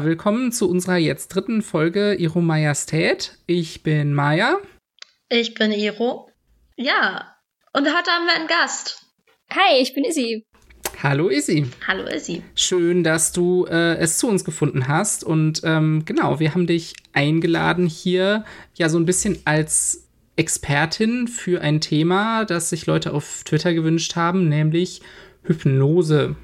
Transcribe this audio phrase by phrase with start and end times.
[0.00, 3.36] Ja, willkommen zu unserer jetzt dritten Folge Iro Majestät.
[3.46, 4.56] Ich bin Maya.
[5.28, 6.30] Ich bin Iro.
[6.74, 7.36] Ja,
[7.74, 9.04] und heute haben wir einen Gast.
[9.50, 10.46] Hi, ich bin Izzy.
[11.02, 11.66] Hallo Izzy.
[11.86, 12.42] Hallo Izzy.
[12.54, 15.22] Schön, dass du äh, es zu uns gefunden hast.
[15.22, 21.60] Und ähm, genau, wir haben dich eingeladen hier ja so ein bisschen als Expertin für
[21.60, 25.02] ein Thema, das sich Leute auf Twitter gewünscht haben, nämlich
[25.42, 26.36] Hypnose.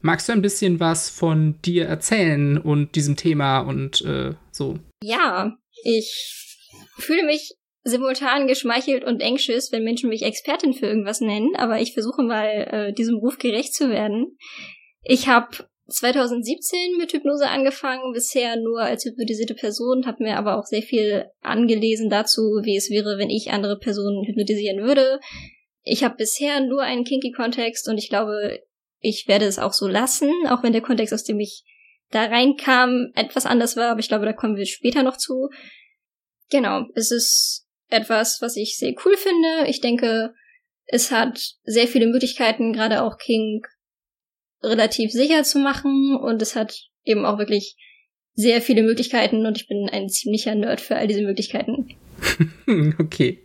[0.00, 4.78] Magst du ein bisschen was von dir erzählen und diesem Thema und äh, so?
[5.02, 6.12] Ja, ich
[6.98, 11.94] fühle mich simultan geschmeichelt und anxious, wenn Menschen mich Expertin für irgendwas nennen, aber ich
[11.94, 14.36] versuche mal, äh, diesem Ruf gerecht zu werden.
[15.02, 15.48] Ich habe
[15.88, 21.26] 2017 mit Hypnose angefangen, bisher nur als hypnotisierte Person, habe mir aber auch sehr viel
[21.40, 25.18] angelesen dazu, wie es wäre, wenn ich andere Personen hypnotisieren würde.
[25.82, 28.60] Ich habe bisher nur einen kinky Kontext und ich glaube,
[29.00, 31.64] ich werde es auch so lassen, auch wenn der Kontext, aus dem ich
[32.10, 35.50] da reinkam, etwas anders war, aber ich glaube, da kommen wir später noch zu.
[36.50, 39.68] Genau, es ist etwas, was ich sehr cool finde.
[39.68, 40.34] Ich denke,
[40.86, 43.62] es hat sehr viele Möglichkeiten, gerade auch King
[44.62, 47.76] relativ sicher zu machen und es hat eben auch wirklich
[48.34, 51.96] sehr viele Möglichkeiten und ich bin ein ziemlicher Nerd für all diese Möglichkeiten.
[52.98, 53.42] okay.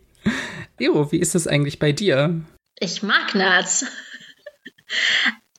[0.78, 2.44] Jo, wie ist das eigentlich bei dir?
[2.78, 3.86] Ich mag Nerds.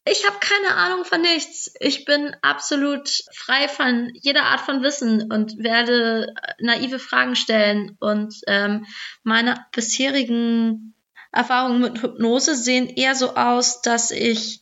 [0.07, 1.73] Ich habe keine Ahnung von nichts.
[1.79, 7.97] Ich bin absolut frei von jeder Art von Wissen und werde naive Fragen stellen.
[7.99, 8.85] Und ähm,
[9.23, 10.93] meine bisherigen
[11.31, 14.61] Erfahrungen mit Hypnose sehen eher so aus, dass ich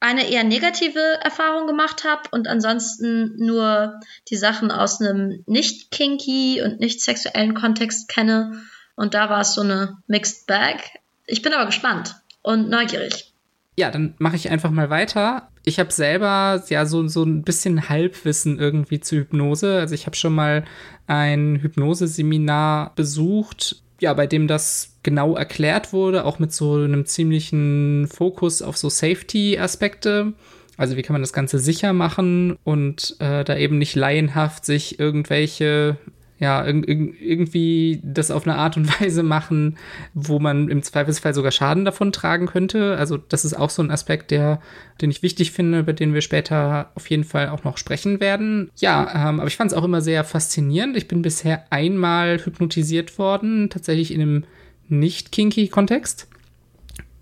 [0.00, 6.62] eine eher negative Erfahrung gemacht habe und ansonsten nur die Sachen aus einem nicht kinky
[6.62, 8.64] und nicht sexuellen Kontext kenne.
[8.96, 10.80] Und da war es so eine Mixed Bag.
[11.26, 13.31] Ich bin aber gespannt und neugierig.
[13.76, 15.48] Ja, dann mache ich einfach mal weiter.
[15.64, 19.78] Ich habe selber ja so, so ein bisschen Halbwissen irgendwie zu Hypnose.
[19.78, 20.64] Also ich habe schon mal
[21.06, 28.08] ein Hypnose-Seminar besucht, ja, bei dem das genau erklärt wurde, auch mit so einem ziemlichen
[28.08, 30.34] Fokus auf so Safety-Aspekte.
[30.76, 34.98] Also wie kann man das Ganze sicher machen und äh, da eben nicht laienhaft sich
[34.98, 35.96] irgendwelche
[36.42, 39.78] ja, irg irgendwie das auf eine Art und Weise machen,
[40.12, 42.96] wo man im Zweifelsfall sogar Schaden davon tragen könnte.
[42.98, 44.60] Also das ist auch so ein Aspekt, der,
[45.00, 48.72] den ich wichtig finde, über den wir später auf jeden Fall auch noch sprechen werden.
[48.80, 50.96] Ja, ähm, aber ich fand es auch immer sehr faszinierend.
[50.96, 54.44] Ich bin bisher einmal hypnotisiert worden, tatsächlich in einem
[54.88, 56.26] nicht kinky Kontext.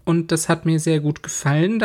[0.07, 1.79] Und das hat mir sehr gut gefallen.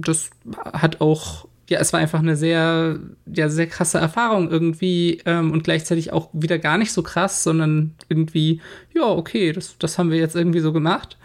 [0.00, 0.30] Das
[0.72, 5.64] hat auch ja, es war einfach eine sehr, ja, sehr krasse Erfahrung irgendwie ähm, und
[5.64, 8.62] gleichzeitig auch wieder gar nicht so krass, sondern irgendwie,
[8.94, 11.18] ja, okay, das, das haben wir jetzt irgendwie so gemacht.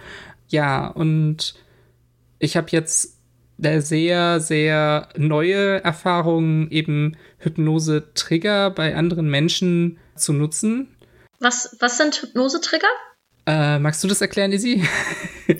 [0.49, 1.55] Ja, und
[2.39, 3.17] ich habe jetzt
[3.57, 10.93] eine sehr, sehr neue Erfahrung, eben Hypnose-Trigger bei anderen Menschen zu nutzen.
[11.39, 12.87] Was, was sind Hypnose-Trigger?
[13.45, 14.83] Äh, magst du das erklären, Izzy?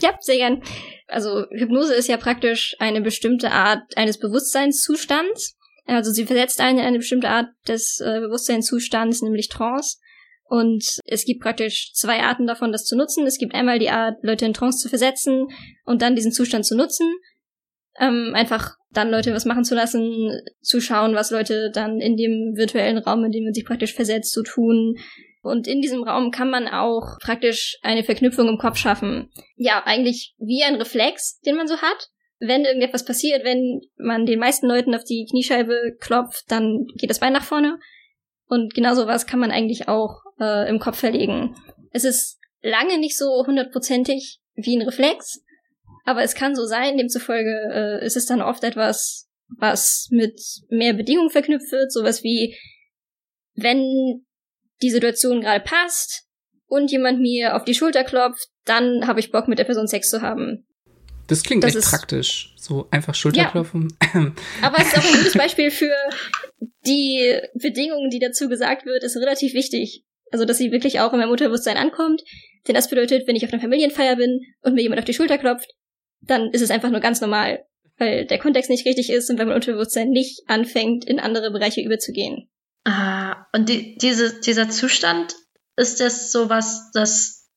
[0.02, 0.62] ja, sehr gern
[1.08, 5.58] also Hypnose ist ja praktisch eine bestimmte Art eines Bewusstseinszustands.
[5.86, 9.98] Also sie versetzt einen in eine bestimmte Art des äh, Bewusstseinszustands, nämlich Trance.
[10.46, 13.26] Und es gibt praktisch zwei Arten davon, das zu nutzen.
[13.26, 15.48] Es gibt einmal die Art, Leute in Trance zu versetzen
[15.86, 17.12] und dann diesen Zustand zu nutzen.
[18.00, 22.54] Ähm, einfach dann Leute was machen zu lassen, zu schauen, was Leute dann in dem
[22.56, 24.96] virtuellen Raum, in dem man sich praktisch versetzt, so tun,
[25.44, 29.30] und in diesem Raum kann man auch praktisch eine Verknüpfung im Kopf schaffen.
[29.58, 32.10] Ja, eigentlich wie ein Reflex, den man so hat.
[32.40, 37.20] Wenn irgendetwas passiert, wenn man den meisten Leuten auf die Kniescheibe klopft, dann geht das
[37.20, 37.78] Bein nach vorne.
[38.48, 41.58] Und genau sowas kann man eigentlich auch äh, im Kopf verlegen.
[41.92, 45.44] Es ist lange nicht so hundertprozentig wie ein Reflex,
[46.06, 46.98] aber es kann so sein.
[46.98, 50.40] Demzufolge äh, ist es dann oft etwas, was mit
[50.70, 51.92] mehr Bedingungen verknüpft wird.
[51.92, 52.58] Sowas wie,
[53.56, 54.26] wenn
[54.82, 56.24] die Situation gerade passt
[56.68, 60.10] und jemand mir auf die Schulter klopft, dann habe ich Bock, mit der Person Sex
[60.10, 60.66] zu haben.
[61.28, 62.54] Das klingt das echt praktisch.
[62.58, 63.96] So einfach Schulterklopfen.
[64.14, 64.32] Ja.
[64.62, 65.94] Aber es ist auch ein gutes Beispiel für
[66.86, 70.04] die Bedingungen, die dazu gesagt wird, ist relativ wichtig.
[70.32, 72.24] Also, dass sie wirklich auch in meinem Unterbewusstsein ankommt.
[72.68, 75.38] Denn das bedeutet, wenn ich auf einer Familienfeier bin und mir jemand auf die Schulter
[75.38, 75.70] klopft,
[76.22, 77.66] dann ist es einfach nur ganz normal.
[77.98, 81.82] Weil der Kontext nicht richtig ist und weil mein Unterbewusstsein nicht anfängt, in andere Bereiche
[81.82, 82.50] überzugehen.
[82.86, 85.36] Ah, und die, diese, dieser Zustand,
[85.76, 87.50] ist das sowas, das,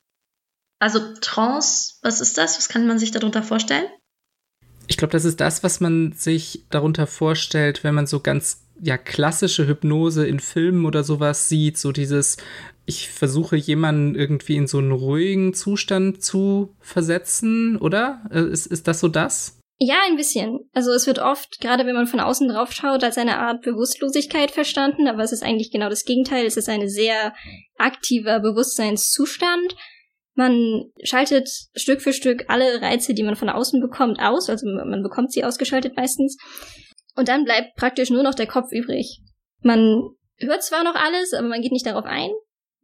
[0.79, 2.57] also Trance, was ist das?
[2.57, 3.87] Was kann man sich darunter vorstellen?
[4.87, 8.97] Ich glaube, das ist das, was man sich darunter vorstellt, wenn man so ganz ja
[8.97, 12.37] klassische Hypnose in Filmen oder sowas sieht, so dieses
[12.85, 18.21] ich versuche jemanden irgendwie in so einen ruhigen Zustand zu versetzen, oder?
[18.31, 19.59] Äh, ist, ist das so das?
[19.79, 20.59] Ja, ein bisschen.
[20.73, 24.49] Also es wird oft, gerade wenn man von außen drauf schaut, als eine Art Bewusstlosigkeit
[24.49, 26.47] verstanden, aber es ist eigentlich genau das Gegenteil.
[26.47, 27.33] Es ist ein sehr
[27.77, 29.75] aktiver Bewusstseinszustand.
[30.33, 34.49] Man schaltet Stück für Stück alle Reize, die man von außen bekommt, aus.
[34.49, 36.37] Also man bekommt sie ausgeschaltet meistens.
[37.15, 39.21] Und dann bleibt praktisch nur noch der Kopf übrig.
[39.61, 40.09] Man
[40.39, 42.31] hört zwar noch alles, aber man geht nicht darauf ein.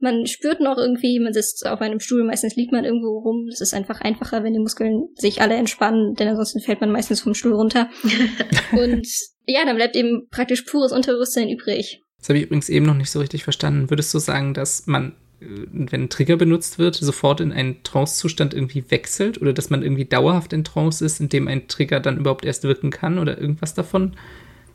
[0.04, 3.48] Man spürt noch irgendwie, man sitzt auf einem Stuhl, meistens liegt man irgendwo rum.
[3.50, 7.22] Es ist einfach einfacher, wenn die Muskeln sich alle entspannen, denn ansonsten fällt man meistens
[7.22, 7.90] vom Stuhl runter.
[8.74, 9.08] und
[9.46, 12.02] ja, dann bleibt eben praktisch pures Unterbewusstsein übrig.
[12.20, 13.90] Das habe ich übrigens eben noch nicht so richtig verstanden.
[13.90, 18.54] Würdest du sagen, dass man, äh, wenn ein Trigger benutzt wird, sofort in einen Trance-Zustand
[18.54, 22.44] irgendwie wechselt oder dass man irgendwie dauerhaft in Trance ist, indem ein Trigger dann überhaupt
[22.44, 24.18] erst wirken kann oder irgendwas davon?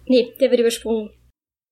[0.06, 1.10] Nee, der wird übersprungen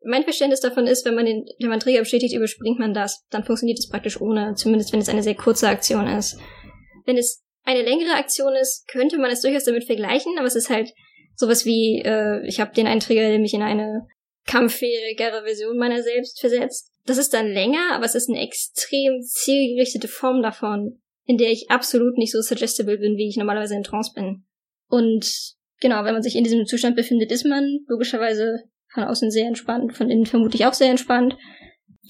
[0.07, 3.25] mein Verständnis davon ist, wenn man den, wenn man Träger bestätigt, überspringt man das.
[3.31, 6.39] Dann funktioniert es praktisch ohne, zumindest wenn es eine sehr kurze Aktion ist.
[7.05, 10.71] Wenn es eine längere Aktion ist, könnte man es durchaus damit vergleichen, aber es ist
[10.71, 10.93] halt
[11.35, 14.07] sowas wie, äh, ich habe den einen Trigger, der mich in eine
[14.47, 16.93] kampffähigere Version meiner selbst versetzt.
[17.05, 21.71] Das ist dann länger, aber es ist eine extrem zielgerichtete Form davon, in der ich
[21.71, 24.45] absolut nicht so suggestible bin, wie ich normalerweise in Trance bin.
[24.89, 28.63] Und genau, wenn man sich in diesem Zustand befindet, ist man logischerweise
[28.97, 31.37] von außen sehr entspannt, von innen vermutlich auch sehr entspannt.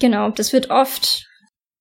[0.00, 1.26] Genau, das wird oft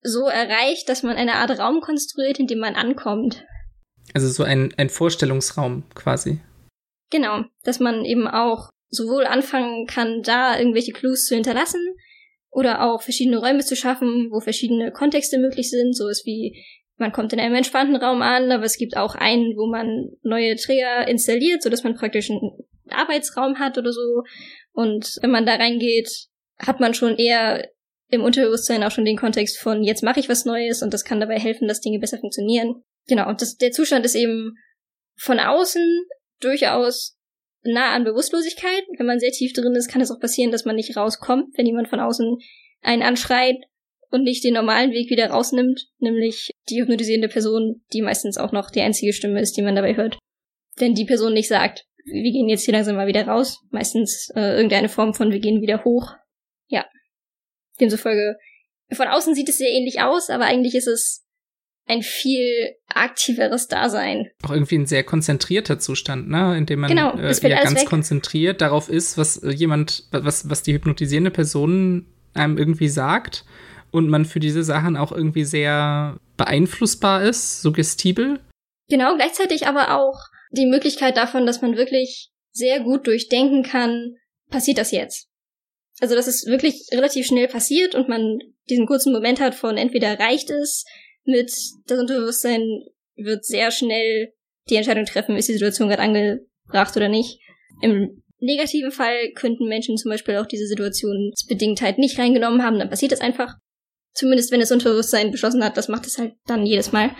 [0.02, 3.44] so erreicht, dass man eine Art Raum konstruiert, in dem man ankommt.
[4.14, 6.40] Also so ein, ein Vorstellungsraum quasi.
[7.10, 11.80] Genau, dass man eben auch sowohl anfangen kann, da irgendwelche Clues zu hinterlassen
[12.50, 16.64] oder auch verschiedene Räume zu schaffen, wo verschiedene Kontexte möglich sind, so ist wie
[16.98, 20.56] man kommt in einem entspannten Raum an, aber es gibt auch einen, wo man neue
[20.56, 22.52] Träger installiert, so dass man praktisch einen
[22.90, 24.22] Arbeitsraum hat oder so
[24.76, 26.28] und wenn man da reingeht,
[26.58, 27.66] hat man schon eher
[28.10, 31.18] im Unterbewusstsein auch schon den Kontext von jetzt mache ich was Neues und das kann
[31.18, 32.82] dabei helfen, dass Dinge besser funktionieren.
[33.08, 34.54] Genau, das, der Zustand ist eben
[35.16, 36.04] von außen
[36.40, 37.16] durchaus
[37.62, 38.84] nah an Bewusstlosigkeit.
[38.98, 41.66] Wenn man sehr tief drin ist, kann es auch passieren, dass man nicht rauskommt, wenn
[41.66, 42.36] jemand von außen
[42.82, 43.56] einen anschreit
[44.10, 48.70] und nicht den normalen Weg wieder rausnimmt, nämlich die hypnotisierende Person, die meistens auch noch
[48.70, 50.18] die einzige Stimme ist, die man dabei hört.
[50.80, 53.60] Denn die Person nicht sagt, wir gehen jetzt hier langsam mal wieder raus.
[53.70, 56.14] Meistens äh, irgendeine Form von wir gehen wieder hoch.
[56.68, 56.86] Ja.
[57.80, 58.36] Demzufolge,
[58.92, 61.24] von außen sieht es sehr ähnlich aus, aber eigentlich ist es
[61.86, 64.30] ein viel aktiveres Dasein.
[64.42, 66.56] Auch irgendwie ein sehr konzentrierter Zustand, ne?
[66.56, 67.88] In dem man genau, äh, ja ganz weg.
[67.88, 73.44] konzentriert darauf ist, was äh, jemand, was, was die hypnotisierende Person einem irgendwie sagt
[73.92, 78.40] und man für diese Sachen auch irgendwie sehr beeinflussbar ist, suggestibel.
[78.88, 80.18] Genau, gleichzeitig aber auch
[80.56, 84.14] die Möglichkeit davon, dass man wirklich sehr gut durchdenken kann,
[84.50, 85.28] passiert das jetzt?
[86.00, 88.38] Also, dass es wirklich relativ schnell passiert und man
[88.68, 90.84] diesen kurzen Moment hat von entweder reicht es
[91.24, 91.50] mit
[91.86, 92.62] das Unterbewusstsein
[93.16, 94.32] wird sehr schnell
[94.68, 97.40] die Entscheidung treffen, ist die Situation gerade angebracht oder nicht.
[97.82, 103.12] Im negativen Fall könnten Menschen zum Beispiel auch diese Situationsbedingtheit nicht reingenommen haben, dann passiert
[103.12, 103.54] es einfach.
[104.12, 107.10] Zumindest wenn das Unterbewusstsein beschlossen hat, das macht es halt dann jedes Mal.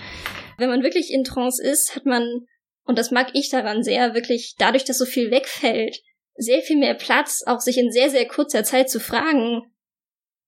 [0.59, 2.47] Wenn man wirklich in Trance ist, hat man
[2.87, 6.01] und das mag ich daran sehr, wirklich dadurch, dass so viel wegfällt,
[6.37, 9.63] sehr viel mehr Platz, auch sich in sehr, sehr kurzer Zeit zu fragen,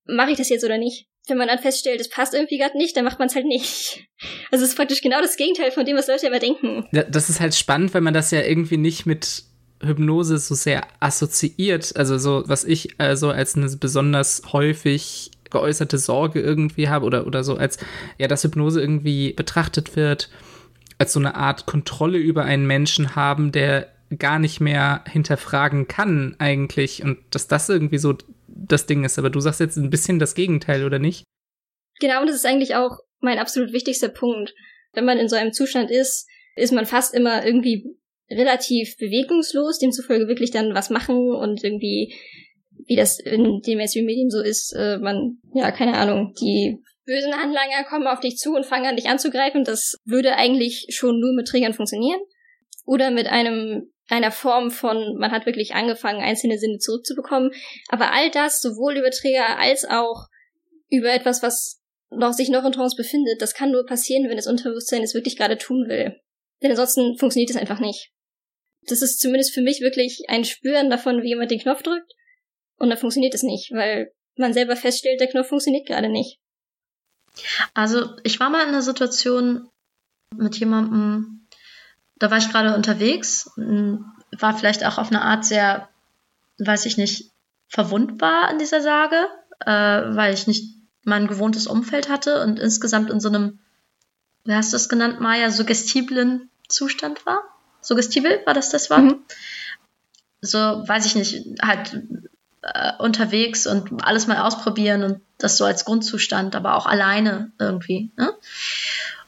[0.07, 1.07] mache ich das jetzt oder nicht?
[1.27, 4.05] Wenn man dann feststellt, es passt irgendwie gerade nicht, dann macht man es halt nicht.
[4.51, 6.89] Also es ist praktisch genau das Gegenteil von dem, was Leute immer denken.
[6.91, 9.45] Das ist halt spannend, weil man das ja irgendwie nicht mit
[9.81, 11.95] Hypnose so sehr assoziiert.
[11.95, 17.45] Also so, was ich also als eine besonders häufig geäußerte Sorge irgendwie habe oder, oder
[17.45, 17.79] so als,
[18.19, 20.31] ja, dass Hypnose irgendwie betrachtet wird
[20.99, 26.35] als so eine Art Kontrolle über einen Menschen haben, der gar nicht mehr hinterfragen kann
[26.39, 29.19] eigentlich und dass das irgendwie so das Ding ist.
[29.19, 31.25] Aber du sagst jetzt ein bisschen das Gegenteil, oder nicht?
[32.01, 34.55] Genau, und das ist eigentlich auch mein absolut wichtigster Punkt.
[34.93, 36.27] Wenn man in so einem Zustand ist,
[36.57, 37.85] ist man fast immer irgendwie
[38.31, 42.15] relativ bewegungslos, demzufolge wirklich dann was machen und irgendwie,
[42.87, 46.79] wie das in den Mainstream-Medien so ist, äh, man, ja, keine Ahnung, die
[47.09, 49.65] bösen Anlanger kommen auf dich zu und fangen an, dich anzugreifen.
[49.65, 52.21] Das würde eigentlich schon nur mit Triggern funktionieren.
[52.85, 57.51] Oder mit einem einer Form von, man hat wirklich angefangen, einzelne Sinne zurückzubekommen.
[57.89, 60.29] Aber all das, sowohl über Trigger als auch
[60.89, 64.47] über etwas, was noch, sich noch in Trance befindet, das kann nur passieren, wenn das
[64.47, 66.19] Unterbewusstsein es wirklich gerade tun will.
[66.63, 68.11] Denn ansonsten funktioniert es einfach nicht.
[68.87, 72.13] Das ist zumindest für mich wirklich ein Spüren davon, wie jemand den Knopf drückt.
[72.79, 76.39] Und dann funktioniert es nicht, weil man selber feststellt, der Knopf funktioniert gerade nicht.
[77.75, 79.69] Also ich war mal in einer Situation
[80.37, 81.47] mit jemandem,
[82.17, 85.89] da war ich gerade unterwegs, war vielleicht auch auf eine Art sehr,
[86.59, 87.31] weiß ich nicht,
[87.69, 89.29] verwundbar in dieser Sage,
[89.61, 93.59] äh, weil ich nicht mein gewohntes Umfeld hatte und insgesamt in so einem,
[94.45, 97.43] wie hast du es genannt, Maya, suggestiblen Zustand war.
[97.81, 99.01] Suggestivel war das das war.
[99.01, 99.23] Mhm.
[100.41, 102.03] So, weiß ich nicht, halt
[102.63, 108.11] äh, unterwegs und alles mal ausprobieren und das so als Grundzustand, aber auch alleine irgendwie.
[108.17, 108.33] Ne?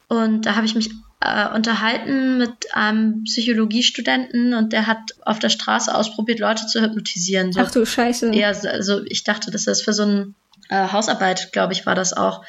[0.08, 5.50] Und da habe ich mich äh, unterhalten mit einem Psychologiestudenten und der hat auf der
[5.50, 7.52] Straße ausprobiert, Leute zu hypnotisieren.
[7.52, 8.34] So Ach du Scheiße.
[8.34, 10.34] Ja, also ich dachte, das ist für so eine
[10.68, 12.44] äh, Hausarbeit, glaube ich, war das auch.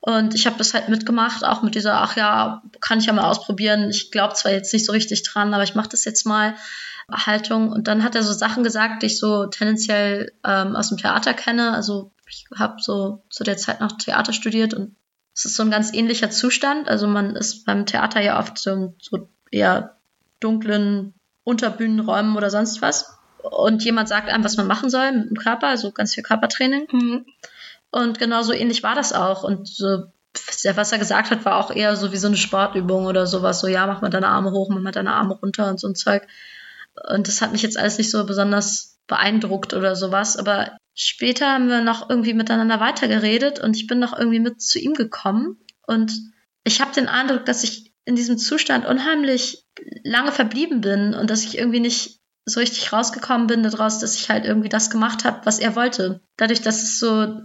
[0.00, 3.28] Und ich habe das halt mitgemacht, auch mit dieser, ach ja, kann ich ja mal
[3.28, 3.90] ausprobieren.
[3.90, 6.54] Ich glaube zwar jetzt nicht so richtig dran, aber ich mache das jetzt mal.
[7.10, 7.70] Haltung.
[7.70, 11.34] Und dann hat er so Sachen gesagt, die ich so tendenziell ähm, aus dem Theater
[11.34, 11.72] kenne.
[11.72, 14.96] Also ich habe so zu der Zeit noch Theater studiert und
[15.34, 16.88] es ist so ein ganz ähnlicher Zustand.
[16.88, 19.96] Also man ist beim Theater ja oft so, so eher
[20.40, 23.16] dunklen Unterbühnenräumen oder sonst was.
[23.42, 26.88] Und jemand sagt einem, was man machen soll mit dem Körper, also ganz viel Körpertraining.
[26.90, 27.26] Mhm.
[27.90, 29.44] Und genau so ähnlich war das auch.
[29.44, 30.04] Und so,
[30.74, 33.60] was er gesagt hat, war auch eher so wie so eine Sportübung oder sowas.
[33.60, 35.94] So, ja, mach mal deine Arme hoch, mach mal deine Arme runter und so ein
[35.94, 36.26] Zeug.
[37.08, 40.36] Und das hat mich jetzt alles nicht so besonders beeindruckt oder sowas.
[40.36, 44.78] Aber später haben wir noch irgendwie miteinander weitergeredet und ich bin noch irgendwie mit zu
[44.78, 45.58] ihm gekommen.
[45.86, 46.12] Und
[46.64, 49.64] ich habe den Eindruck, dass ich in diesem Zustand unheimlich
[50.04, 54.30] lange verblieben bin und dass ich irgendwie nicht so richtig rausgekommen bin daraus, dass ich
[54.30, 56.22] halt irgendwie das gemacht habe, was er wollte.
[56.36, 57.40] Dadurch, dass es so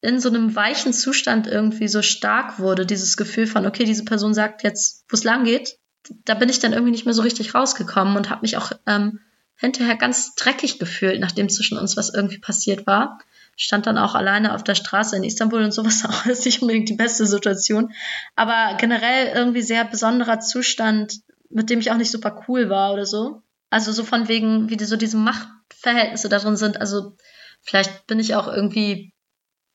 [0.00, 4.34] in so einem weichen Zustand irgendwie so stark wurde, dieses Gefühl von, okay, diese Person
[4.34, 5.76] sagt jetzt, wo es lang geht,
[6.24, 9.20] da bin ich dann irgendwie nicht mehr so richtig rausgekommen und habe mich auch ähm,
[9.56, 13.18] hinterher ganz dreckig gefühlt, nachdem zwischen uns was irgendwie passiert war.
[13.56, 16.88] Stand dann auch alleine auf der Straße in Istanbul und sowas auch ist nicht unbedingt
[16.88, 17.92] die beste Situation.
[18.36, 21.20] Aber generell irgendwie sehr besonderer Zustand,
[21.50, 23.42] mit dem ich auch nicht super cool war oder so.
[23.70, 26.80] Also so von wegen, wie die, so diese Machtverhältnisse da drin sind.
[26.80, 27.16] Also
[27.62, 29.12] vielleicht bin ich auch irgendwie,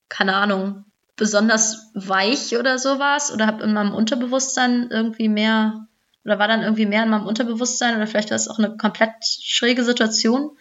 [0.10, 5.89] keine Ahnung, besonders weich oder sowas oder habe in meinem Unterbewusstsein irgendwie mehr
[6.26, 9.12] oder war dann irgendwie mehr in meinem Unterbewusstsein oder vielleicht war es auch eine komplett
[9.22, 10.58] schräge Situation.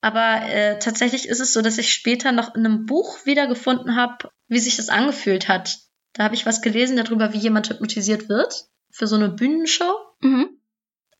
[0.00, 4.30] Aber äh, tatsächlich ist es so, dass ich später noch in einem Buch wiedergefunden habe,
[4.48, 5.78] wie sich das angefühlt hat.
[6.12, 9.96] Da habe ich was gelesen darüber, wie jemand hypnotisiert wird für so eine Bühnenshow.
[10.20, 10.48] Mhm.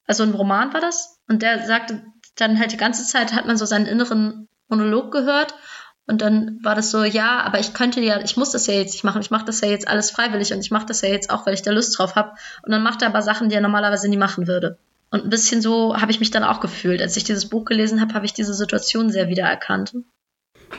[0.07, 1.19] Also ein Roman war das.
[1.29, 2.05] Und der sagte
[2.37, 5.55] dann halt die ganze Zeit hat man so seinen inneren Monolog gehört
[6.07, 8.93] und dann war das so, ja, aber ich könnte ja, ich muss das ja jetzt
[8.93, 9.21] nicht machen.
[9.21, 11.55] Ich mache das ja jetzt alles freiwillig und ich mache das ja jetzt auch, weil
[11.55, 12.33] ich da Lust drauf habe.
[12.63, 14.79] Und dann macht er aber Sachen, die er normalerweise nie machen würde.
[15.11, 17.03] Und ein bisschen so habe ich mich dann auch gefühlt.
[17.03, 19.95] Als ich dieses Buch gelesen habe, habe ich diese Situation sehr wiedererkannt.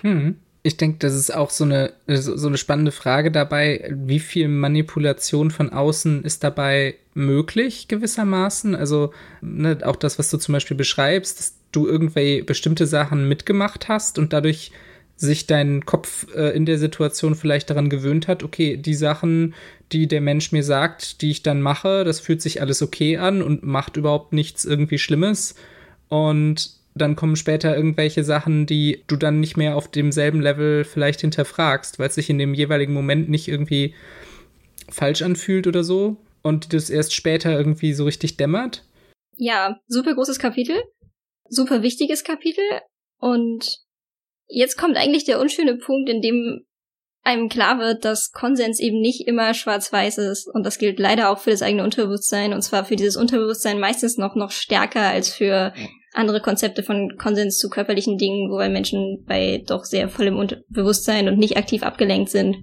[0.02, 0.38] Hm.
[0.64, 3.90] Ich denke, das ist auch so eine, so eine spannende Frage dabei.
[3.94, 8.76] Wie viel Manipulation von außen ist dabei möglich, gewissermaßen?
[8.76, 13.88] Also, ne, auch das, was du zum Beispiel beschreibst, dass du irgendwelche bestimmte Sachen mitgemacht
[13.88, 14.72] hast und dadurch
[15.18, 19.56] sich dein Kopf äh, in der Situation vielleicht daran gewöhnt hat, okay, die Sachen,
[19.92, 23.42] die der Mensch mir sagt, die ich dann mache, das fühlt sich alles okay an
[23.42, 25.56] und macht überhaupt nichts irgendwie Schlimmes.
[26.08, 31.22] Und dann kommen später irgendwelche Sachen, die du dann nicht mehr auf demselben Level vielleicht
[31.22, 33.96] hinterfragst, weil es sich in dem jeweiligen Moment nicht irgendwie
[34.90, 38.84] falsch anfühlt oder so und das erst später irgendwie so richtig dämmert.
[39.36, 40.76] Ja, super großes Kapitel,
[41.50, 42.64] super wichtiges Kapitel
[43.20, 43.80] und
[44.48, 46.66] Jetzt kommt eigentlich der unschöne Punkt, in dem
[47.28, 50.48] einem klar wird, dass Konsens eben nicht immer schwarz-weiß ist.
[50.48, 52.54] Und das gilt leider auch für das eigene Unterbewusstsein.
[52.54, 55.74] Und zwar für dieses Unterbewusstsein meistens noch, noch stärker als für
[56.14, 61.38] andere Konzepte von Konsens zu körperlichen Dingen, wobei Menschen bei doch sehr vollem Unterbewusstsein und
[61.38, 62.56] nicht aktiv abgelenkt sind.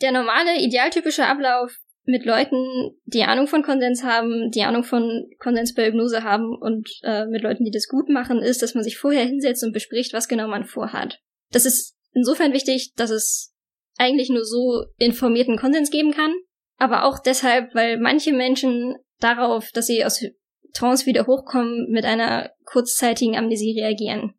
[0.00, 5.74] Der normale, idealtypische Ablauf mit Leuten, die Ahnung von Konsens haben, die Ahnung von Konsens
[5.74, 8.98] bei Hypnose haben und äh, mit Leuten, die das gut machen, ist, dass man sich
[8.98, 11.20] vorher hinsetzt und bespricht, was genau man vorhat.
[11.52, 13.54] Das ist insofern wichtig, dass es
[13.98, 16.34] eigentlich nur so informierten Konsens geben kann,
[16.76, 20.24] aber auch deshalb, weil manche Menschen darauf, dass sie aus
[20.72, 24.34] Trance wieder hochkommen, mit einer kurzzeitigen Amnesie reagieren.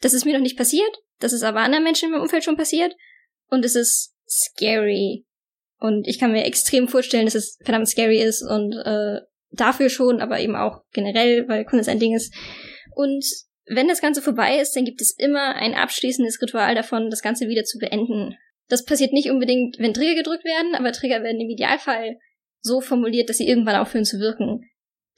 [0.00, 2.94] Das ist mir noch nicht passiert, das ist aber anderen Menschen im Umfeld schon passiert
[3.48, 5.26] und es ist scary,
[5.78, 10.20] und ich kann mir extrem vorstellen, dass es verdammt scary ist und äh, dafür schon,
[10.20, 12.34] aber eben auch generell, weil Kunst ein Ding ist.
[12.94, 13.24] Und
[13.66, 17.48] wenn das Ganze vorbei ist, dann gibt es immer ein abschließendes Ritual davon, das Ganze
[17.48, 18.36] wieder zu beenden.
[18.68, 22.16] Das passiert nicht unbedingt, wenn Trigger gedrückt werden, aber Trigger werden im Idealfall
[22.60, 24.68] so formuliert, dass sie irgendwann aufhören zu wirken.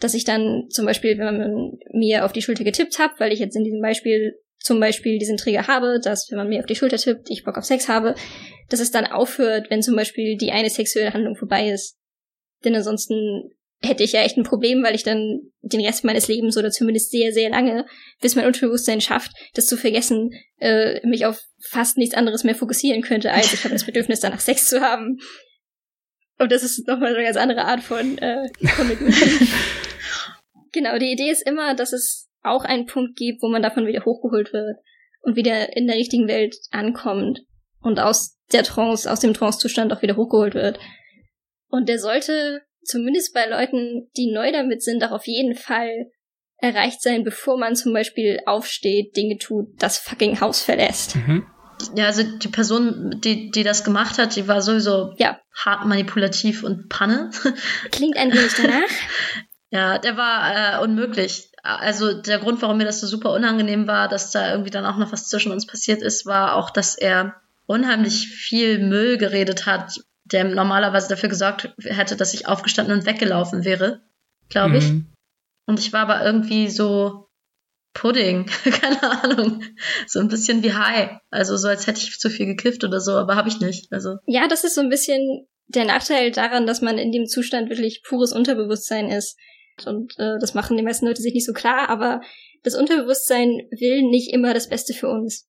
[0.01, 3.39] Dass ich dann zum Beispiel, wenn man mir auf die Schulter getippt hat, weil ich
[3.39, 6.75] jetzt in diesem Beispiel zum Beispiel diesen Trigger habe, dass wenn man mir auf die
[6.75, 8.15] Schulter tippt, ich Bock auf Sex habe,
[8.69, 11.97] dass es dann aufhört, wenn zum Beispiel die eine sexuelle Handlung vorbei ist.
[12.65, 13.51] Denn ansonsten
[13.81, 17.11] hätte ich ja echt ein Problem, weil ich dann den Rest meines Lebens oder zumindest
[17.11, 17.87] sehr, sehr lange,
[18.21, 23.03] bis mein Unterbewusstsein schafft, das zu vergessen, äh, mich auf fast nichts anderes mehr fokussieren
[23.03, 25.19] könnte, als ich habe das Bedürfnis, danach Sex zu haben.
[26.39, 28.91] Und das ist nochmal eine ganz andere Art von, äh, von
[30.73, 34.05] Genau, die Idee ist immer, dass es auch einen Punkt gibt, wo man davon wieder
[34.05, 34.77] hochgeholt wird
[35.21, 37.41] und wieder in der richtigen Welt ankommt
[37.81, 40.79] und aus der Trance, aus dem Trance-Zustand auch wieder hochgeholt wird.
[41.69, 46.11] Und der sollte zumindest bei Leuten, die neu damit sind, auch auf jeden Fall
[46.57, 51.15] erreicht sein, bevor man zum Beispiel aufsteht, Dinge tut, das fucking Haus verlässt.
[51.17, 51.47] Mhm.
[51.95, 55.41] Ja, also die Person, die, die das gemacht hat, die war sowieso Ja.
[55.55, 57.31] hart manipulativ und Panne.
[57.93, 58.91] Klingt ein wenig danach.
[59.71, 61.48] Ja, der war äh, unmöglich.
[61.63, 64.97] Also der Grund, warum mir das so super unangenehm war, dass da irgendwie dann auch
[64.97, 67.37] noch was zwischen uns passiert ist, war auch, dass er
[67.67, 73.65] unheimlich viel Müll geredet hat, der normalerweise dafür gesorgt hätte, dass ich aufgestanden und weggelaufen
[73.65, 74.01] wäre,
[74.49, 74.89] glaube ich.
[74.89, 75.07] Mhm.
[75.67, 77.29] Und ich war aber irgendwie so
[77.95, 79.65] Pudding, keine Ahnung,
[80.07, 81.19] so ein bisschen wie High.
[81.31, 83.93] Also so als hätte ich zu viel gekifft oder so, aber habe ich nicht.
[83.93, 87.69] Also Ja, das ist so ein bisschen der Nachteil daran, dass man in dem Zustand
[87.69, 89.37] wirklich pures Unterbewusstsein ist.
[89.87, 92.21] Und äh, das machen die meisten Leute sich nicht so klar, aber
[92.63, 95.49] das Unterbewusstsein will nicht immer das Beste für uns.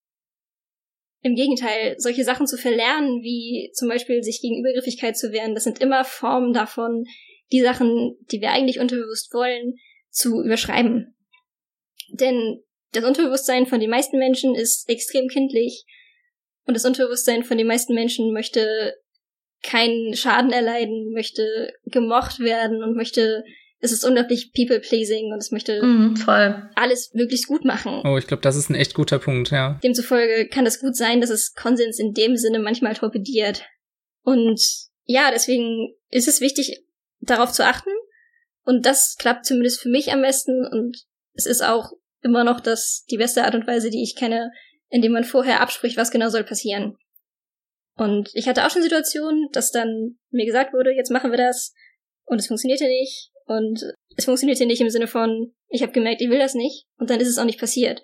[1.21, 5.65] Im Gegenteil, solche Sachen zu verlernen, wie zum Beispiel sich gegen Übergriffigkeit zu wehren, das
[5.65, 7.05] sind immer Formen davon,
[7.51, 9.75] die Sachen, die wir eigentlich unterbewusst wollen,
[10.09, 11.15] zu überschreiben.
[12.11, 15.85] Denn das Unterbewusstsein von den meisten Menschen ist extrem kindlich
[16.65, 18.95] und das Unterbewusstsein von den meisten Menschen möchte
[19.61, 23.43] keinen Schaden erleiden, möchte gemocht werden und möchte,
[23.79, 26.69] es ist unglaublich people-pleasing und es möchte mhm, voll.
[26.75, 28.01] alles möglichst gut machen.
[28.05, 29.79] Oh, ich glaube, das ist ein echt guter Punkt, ja.
[29.83, 33.63] Demzufolge kann es gut sein, dass es Konsens in dem Sinne manchmal torpediert.
[34.21, 34.61] Und
[35.05, 36.83] ja, deswegen ist es wichtig,
[37.21, 37.89] darauf zu achten.
[38.63, 40.65] Und das klappt zumindest für mich am besten.
[40.65, 40.97] Und
[41.33, 44.51] es ist auch immer noch das, die beste Art und Weise, die ich kenne,
[44.89, 46.97] indem man vorher abspricht, was genau soll passieren.
[47.95, 51.73] Und ich hatte auch schon Situationen, dass dann mir gesagt wurde, jetzt machen wir das.
[52.25, 53.31] Und es funktionierte nicht.
[53.49, 53.83] Und
[54.15, 56.85] es funktionierte nicht im Sinne von, ich habe gemerkt, ich will das nicht.
[56.97, 57.99] Und dann ist es auch nicht passiert.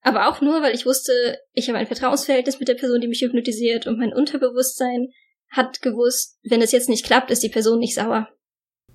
[0.00, 1.12] Aber auch nur, weil ich wusste,
[1.52, 5.08] ich habe ein Vertrauensverhältnis mit der Person, die mich hypnotisiert und mein Unterbewusstsein
[5.50, 8.28] hat gewusst, wenn es jetzt nicht klappt, ist die Person nicht sauer.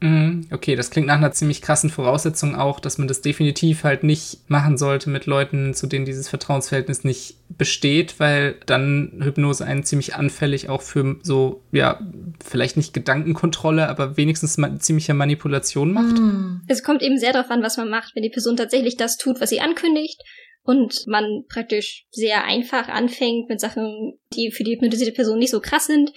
[0.01, 4.03] Mhm, Okay, das klingt nach einer ziemlich krassen Voraussetzung auch, dass man das definitiv halt
[4.03, 9.83] nicht machen sollte mit Leuten, zu denen dieses Vertrauensverhältnis nicht besteht, weil dann Hypnose einen
[9.83, 11.99] ziemlich anfällig auch für so, ja,
[12.43, 16.19] vielleicht nicht Gedankenkontrolle, aber wenigstens ma ziemliche Manipulation macht.
[16.19, 16.61] Mhm.
[16.67, 18.15] Es kommt eben sehr darauf an, was man macht.
[18.15, 20.21] Wenn die Person tatsächlich das tut, was sie ankündigt
[20.63, 25.59] und man praktisch sehr einfach anfängt mit Sachen, die für die hypnotisierte Person nicht so
[25.59, 26.11] krass sind.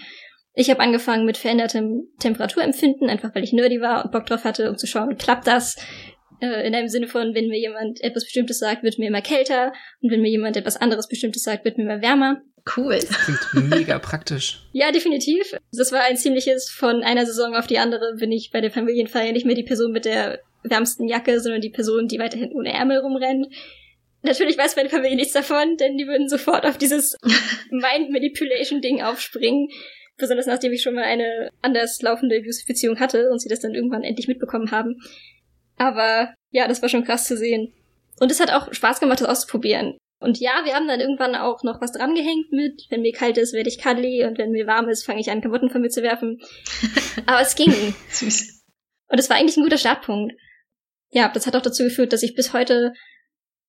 [0.59, 4.71] Ich habe angefangen mit verändertem Temperaturempfinden, einfach weil ich nerdy war und Bock drauf hatte,
[4.71, 5.77] um zu schauen, klappt das?
[6.41, 9.75] Äh, in einem Sinne von, wenn mir jemand etwas Bestimmtes sagt, wird mir immer kälter
[10.01, 12.41] und wenn mir jemand etwas anderes Bestimmtes sagt, wird mir immer wärmer.
[12.75, 12.99] Cool.
[12.99, 14.63] Klingt mega praktisch.
[14.73, 15.55] Ja, definitiv.
[15.73, 19.33] Das war ein ziemliches von einer Saison auf die andere bin ich bei der Familienfeier
[19.33, 22.99] nicht mehr die Person mit der wärmsten Jacke, sondern die Person, die weiterhin ohne Ärmel
[22.99, 23.47] rumrennt.
[24.23, 27.17] Natürlich weiß meine Familie nichts davon, denn die würden sofort auf dieses
[27.71, 29.69] Mind Manipulation Ding aufspringen.
[30.19, 34.03] Besonders nachdem ich schon mal eine anders laufende Abusive-Beziehung hatte und sie das dann irgendwann
[34.03, 35.01] endlich mitbekommen haben.
[35.77, 37.73] Aber ja, das war schon krass zu sehen.
[38.19, 39.99] Und es hat auch Spaß gemacht, das auszuprobieren.
[40.19, 43.37] Und ja, wir haben dann irgendwann auch noch was dran gehängt mit, wenn mir kalt
[43.37, 45.91] ist, werde ich cuddly und wenn mir warm ist, fange ich an, Klamotten von mir
[45.91, 46.41] zu werfen.
[47.27, 47.95] Aber es ging.
[48.09, 48.65] Süß.
[49.09, 50.35] Und es war eigentlich ein guter Startpunkt.
[51.11, 52.93] Ja, das hat auch dazu geführt, dass ich bis heute,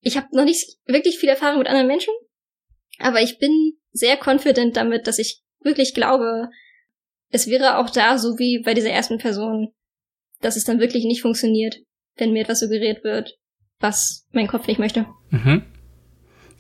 [0.02, 2.14] ich habe noch nicht wirklich viel Erfahrung mit anderen Menschen,
[3.00, 6.50] aber ich bin sehr confident damit, dass ich wirklich glaube,
[7.30, 9.74] es wäre auch da so wie bei dieser ersten Person,
[10.42, 11.78] dass es dann wirklich nicht funktioniert,
[12.16, 13.38] wenn mir etwas suggeriert wird,
[13.80, 15.06] was mein Kopf nicht möchte.
[15.30, 15.64] Mhm.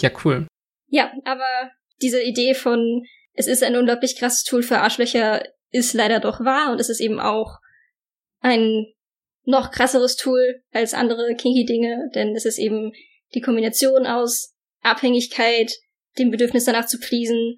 [0.02, 0.48] Ja, cool.
[0.88, 6.20] Ja, aber diese Idee von, es ist ein unglaublich krasses Tool für Arschlöcher, ist leider
[6.20, 7.58] doch wahr und es ist eben auch
[8.40, 8.86] ein
[9.44, 12.92] noch krasseres Tool als andere kinky Dinge, denn es ist eben
[13.34, 15.72] die Kombination aus Abhängigkeit,
[16.18, 17.58] dem Bedürfnis danach zu pleasen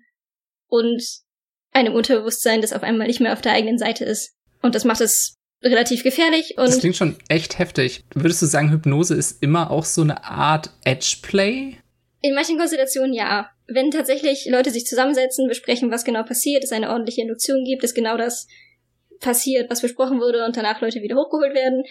[0.68, 1.04] und
[1.80, 4.36] einem Unterbewusstsein, das auf einmal nicht mehr auf der eigenen Seite ist.
[4.62, 8.04] Und das macht es relativ gefährlich und Das klingt schon echt heftig.
[8.14, 11.76] Würdest du sagen, Hypnose ist immer auch so eine Art Edgeplay?
[12.22, 13.50] In manchen Konstellationen ja.
[13.68, 17.94] Wenn tatsächlich Leute sich zusammensetzen, besprechen, was genau passiert, es eine ordentliche Induktion gibt, es
[17.94, 18.48] genau das
[19.20, 21.84] passiert, was besprochen wurde und danach Leute wieder hochgeholt werden,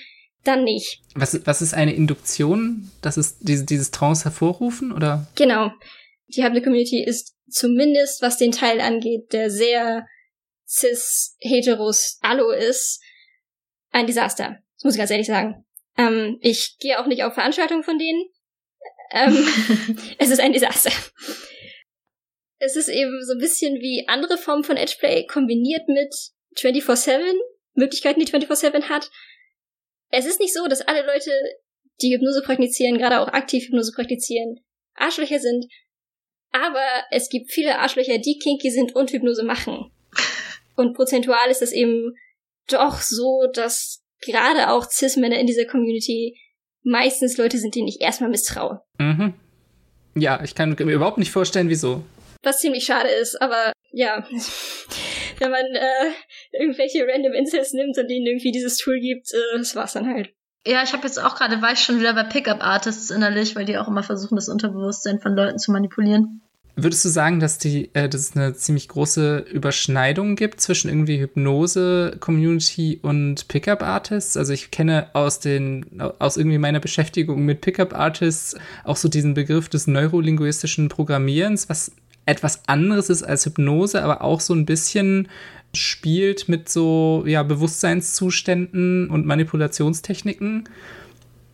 [0.44, 1.02] dann nicht.
[1.14, 2.90] Was, was ist eine Induktion?
[3.02, 5.26] Das ist diese, dieses Trance hervorrufen oder?
[5.36, 5.70] Genau.
[6.28, 10.06] Die Hable Community ist zumindest, was den Teil angeht, der sehr
[10.68, 13.02] cis-heteros allo ist,
[13.90, 14.58] ein Desaster.
[14.76, 15.64] Das muss ich ganz ehrlich sagen.
[15.96, 18.28] Ähm, ich gehe auch nicht auf Veranstaltungen von denen.
[19.12, 19.48] Ähm,
[20.18, 20.92] es ist ein Desaster.
[22.58, 26.14] Es ist eben so ein bisschen wie andere Formen von Edgeplay kombiniert mit
[26.56, 27.20] 24-7,
[27.74, 29.10] Möglichkeiten, die 24-7 hat.
[30.10, 31.30] Es ist nicht so, dass alle Leute
[32.00, 34.60] die Hypnose praktizieren, gerade auch aktiv Hypnose praktizieren,
[34.94, 35.66] Arschlöcher sind.
[36.52, 39.90] Aber es gibt viele Arschlöcher, die kinky sind und Hypnose machen.
[40.76, 42.14] Und prozentual ist es eben
[42.68, 46.38] doch so, dass gerade auch Cis-Männer in dieser Community
[46.82, 48.80] meistens Leute sind, denen ich erstmal misstraue.
[48.98, 49.34] Mhm.
[50.14, 52.02] Ja, ich kann mir überhaupt nicht vorstellen, wieso.
[52.42, 54.26] Was ziemlich schade ist, aber ja,
[55.38, 56.10] wenn man äh,
[56.52, 60.30] irgendwelche random Incels nimmt und ihnen irgendwie dieses Tool gibt, äh, das war's dann halt.
[60.68, 63.78] Ja, ich habe jetzt auch gerade, war ich schon wieder bei Pickup-Artists innerlich, weil die
[63.78, 66.42] auch immer versuchen, das Unterbewusstsein von Leuten zu manipulieren.
[66.76, 71.20] Würdest du sagen, dass, die, äh, dass es eine ziemlich große Überschneidung gibt zwischen irgendwie
[71.20, 74.36] Hypnose-Community und Pickup-Artists?
[74.36, 78.54] Also ich kenne aus, den, aus irgendwie meiner Beschäftigung mit Pickup-Artists
[78.84, 81.92] auch so diesen Begriff des neurolinguistischen Programmierens, was
[82.26, 85.28] etwas anderes ist als Hypnose, aber auch so ein bisschen
[85.74, 90.68] spielt mit so ja, Bewusstseinszuständen und Manipulationstechniken.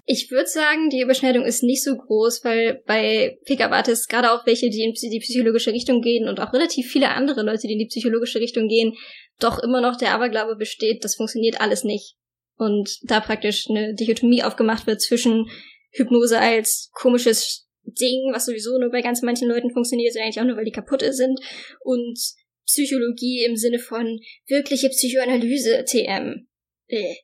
[0.07, 4.69] Ich würde sagen, die Überschneidung ist nicht so groß, weil bei Pickup-Artists, gerade auch welche,
[4.69, 7.87] die in die psychologische Richtung gehen und auch relativ viele andere Leute, die in die
[7.87, 8.95] psychologische Richtung gehen,
[9.41, 12.17] doch immer noch der Aberglaube besteht, das funktioniert alles nicht.
[12.57, 15.47] Und da praktisch eine Dichotomie aufgemacht wird zwischen
[15.91, 20.57] Hypnose als komisches Ding, was sowieso nur bei ganz manchen Leuten funktioniert, eigentlich auch nur,
[20.57, 21.41] weil die kaputt sind,
[21.81, 22.19] und
[22.67, 26.47] Psychologie im Sinne von wirkliche Psychoanalyse, TM.
[26.89, 27.15] Äh.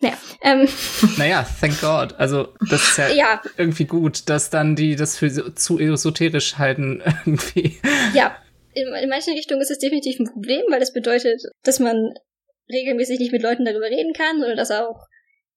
[0.00, 0.68] Naja, ähm.
[1.16, 2.14] Naja, thank God.
[2.18, 7.02] Also, das ist ja, ja, irgendwie gut, dass dann die das für zu esoterisch halten,
[7.24, 7.78] irgendwie.
[8.14, 8.36] Ja,
[8.74, 12.14] in, in manchen Richtungen ist es definitiv ein Problem, weil das bedeutet, dass man
[12.70, 15.06] regelmäßig nicht mit Leuten darüber reden kann oder dass auch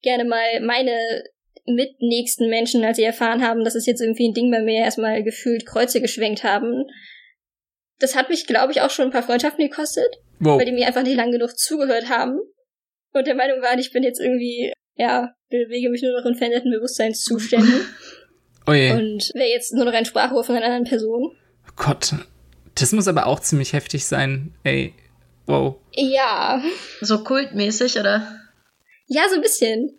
[0.02, 1.24] gerne mal meine
[1.66, 5.24] mitnächsten Menschen, als sie erfahren haben, dass es jetzt irgendwie ein Ding bei mir erstmal
[5.24, 6.86] gefühlt Kreuze geschwenkt haben,
[8.00, 10.58] das hat mich, glaube ich, auch schon ein paar Freundschaften gekostet, wow.
[10.58, 12.40] weil die mir einfach nicht lang genug zugehört haben
[13.16, 16.72] und der Meinung waren, ich bin jetzt irgendwie, ja, bewege mich nur noch in veränderten
[16.72, 17.86] Bewusstseinszuständen.
[18.68, 18.92] Oh je.
[18.92, 21.32] Und wäre jetzt nur noch ein Sprachrohr von einer anderen Person.
[21.68, 22.14] Oh Gott.
[22.78, 24.54] Das muss aber auch ziemlich heftig sein.
[24.64, 24.94] Ey.
[25.46, 25.78] Wow.
[25.94, 26.62] Ja.
[27.00, 28.40] So kultmäßig, oder?
[29.08, 29.96] Ja, so ein bisschen.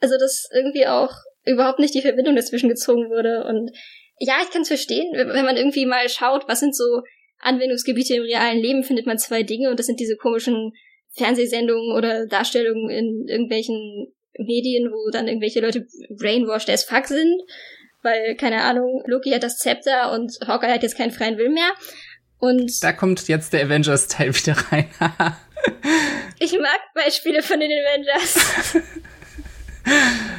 [0.00, 1.12] Also, dass irgendwie auch
[1.44, 3.70] überhaupt nicht die Verbindung dazwischen gezogen wurde und
[4.18, 7.02] ja, ich kann es verstehen, wenn man irgendwie mal schaut, was sind so
[7.40, 10.72] Anwendungsgebiete im realen Leben, findet man zwei Dinge und das sind diese komischen
[11.16, 15.86] Fernsehsendungen oder Darstellungen in irgendwelchen Medien, wo dann irgendwelche Leute
[16.18, 17.42] brainwashed as fuck sind,
[18.02, 21.70] weil, keine Ahnung, Loki hat das Zepter und Hawkeye hat jetzt keinen freien Willen mehr.
[22.38, 24.86] Und da kommt jetzt der Avengers-Teil wieder rein.
[26.38, 28.76] ich mag Beispiele von den Avengers.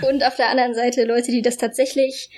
[0.08, 2.30] und auf der anderen Seite Leute, die das tatsächlich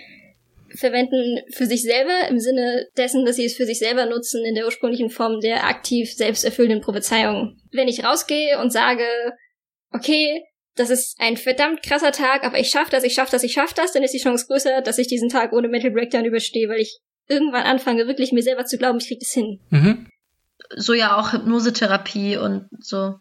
[0.78, 4.56] verwenden für sich selber im Sinne dessen, dass sie es für sich selber nutzen in
[4.56, 7.60] der ursprünglichen Form der aktiv selbsterfüllenden Prophezeiung.
[7.72, 9.04] Wenn ich rausgehe und sage,
[9.92, 10.44] okay,
[10.76, 13.74] das ist ein verdammt krasser Tag, aber ich schaff das, ich schaff das, ich schaff
[13.74, 16.80] das, dann ist die Chance größer, dass ich diesen Tag ohne Mental Breakdown überstehe, weil
[16.80, 19.60] ich irgendwann anfange, wirklich mir selber zu glauben, ich krieg das hin.
[19.70, 20.08] Mhm.
[20.76, 23.16] So ja auch Hypnosetherapie und so.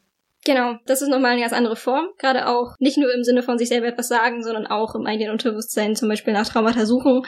[0.47, 2.07] Genau, das ist nochmal eine ganz andere Form.
[2.19, 5.33] Gerade auch nicht nur im Sinne von sich selber etwas sagen, sondern auch im eigenen
[5.33, 7.23] Unterbewusstsein, zum Beispiel nach Traumata suchen.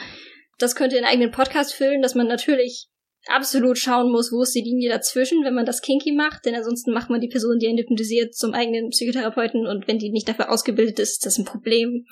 [0.57, 2.87] Das könnte einen eigenen Podcast füllen, dass man natürlich
[3.27, 6.93] absolut schauen muss, wo ist die Linie dazwischen, wenn man das kinky macht, denn ansonsten
[6.93, 10.49] macht man die Person, die einen hypnotisiert, zum eigenen Psychotherapeuten und wenn die nicht dafür
[10.49, 12.05] ausgebildet ist, ist das ein Problem.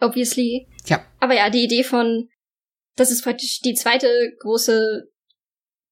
[0.00, 0.66] Obviously.
[0.86, 1.06] Ja.
[1.20, 2.28] Aber ja, die Idee von,
[2.96, 4.08] das ist praktisch die zweite
[4.40, 5.04] große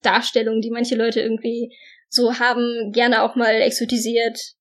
[0.03, 1.73] Darstellung, die manche Leute irgendwie
[2.09, 4.56] so haben, gerne auch mal exotisiert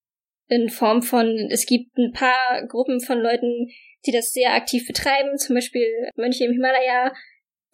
[0.48, 3.68] in Form von, es gibt ein paar Gruppen von Leuten,
[4.06, 7.12] die das sehr aktiv betreiben, zum Beispiel Mönche im Himalaya,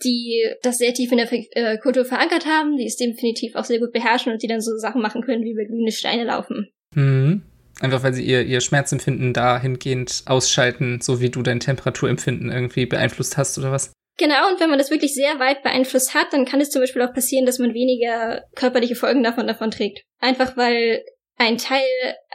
[0.03, 3.79] die das sehr tief in der äh, Kultur verankert haben, die es definitiv auch sehr
[3.79, 6.69] gut beherrschen und die dann so Sachen machen können, wie über glühende Steine laufen.
[6.95, 7.43] Mhm.
[7.79, 13.37] Einfach weil sie ihr, ihr Schmerzempfinden dahingehend ausschalten, so wie du dein Temperaturempfinden irgendwie beeinflusst
[13.37, 13.91] hast oder was?
[14.17, 17.01] Genau, und wenn man das wirklich sehr weit beeinflusst hat, dann kann es zum Beispiel
[17.01, 20.03] auch passieren, dass man weniger körperliche Folgen davon davon trägt.
[20.19, 21.01] Einfach weil
[21.41, 21.85] ein Teil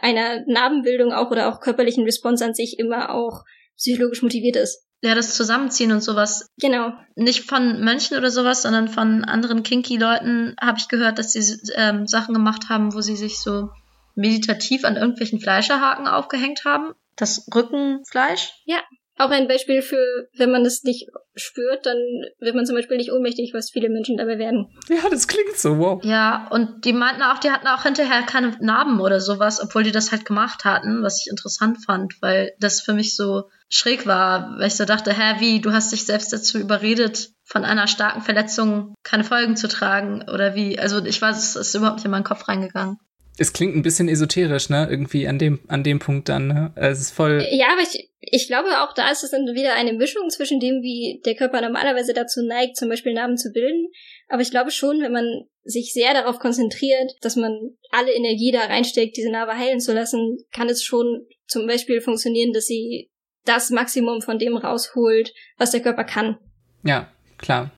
[0.00, 3.44] einer Narbenbildung auch oder auch körperlichen Response an sich immer auch
[3.76, 4.84] psychologisch motiviert ist.
[5.02, 6.48] Ja, das Zusammenziehen und sowas.
[6.58, 6.92] Genau.
[7.14, 12.06] Nicht von Mönchen oder sowas, sondern von anderen Kinky-Leuten habe ich gehört, dass sie ähm,
[12.06, 13.68] Sachen gemacht haben, wo sie sich so
[14.14, 16.94] meditativ an irgendwelchen Fleischerhaken aufgehängt haben.
[17.16, 18.50] Das Rückenfleisch.
[18.64, 18.80] Ja.
[19.18, 21.96] Auch ein Beispiel für, wenn man es nicht spürt, dann
[22.38, 24.68] wird man zum Beispiel nicht ohnmächtig, was viele Menschen dabei werden.
[24.88, 26.04] Ja, das klingt so, wow.
[26.04, 29.92] Ja, und die meinten auch, die hatten auch hinterher keine Narben oder sowas, obwohl die
[29.92, 34.58] das halt gemacht hatten, was ich interessant fand, weil das für mich so schräg war,
[34.58, 38.22] weil ich so dachte, hä, wie, du hast dich selbst dazu überredet, von einer starken
[38.22, 40.78] Verletzung keine Folgen zu tragen oder wie?
[40.78, 42.98] Also ich weiß, es ist überhaupt nicht in meinen Kopf reingegangen.
[43.38, 44.86] Es klingt ein bisschen esoterisch, ne?
[44.90, 46.72] Irgendwie an dem, an dem Punkt dann, ne?
[46.74, 47.46] Es ist voll.
[47.50, 50.82] Ja, aber ich, ich glaube auch da ist es dann wieder eine Mischung zwischen dem,
[50.82, 53.88] wie der Körper normalerweise dazu neigt, zum Beispiel Namen zu bilden.
[54.28, 57.52] Aber ich glaube schon, wenn man sich sehr darauf konzentriert, dass man
[57.90, 62.52] alle Energie da reinsteckt, diese Narbe heilen zu lassen, kann es schon zum Beispiel funktionieren,
[62.52, 63.10] dass sie
[63.44, 66.38] das Maximum von dem rausholt, was der Körper kann.
[66.84, 67.70] Ja, klar.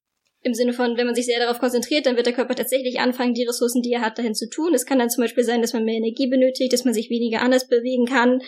[0.49, 3.35] Im Sinne von, wenn man sich sehr darauf konzentriert, dann wird der Körper tatsächlich anfangen,
[3.35, 4.73] die Ressourcen, die er hat, dahin zu tun.
[4.73, 7.43] Es kann dann zum Beispiel sein, dass man mehr Energie benötigt, dass man sich weniger
[7.43, 8.41] anders bewegen kann,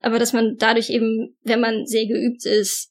[0.00, 2.90] aber dass man dadurch eben, wenn man sehr geübt ist,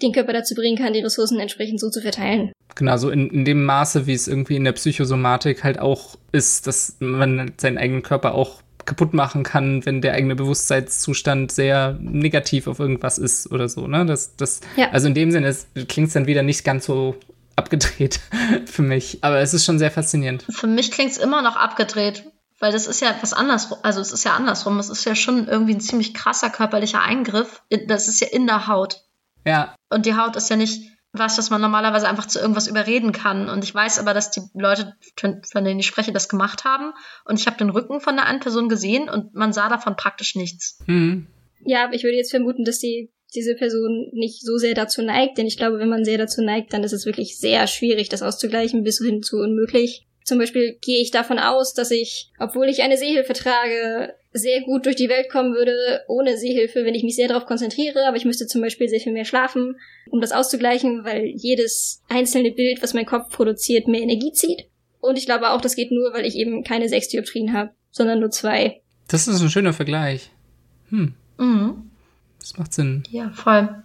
[0.00, 2.52] den Körper dazu bringen kann, die Ressourcen entsprechend so zu verteilen.
[2.74, 6.66] Genau, so in, in dem Maße, wie es irgendwie in der Psychosomatik halt auch ist,
[6.66, 12.66] dass man seinen eigenen Körper auch kaputt machen kann, wenn der eigene Bewusstseinszustand sehr negativ
[12.66, 14.06] auf irgendwas ist oder so, ne?
[14.06, 14.90] Das, das, ja.
[14.90, 15.54] also in dem Sinne
[15.88, 17.16] klingt es dann wieder nicht ganz so
[17.56, 18.20] abgedreht
[18.66, 19.18] für mich.
[19.22, 20.44] Aber es ist schon sehr faszinierend.
[20.50, 22.24] Für mich klingt es immer noch abgedreht,
[22.60, 23.78] weil das ist ja etwas andersrum.
[23.82, 24.78] Also es ist ja andersrum.
[24.78, 27.62] Es ist ja schon irgendwie ein ziemlich krasser körperlicher Eingriff.
[27.86, 29.02] Das ist ja in der Haut.
[29.44, 29.74] Ja.
[29.90, 33.48] Und die Haut ist ja nicht was, was man normalerweise einfach zu irgendwas überreden kann.
[33.48, 36.92] Und ich weiß aber, dass die Leute, von denen ich spreche, das gemacht haben.
[37.24, 40.34] Und ich habe den Rücken von der einen Person gesehen und man sah davon praktisch
[40.34, 40.80] nichts.
[40.86, 41.28] Mhm.
[41.64, 45.46] Ja, ich würde jetzt vermuten, dass die diese Person nicht so sehr dazu neigt, denn
[45.46, 48.84] ich glaube, wenn man sehr dazu neigt, dann ist es wirklich sehr schwierig, das auszugleichen,
[48.84, 50.06] bis hin zu unmöglich.
[50.24, 54.86] Zum Beispiel gehe ich davon aus, dass ich, obwohl ich eine Sehhilfe trage, sehr gut
[54.86, 58.24] durch die Welt kommen würde ohne Sehhilfe, wenn ich mich sehr darauf konzentriere, aber ich
[58.24, 59.76] müsste zum Beispiel sehr viel mehr schlafen,
[60.10, 64.66] um das auszugleichen, weil jedes einzelne Bild, was mein Kopf produziert, mehr Energie zieht.
[65.00, 68.20] Und ich glaube auch, das geht nur, weil ich eben keine sechs Dioptrien habe, sondern
[68.20, 68.80] nur zwei.
[69.08, 70.30] Das ist ein schöner Vergleich.
[70.88, 71.14] Hm.
[71.38, 71.83] Mhm.
[72.44, 73.04] Das macht Sinn.
[73.08, 73.82] Ja, voll.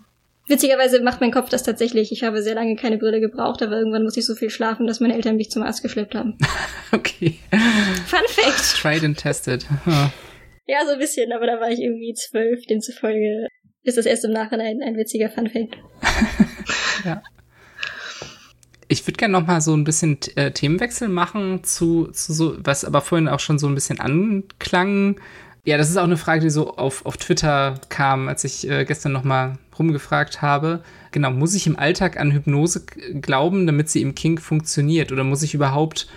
[0.48, 2.12] Witzigerweise macht mein Kopf das tatsächlich.
[2.12, 5.00] Ich habe sehr lange keine Brille gebraucht, aber irgendwann muss ich so viel schlafen, dass
[5.00, 6.38] meine Eltern mich zum Arzt geschleppt haben.
[6.92, 7.40] okay.
[8.06, 8.82] Fun Fact.
[8.82, 9.66] Tried and tested.
[10.68, 13.48] Ja, so ein bisschen, aber da war ich irgendwie zwölf, demzufolge
[13.84, 15.78] ist das erst im Nachhinein ein witziger Fun Fact.
[17.06, 17.24] ja.
[18.90, 22.84] Ich würde gerne noch mal so ein bisschen äh, Themenwechsel machen zu, zu so, was
[22.84, 25.22] aber vorhin auch schon so ein bisschen anklang,
[25.66, 28.86] ja, das ist auch eine Frage, die so auf, auf Twitter kam, als ich äh,
[28.86, 30.82] gestern noch mal rumgefragt habe.
[31.12, 32.86] Genau, muss ich im Alltag an Hypnose
[33.22, 35.12] glauben, damit sie im Kink funktioniert?
[35.12, 36.08] Oder muss ich überhaupt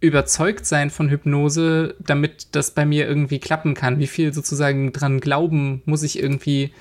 [0.00, 3.98] überzeugt sein von Hypnose, damit das bei mir irgendwie klappen kann?
[3.98, 6.72] Wie viel sozusagen dran glauben muss ich irgendwie,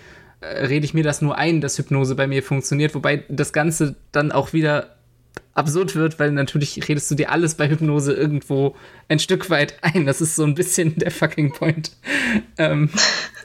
[0.41, 2.95] äh, rede ich mir das nur ein, dass Hypnose bei mir funktioniert?
[2.95, 4.95] Wobei das Ganze dann auch wieder
[5.53, 8.75] absurd wird, weil natürlich redest du dir alles bei Hypnose irgendwo
[9.09, 10.05] ein Stück weit ein.
[10.05, 11.91] Das ist so ein bisschen der fucking Point.
[12.57, 12.89] ähm,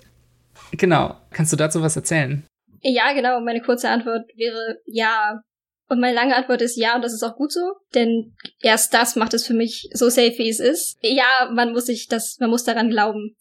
[0.73, 1.17] genau.
[1.31, 2.45] Kannst du dazu was erzählen?
[2.83, 3.41] Ja, genau.
[3.41, 5.41] Meine kurze Antwort wäre ja.
[5.89, 7.61] Und meine lange Antwort ist ja, und das ist auch gut so,
[7.95, 10.99] denn erst das macht es für mich so safe, wie es ist.
[11.01, 13.37] Ja, man muss sich das, man muss daran glauben,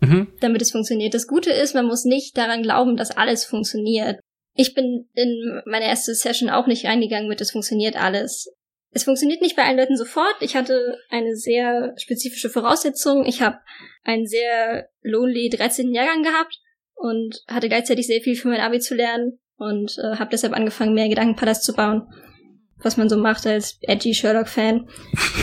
[0.00, 0.28] mhm.
[0.40, 1.14] damit es funktioniert.
[1.14, 4.20] Das Gute ist, man muss nicht daran glauben, dass alles funktioniert.
[4.60, 8.52] Ich bin in meine erste Session auch nicht reingegangen mit, es funktioniert alles.
[8.90, 10.34] Es funktioniert nicht bei allen Leuten sofort.
[10.40, 13.24] Ich hatte eine sehr spezifische Voraussetzung.
[13.24, 13.60] Ich habe
[14.02, 15.94] einen sehr lonely 13.
[15.94, 16.58] Jahrgang gehabt
[16.96, 20.92] und hatte gleichzeitig sehr viel für mein Abi zu lernen und äh, habe deshalb angefangen,
[20.92, 22.12] mehr Gedankenpalast zu bauen,
[22.78, 24.88] was man so macht als edgy Sherlock-Fan.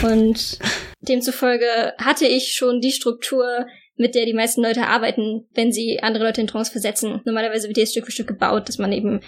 [0.02, 0.58] Und
[1.00, 6.24] demzufolge hatte ich schon die Struktur, mit der die meisten Leute arbeiten, wenn sie andere
[6.24, 7.20] Leute in Trance versetzen.
[7.24, 9.20] Normalerweise wird die Stück für Stück gebaut, dass man eben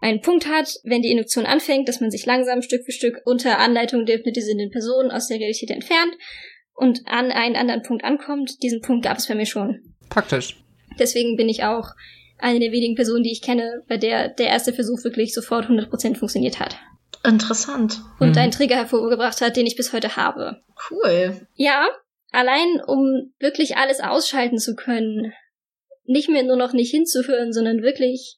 [0.00, 3.58] einen Punkt hat, wenn die Induktion anfängt, dass man sich langsam Stück für Stück unter
[3.58, 6.12] Anleitung der hypnotisierenden Person aus der Realität entfernt
[6.74, 8.62] und an einen anderen Punkt ankommt.
[8.62, 9.94] Diesen Punkt gab es bei mir schon.
[10.10, 10.56] Praktisch.
[10.98, 11.90] Deswegen bin ich auch
[12.38, 16.16] eine der wenigen Personen, die ich kenne, bei der der erste Versuch wirklich sofort 100%
[16.16, 16.76] funktioniert hat.
[17.24, 18.02] Interessant.
[18.20, 18.38] Und mhm.
[18.38, 20.60] einen Trigger hervorgebracht hat, den ich bis heute habe.
[20.90, 21.46] Cool.
[21.54, 21.88] Ja,
[22.32, 25.32] Allein um wirklich alles ausschalten zu können,
[26.04, 28.36] nicht mehr nur noch nicht hinzuhören, sondern wirklich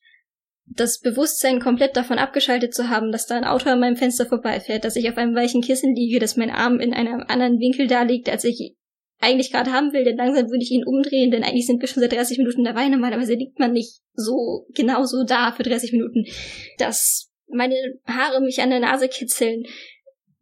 [0.66, 4.84] das Bewusstsein komplett davon abgeschaltet zu haben, dass da ein Auto an meinem Fenster vorbeifährt,
[4.84, 8.02] dass ich auf einem weichen Kissen liege, dass mein Arm in einem anderen Winkel da
[8.02, 8.76] liegt, als ich
[9.20, 12.02] eigentlich gerade haben will, denn langsam würde ich ihn umdrehen, denn eigentlich sind wir schon
[12.02, 16.24] seit 30 Minuten dabei, normalerweise liegt man nicht so genau so da für 30 Minuten,
[16.78, 17.74] dass meine
[18.06, 19.64] Haare mich an der Nase kitzeln,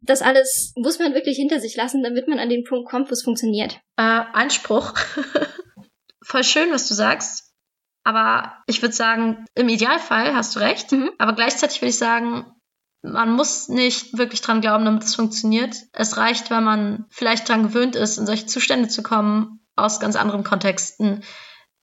[0.01, 3.13] das alles muss man wirklich hinter sich lassen, damit man an den Punkt kommt, wo
[3.13, 3.79] es funktioniert.
[3.97, 4.93] Äh, Einspruch.
[6.21, 7.53] Voll schön, was du sagst.
[8.03, 10.91] Aber ich würde sagen, im Idealfall hast du recht.
[10.91, 11.11] Mhm.
[11.17, 12.45] Aber gleichzeitig würde ich sagen,
[13.01, 15.75] man muss nicht wirklich dran glauben, damit es funktioniert.
[15.93, 20.15] Es reicht, wenn man vielleicht dran gewöhnt ist, in solche Zustände zu kommen, aus ganz
[20.15, 21.23] anderen Kontexten,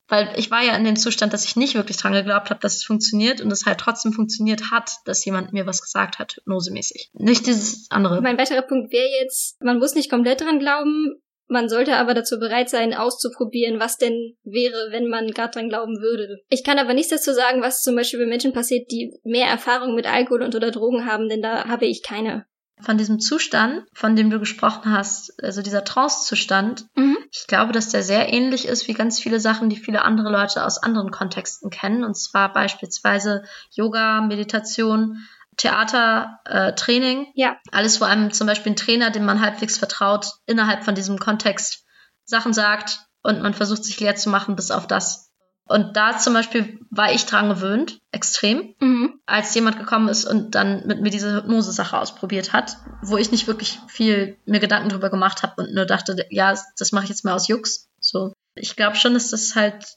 [0.09, 2.77] weil ich war ja in dem Zustand, dass ich nicht wirklich dran geglaubt habe, dass
[2.77, 7.11] es funktioniert und es halt trotzdem funktioniert hat, dass jemand mir was gesagt hat, hypnosemäßig.
[7.15, 8.21] Nicht dieses andere.
[8.21, 12.39] Mein weiterer Punkt wäre jetzt, man muss nicht komplett dran glauben, Man sollte aber dazu
[12.39, 16.39] bereit sein, auszuprobieren, was denn wäre, wenn man gar dran glauben würde.
[16.49, 19.95] Ich kann aber nichts dazu sagen, was zum Beispiel bei Menschen passiert, die mehr Erfahrung
[19.95, 22.47] mit Alkohol und oder Drogen haben, denn da habe ich keine.
[22.85, 27.17] Von diesem Zustand, von dem du gesprochen hast, also dieser Trance-Zustand, Mhm.
[27.33, 30.65] ich glaube, dass der sehr ähnlich ist wie ganz viele Sachen, die viele andere Leute
[30.65, 32.05] aus anderen Kontexten kennen.
[32.05, 35.19] Und zwar beispielsweise Yoga, Meditation,
[35.57, 37.27] Theater, äh, Training.
[37.35, 37.57] Ja.
[37.73, 41.85] Alles, wo einem zum Beispiel ein Trainer, dem man halbwegs vertraut, innerhalb von diesem Kontext
[42.25, 45.24] Sachen sagt und man versucht sich leer zu machen bis auf das.
[45.67, 49.21] Und da zum Beispiel war ich dran gewöhnt, extrem, Mhm.
[49.25, 53.47] als jemand gekommen ist und dann mit mir diese Hypnose-Sache ausprobiert hat, wo ich nicht
[53.47, 57.25] wirklich viel mir Gedanken drüber gemacht habe und nur dachte, ja, das mache ich jetzt
[57.25, 57.89] mal aus Jux.
[57.99, 58.35] So.
[58.55, 59.97] Ich glaube schon, dass das halt,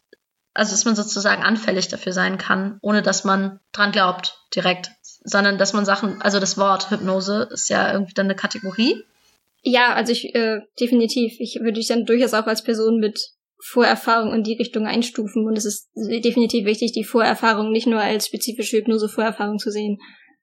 [0.54, 4.92] also dass man sozusagen anfällig dafür sein kann, ohne dass man dran glaubt direkt,
[5.26, 9.04] sondern dass man Sachen, also das Wort Hypnose ist ja irgendwie dann eine Kategorie.
[9.64, 11.36] Ja, also ich, äh, definitiv.
[11.40, 15.58] Ich würde dich dann durchaus auch als Person mit Vorerfahrung in die Richtung einstufen und
[15.58, 20.00] es ist definitiv wichtig, die Vorerfahrung nicht nur als spezifische Hypnose-Vorerfahrung zu sehen.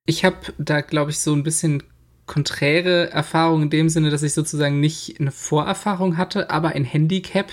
[0.07, 1.83] Ich habe da, glaube ich, so ein bisschen
[2.27, 7.51] konträre Erfahrung in dem Sinne, dass ich sozusagen nicht eine Vorerfahrung hatte, aber ein Handicap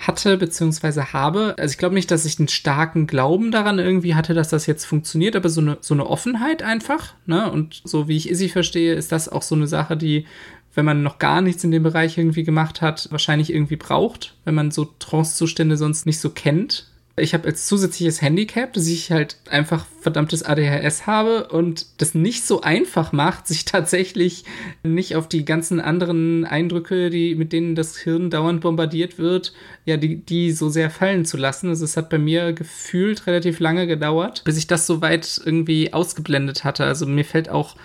[0.00, 1.54] hatte beziehungsweise habe.
[1.58, 4.86] Also ich glaube nicht, dass ich einen starken Glauben daran irgendwie hatte, dass das jetzt
[4.86, 7.14] funktioniert, aber so eine, so eine Offenheit einfach.
[7.26, 7.50] Ne?
[7.50, 10.26] Und so wie ich Izzy verstehe, ist das auch so eine Sache, die,
[10.74, 14.54] wenn man noch gar nichts in dem Bereich irgendwie gemacht hat, wahrscheinlich irgendwie braucht, wenn
[14.54, 16.86] man so Trance-Zustände sonst nicht so kennt.
[17.16, 22.46] Ich habe als zusätzliches Handicap, dass ich halt einfach verdammtes ADHS habe und das nicht
[22.46, 24.44] so einfach macht, sich tatsächlich
[24.82, 29.52] nicht auf die ganzen anderen Eindrücke, die mit denen das Hirn dauernd bombardiert wird,
[29.84, 31.68] ja, die, die so sehr fallen zu lassen.
[31.68, 35.92] Also es hat bei mir gefühlt relativ lange gedauert, bis ich das so weit irgendwie
[35.92, 36.84] ausgeblendet hatte.
[36.84, 37.76] Also mir fällt auch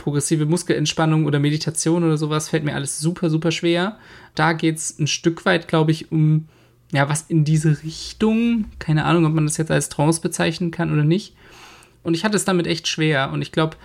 [0.00, 3.98] progressive Muskelentspannung oder Meditation oder sowas, fällt mir alles super, super schwer.
[4.34, 6.48] Da geht's ein Stück weit, glaube ich, um
[6.92, 8.64] ja, was in diese Richtung.
[8.78, 11.34] Keine Ahnung, ob man das jetzt als Trance bezeichnen kann oder nicht.
[12.02, 13.30] Und ich hatte es damit echt schwer.
[13.30, 13.76] Und ich glaube,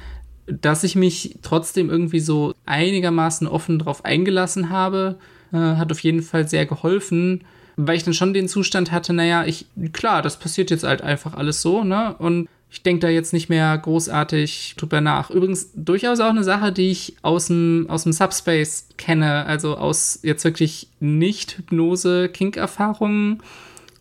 [0.47, 5.19] dass ich mich trotzdem irgendwie so einigermaßen offen drauf eingelassen habe,
[5.51, 7.43] äh, hat auf jeden Fall sehr geholfen,
[7.75, 11.33] weil ich dann schon den Zustand hatte, naja, ich, klar, das passiert jetzt halt einfach
[11.33, 12.15] alles so, ne?
[12.17, 15.29] Und ich denke da jetzt nicht mehr großartig drüber nach.
[15.29, 20.19] Übrigens durchaus auch eine Sache, die ich aus dem, aus dem Subspace kenne, also aus
[20.23, 23.41] jetzt wirklich nicht Hypnose-Kink-Erfahrungen,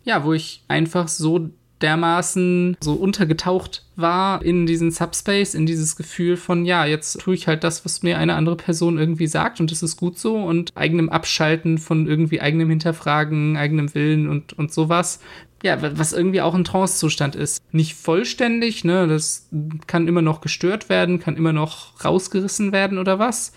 [0.03, 6.35] ja, wo ich einfach so dermaßen so untergetaucht war in diesen Subspace, in dieses Gefühl
[6.35, 9.71] von, ja, jetzt tue ich halt das, was mir eine andere Person irgendwie sagt und
[9.71, 14.73] das ist gut so und eigenem Abschalten von irgendwie eigenem Hinterfragen, eigenem Willen und, und
[14.73, 15.21] sowas.
[15.63, 17.63] Ja, was irgendwie auch ein Trance-Zustand ist.
[17.71, 19.49] Nicht vollständig, ne, das
[19.87, 23.53] kann immer noch gestört werden, kann immer noch rausgerissen werden oder was.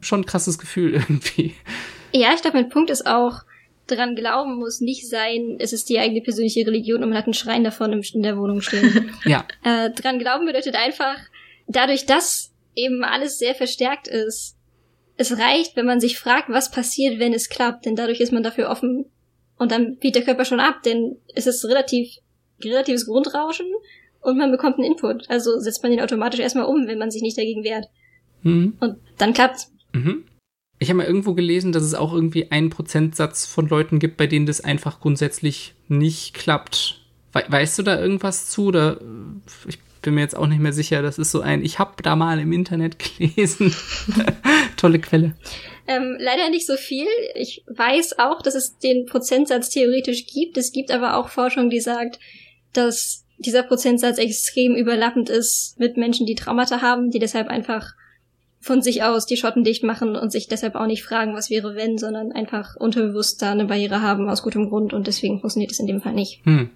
[0.00, 1.54] Schon ein krasses Gefühl irgendwie.
[2.12, 3.42] Ja, ich glaube, mein Punkt ist auch,
[3.86, 7.34] dran glauben muss nicht sein, es ist die eigene persönliche Religion und man hat einen
[7.34, 9.10] Schrein davon in der Wohnung stehen.
[9.24, 9.46] ja.
[9.64, 11.16] Äh, dran glauben bedeutet einfach,
[11.66, 14.56] dadurch, dass eben alles sehr verstärkt ist,
[15.16, 18.42] es reicht, wenn man sich fragt, was passiert, wenn es klappt, denn dadurch ist man
[18.42, 19.06] dafür offen
[19.58, 22.16] und dann bietet der Körper schon ab, denn es ist relativ,
[22.62, 23.66] relatives Grundrauschen
[24.20, 25.28] und man bekommt einen Input.
[25.28, 27.86] Also setzt man den automatisch erstmal um, wenn man sich nicht dagegen wehrt.
[28.42, 28.74] Mhm.
[28.80, 29.72] Und dann klappt's.
[29.92, 30.24] Mhm.
[30.78, 34.28] Ich habe mal irgendwo gelesen, dass es auch irgendwie einen Prozentsatz von Leuten gibt, bei
[34.28, 37.00] denen das einfach grundsätzlich nicht klappt.
[37.32, 38.66] We weißt du da irgendwas zu?
[38.66, 39.00] Oder
[39.66, 41.02] ich bin mir jetzt auch nicht mehr sicher.
[41.02, 43.74] Das ist so ein, ich habe da mal im Internet gelesen.
[44.76, 45.34] Tolle Quelle.
[45.88, 47.06] Ähm, leider nicht so viel.
[47.34, 50.58] Ich weiß auch, dass es den Prozentsatz theoretisch gibt.
[50.58, 52.20] Es gibt aber auch Forschung, die sagt,
[52.74, 57.94] dass dieser Prozentsatz extrem überlappend ist mit Menschen, die Traumata haben, die deshalb einfach
[58.60, 61.74] von sich aus die Schotten dicht machen und sich deshalb auch nicht fragen, was wäre
[61.74, 65.78] wenn, sondern einfach unterbewusst da eine Barriere haben aus gutem Grund und deswegen funktioniert es
[65.78, 66.44] in dem Fall nicht.
[66.44, 66.70] Hm.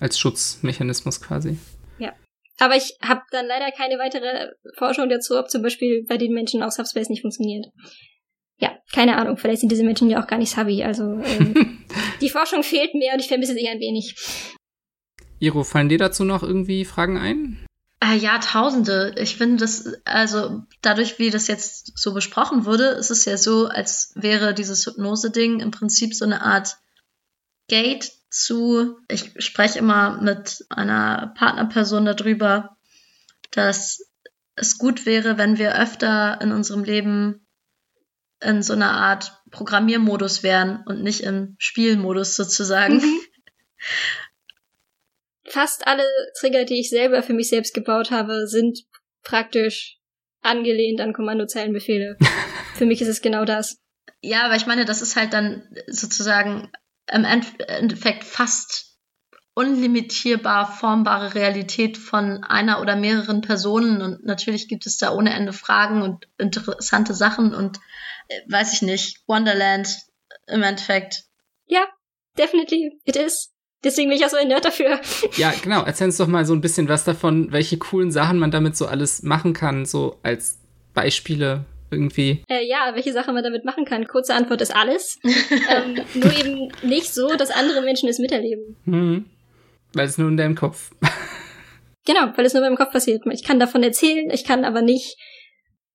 [0.00, 1.58] Als Schutzmechanismus quasi.
[1.98, 2.12] Ja.
[2.58, 6.62] Aber ich habe dann leider keine weitere Forschung dazu, ob zum Beispiel bei den Menschen
[6.62, 7.66] auch Subspace nicht funktioniert.
[8.58, 9.36] Ja, keine Ahnung.
[9.36, 10.82] Vielleicht sind diese Menschen ja auch gar nicht Sabi.
[10.82, 11.84] Also ähm,
[12.20, 14.14] die Forschung fehlt mir und ich vermisse sie ein wenig.
[15.38, 17.66] Iro, fallen dir dazu noch irgendwie Fragen ein?
[18.00, 19.14] Äh, ja, Tausende.
[19.18, 23.66] Ich finde das, also dadurch, wie das jetzt so besprochen wurde, ist es ja so,
[23.66, 26.76] als wäre dieses Hypnose-Ding im Prinzip so eine Art
[27.68, 32.76] Gate zu, ich spreche immer mit einer Partnerperson darüber,
[33.50, 34.02] dass
[34.54, 37.45] es gut wäre, wenn wir öfter in unserem Leben
[38.46, 42.96] in so einer Art Programmiermodus wären und nicht im Spielmodus sozusagen.
[42.96, 43.20] Mhm.
[45.48, 46.04] Fast alle
[46.38, 48.84] Trigger, die ich selber für mich selbst gebaut habe, sind
[49.22, 49.98] praktisch
[50.42, 52.16] angelehnt an Kommandozeilenbefehle.
[52.74, 53.78] für mich ist es genau das.
[54.22, 56.70] Ja, aber ich meine, das ist halt dann sozusagen
[57.12, 58.96] im Endeffekt fast
[59.54, 65.54] unlimitierbar formbare Realität von einer oder mehreren Personen und natürlich gibt es da ohne Ende
[65.54, 67.80] Fragen und interessante Sachen und
[68.48, 69.88] weiß ich nicht, Wonderland
[70.46, 71.24] im Endeffekt.
[71.66, 71.86] Ja,
[72.38, 73.52] definitiv, it is.
[73.84, 75.00] Deswegen bin ich auch so ein Nerd dafür.
[75.36, 75.84] Ja, genau.
[75.84, 78.86] Erzähl uns doch mal so ein bisschen was davon, welche coolen Sachen man damit so
[78.86, 80.58] alles machen kann, so als
[80.94, 82.42] Beispiele irgendwie.
[82.48, 84.08] Äh, ja, welche Sachen man damit machen kann.
[84.08, 85.18] Kurze Antwort ist alles.
[85.24, 88.76] ähm, nur eben nicht so, dass andere Menschen es miterleben.
[88.84, 89.26] Hm.
[89.92, 90.90] Weil es nur in deinem Kopf.
[92.04, 93.22] genau, weil es nur in meinem Kopf passiert.
[93.30, 95.16] Ich kann davon erzählen, ich kann aber nicht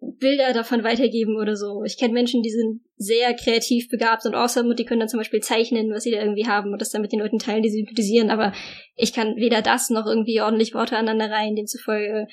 [0.02, 1.84] Bilder davon weitergeben oder so.
[1.84, 5.20] Ich kenne Menschen, die sind sehr kreativ begabt und awesome und die können dann zum
[5.20, 7.70] Beispiel zeichnen, was sie da irgendwie haben und das dann mit den Leuten teilen, die
[7.70, 8.52] sie kritisieren, aber
[8.96, 12.28] ich kann weder das noch irgendwie ordentlich Worte aneinander rein, demzufolge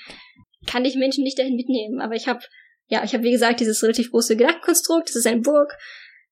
[0.66, 2.00] kann ich Menschen nicht dahin mitnehmen.
[2.00, 2.40] Aber ich habe,
[2.88, 5.76] ja, ich habe wie gesagt dieses relativ große Gedankenkonstrukt, das ist eine Burg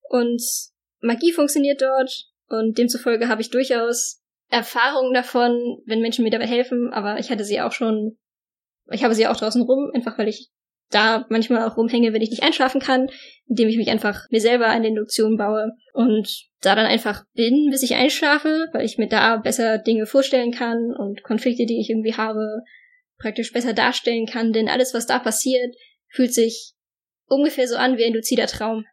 [0.09, 0.43] und
[1.01, 6.93] Magie funktioniert dort und demzufolge habe ich durchaus Erfahrungen davon, wenn Menschen mir dabei helfen,
[6.93, 8.17] aber ich hatte sie auch schon,
[8.91, 10.51] ich habe sie auch draußen rum, einfach weil ich
[10.91, 13.09] da manchmal auch rumhänge, wenn ich nicht einschlafen kann,
[13.47, 16.29] indem ich mich einfach mir selber eine Induktion baue und
[16.61, 20.95] da dann einfach bin, bis ich einschlafe, weil ich mir da besser Dinge vorstellen kann
[20.97, 22.63] und Konflikte, die ich irgendwie habe,
[23.19, 25.75] praktisch besser darstellen kann, denn alles, was da passiert,
[26.09, 26.75] fühlt sich
[27.27, 28.85] ungefähr so an wie ein luzider Traum.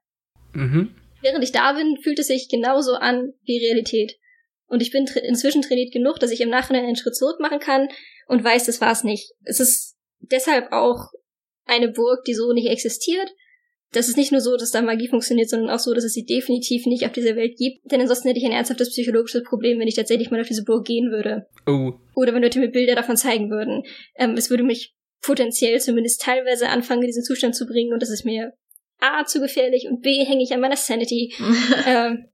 [0.53, 0.95] Mhm.
[1.21, 4.17] Während ich da bin, fühlt es sich genauso an wie Realität.
[4.65, 7.89] Und ich bin inzwischen trainiert genug, dass ich im Nachhinein einen Schritt zurück machen kann
[8.27, 9.31] und weiß, das war's nicht.
[9.43, 11.11] Es ist deshalb auch
[11.66, 13.30] eine Burg, die so nicht existiert.
[13.91, 16.26] Das ist nicht nur so, dass da Magie funktioniert, sondern auch so, dass es sie
[16.26, 17.91] definitiv nicht auf dieser Welt gibt.
[17.91, 20.86] Denn ansonsten hätte ich ein ernsthaftes psychologisches Problem, wenn ich tatsächlich mal auf diese Burg
[20.86, 21.45] gehen würde.
[21.68, 21.93] Oh.
[22.16, 23.84] Oder wenn Leute mir Bilder davon zeigen würden.
[24.16, 28.09] Ähm, es würde mich potenziell zumindest teilweise anfangen, in diesen Zustand zu bringen und das
[28.09, 28.53] ist mir
[28.99, 31.34] A zu gefährlich und B hänge ich an meiner Sanity.
[31.88, 32.26] ähm,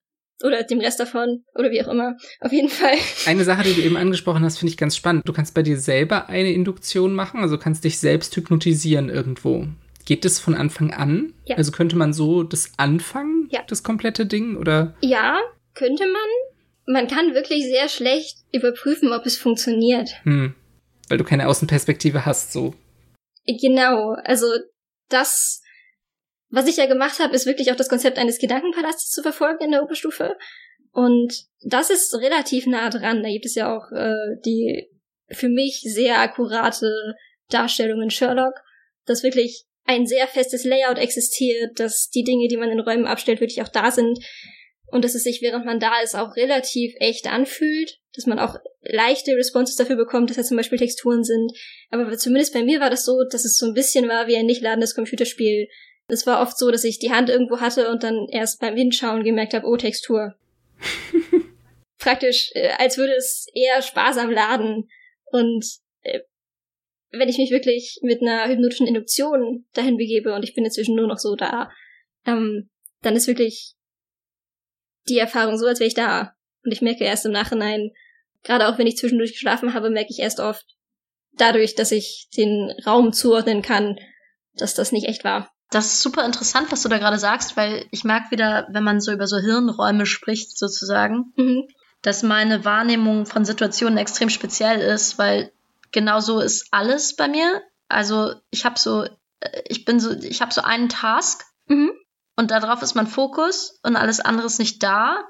[0.44, 2.16] oder dem Rest davon oder wie auch immer.
[2.40, 2.96] Auf jeden Fall.
[3.26, 5.28] Eine Sache, die du eben angesprochen hast, finde ich ganz spannend.
[5.28, 9.68] Du kannst bei dir selber eine Induktion machen, also kannst dich selbst hypnotisieren irgendwo.
[10.06, 11.34] Geht das von Anfang an?
[11.46, 11.58] Ja.
[11.58, 13.62] Also könnte man so das anfangen, Ja.
[13.68, 14.56] das komplette Ding?
[14.58, 14.96] Oder?
[15.02, 15.40] Ja,
[15.76, 16.94] könnte man.
[16.94, 20.10] Man kann wirklich sehr schlecht überprüfen, ob es funktioniert.
[20.24, 20.56] Hm.
[21.10, 22.74] Weil du keine Außenperspektive hast, so.
[23.46, 24.48] Genau, also
[25.10, 25.62] das,
[26.50, 29.72] was ich ja gemacht habe, ist wirklich auch das Konzept eines Gedankenpalastes zu verfolgen in
[29.72, 30.38] der Oberstufe.
[30.92, 33.22] Und das ist relativ nah dran.
[33.22, 34.90] Da gibt es ja auch äh, die
[35.30, 36.92] für mich sehr akkurate
[37.50, 38.56] Darstellung in Sherlock,
[39.06, 43.42] dass wirklich ein sehr festes Layout existiert, dass die Dinge, die man in Räumen abstellt,
[43.42, 44.20] wirklich auch da sind
[44.92, 48.56] und dass es sich, während man da ist, auch relativ echt anfühlt, dass man auch
[48.82, 51.52] leichte Responses dafür bekommt, dass da zum Beispiel Texturen sind.
[51.90, 54.46] Aber zumindest bei mir war das so, dass es so ein bisschen war wie ein
[54.46, 55.68] nicht ladendes Computerspiel.
[56.10, 59.24] Es war oft so, dass ich die Hand irgendwo hatte und dann erst beim Hinschauen
[59.24, 60.36] gemerkt habe, oh, Textur.
[62.00, 64.90] Praktisch, äh, als würde es eher sparsam laden.
[65.32, 65.66] Und
[66.02, 66.22] äh,
[67.12, 71.08] wenn ich mich wirklich mit einer hypnotischen Induktion dahin begebe und ich bin inzwischen nur
[71.08, 71.72] noch so da,
[72.26, 72.70] ähm,
[73.02, 73.76] dann ist wirklich
[75.08, 76.34] die Erfahrung so, als wäre ich da.
[76.64, 77.92] Und ich merke erst im Nachhinein,
[78.44, 80.66] gerade auch wenn ich zwischendurch geschlafen habe, merke ich erst oft
[81.34, 84.00] dadurch, dass ich den Raum zuordnen kann,
[84.56, 85.52] dass das nicht echt war.
[85.72, 89.00] Das ist super interessant, was du da gerade sagst, weil ich merke wieder, wenn man
[89.02, 91.68] so über so Hirnräume spricht, sozusagen, Mhm.
[92.02, 95.52] dass meine Wahrnehmung von Situationen extrem speziell ist, weil
[95.92, 97.62] genau so ist alles bei mir.
[97.88, 99.04] Also ich habe so,
[99.42, 101.92] äh, ich bin so, ich habe so einen Task Mhm.
[102.36, 105.24] und darauf ist mein Fokus und alles andere ist nicht da.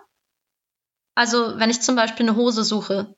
[1.16, 3.16] Also wenn ich zum Beispiel eine Hose suche,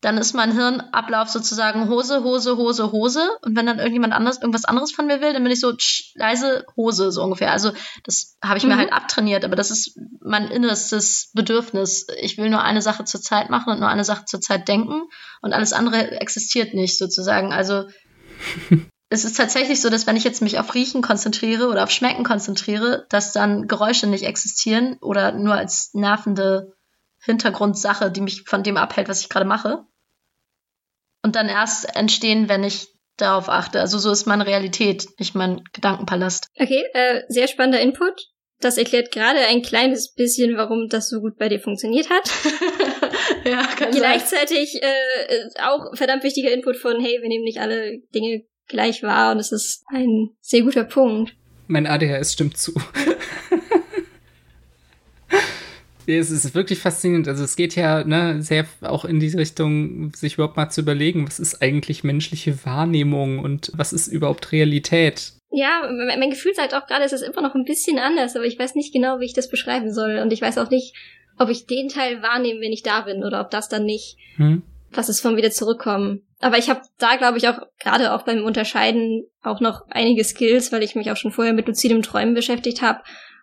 [0.00, 3.28] dann ist mein Hirnablauf sozusagen Hose, Hose, Hose, Hose.
[3.42, 6.12] Und wenn dann irgendjemand anders irgendwas anderes von mir will, dann bin ich so tsch,
[6.14, 7.52] leise Hose so ungefähr.
[7.52, 7.72] Also
[8.04, 8.78] das habe ich mir Mhm.
[8.78, 12.06] halt abtrainiert, aber das ist mein innerstes Bedürfnis.
[12.18, 15.02] Ich will nur eine Sache zur Zeit machen und nur eine Sache zur Zeit denken
[15.42, 17.52] und alles andere existiert nicht sozusagen.
[17.52, 17.84] Also
[19.10, 22.24] es ist tatsächlich so, dass wenn ich jetzt mich auf Riechen konzentriere oder auf Schmecken
[22.24, 26.72] konzentriere, dass dann Geräusche nicht existieren oder nur als nervende
[27.24, 29.84] Hintergrundsache, die mich von dem abhält, was ich gerade mache.
[31.22, 33.80] Und dann erst entstehen, wenn ich darauf achte.
[33.80, 36.48] Also so ist meine Realität, nicht mein Gedankenpalast.
[36.58, 38.14] Okay, äh, sehr spannender Input.
[38.60, 42.30] Das erklärt gerade ein kleines bisschen, warum das so gut bei dir funktioniert hat.
[43.44, 48.42] ja, kann Gleichzeitig äh, auch verdammt wichtiger Input von, hey, wir nehmen nicht alle Dinge
[48.68, 51.34] gleich wahr und es ist ein sehr guter Punkt.
[51.68, 52.72] Mein ADHS stimmt zu.
[56.18, 57.28] Es ist wirklich faszinierend.
[57.28, 61.26] Also es geht ja ne, sehr auch in diese Richtung, sich überhaupt mal zu überlegen,
[61.26, 65.32] was ist eigentlich menschliche Wahrnehmung und was ist überhaupt Realität.
[65.50, 65.82] Ja,
[66.16, 68.76] mein Gefühl sagt auch gerade, es ist immer noch ein bisschen anders, aber ich weiß
[68.76, 70.18] nicht genau, wie ich das beschreiben soll.
[70.18, 70.94] Und ich weiß auch nicht,
[71.38, 74.16] ob ich den Teil wahrnehme, wenn ich da bin, oder ob das dann nicht.
[74.36, 74.62] Hm.
[74.92, 76.22] Was ist vom wieder zurückkommen.
[76.40, 80.72] Aber ich habe da, glaube ich, auch gerade auch beim Unterscheiden auch noch einige Skills,
[80.72, 83.00] weil ich mich auch schon vorher mit luzidem Träumen beschäftigt habe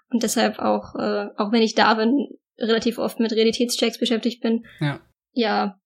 [0.09, 2.27] und deshalb auch, äh, auch wenn ich da bin,
[2.57, 4.65] relativ oft mit Realitätschecks beschäftigt bin.
[4.79, 4.99] Ja.
[5.33, 5.79] Ja.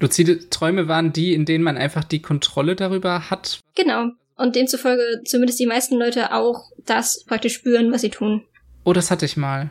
[0.00, 3.60] Luzide Träume waren die, in denen man einfach die Kontrolle darüber hat.
[3.74, 4.10] Genau.
[4.36, 8.44] Und demzufolge zumindest die meisten Leute auch das praktisch spüren, was sie tun.
[8.84, 9.70] Oh, das hatte ich mal.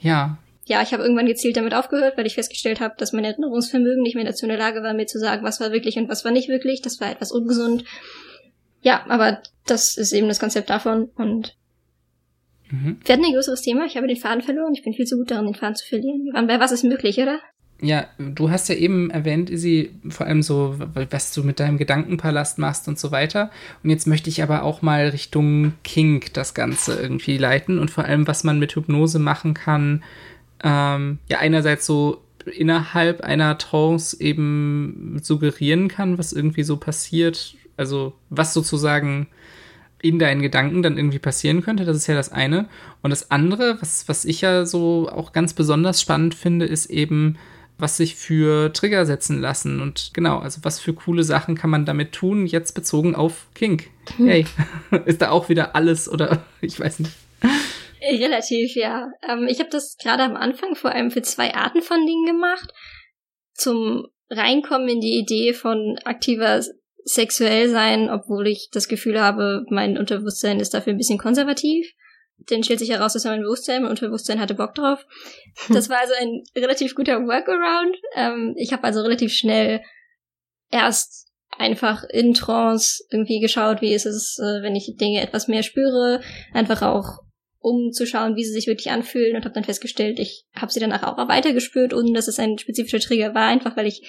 [0.00, 0.38] Ja.
[0.66, 4.14] Ja, ich habe irgendwann gezielt damit aufgehört, weil ich festgestellt habe, dass mein Erinnerungsvermögen nicht
[4.14, 6.32] mehr dazu in der Lage war, mir zu sagen, was war wirklich und was war
[6.32, 6.80] nicht wirklich.
[6.80, 7.84] Das war etwas ungesund.
[8.80, 11.56] Ja, aber das ist eben das Konzept davon und
[12.70, 12.98] mhm.
[13.04, 13.86] wir hatten ein größeres Thema.
[13.86, 14.74] Ich habe den Faden verloren.
[14.74, 16.30] Ich bin viel zu gut darin, den Faden zu verlieren.
[16.32, 17.40] Bei was ist möglich, oder?
[17.80, 20.76] Ja, du hast ja eben erwähnt, Izzy, vor allem so,
[21.10, 23.50] was du mit deinem Gedankenpalast machst und so weiter.
[23.82, 28.04] Und jetzt möchte ich aber auch mal Richtung Kink das Ganze irgendwie leiten und vor
[28.04, 30.02] allem, was man mit Hypnose machen kann.
[30.62, 37.56] Ähm, ja, einerseits so innerhalb einer Trance eben suggerieren kann, was irgendwie so passiert.
[37.76, 39.26] Also, was sozusagen
[40.04, 41.86] in deinen Gedanken dann irgendwie passieren könnte.
[41.86, 42.68] Das ist ja das eine.
[43.00, 47.38] Und das andere, was, was ich ja so auch ganz besonders spannend finde, ist eben,
[47.78, 49.80] was sich für Trigger setzen lassen.
[49.80, 53.88] Und genau, also was für coole Sachen kann man damit tun, jetzt bezogen auf Kink.
[54.18, 54.26] Hm.
[54.26, 54.46] Hey,
[55.06, 57.12] ist da auch wieder alles oder ich weiß nicht.
[58.02, 59.08] Relativ, ja.
[59.26, 62.70] Ähm, ich habe das gerade am Anfang vor allem für zwei Arten von Dingen gemacht.
[63.54, 66.60] Zum Reinkommen in die Idee von aktiver
[67.04, 71.86] sexuell sein, obwohl ich das Gefühl habe, mein Unterbewusstsein ist dafür ein bisschen konservativ.
[72.48, 75.04] Dann stellt sich heraus, dass mein Bewusstsein, mein Unterbewusstsein hatte Bock drauf.
[75.68, 77.96] Das war also ein relativ guter Workaround.
[78.16, 79.82] Ähm, ich habe also relativ schnell
[80.70, 85.62] erst einfach in Trance irgendwie geschaut, wie ist es, äh, wenn ich Dinge etwas mehr
[85.62, 86.20] spüre,
[86.52, 87.20] einfach auch
[87.58, 90.80] um zu schauen, wie sie sich wirklich anfühlen und habe dann festgestellt, ich habe sie
[90.80, 94.02] danach auch weitergespürt, ohne dass es ein spezifischer Trigger war, einfach weil ich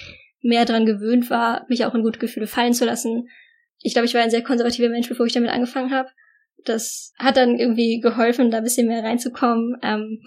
[0.46, 3.28] mehr daran gewöhnt war, mich auch in gute Gefühle fallen zu lassen.
[3.80, 6.10] Ich glaube, ich war ein sehr konservativer Mensch, bevor ich damit angefangen habe.
[6.64, 9.78] Das hat dann irgendwie geholfen, da ein bisschen mehr reinzukommen.
[9.82, 10.22] Ähm,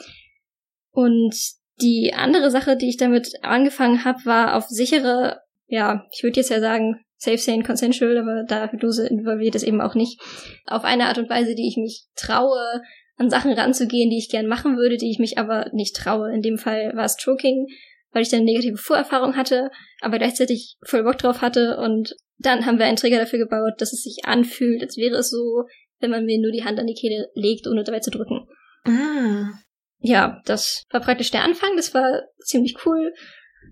[0.91, 1.35] und
[1.81, 6.51] die andere Sache, die ich damit angefangen habe, war auf sichere, ja, ich würde jetzt
[6.51, 10.21] ja sagen, safe, sane, consensual, aber da Hypnose involviert es eben auch nicht,
[10.66, 12.83] auf eine Art und Weise, die ich mich traue,
[13.16, 16.33] an Sachen ranzugehen, die ich gern machen würde, die ich mich aber nicht traue.
[16.33, 17.66] In dem Fall war es Stroking,
[18.13, 22.67] weil ich dann eine negative Vorerfahrung hatte, aber gleichzeitig voll Bock drauf hatte und dann
[22.67, 25.65] haben wir einen Trigger dafür gebaut, dass es sich anfühlt, als wäre es so,
[26.01, 28.47] wenn man mir nur die Hand an die Kehle legt, ohne dabei zu drücken.
[28.85, 29.51] Ah.
[29.99, 33.13] Ja, das war praktisch der Anfang, das war ziemlich cool.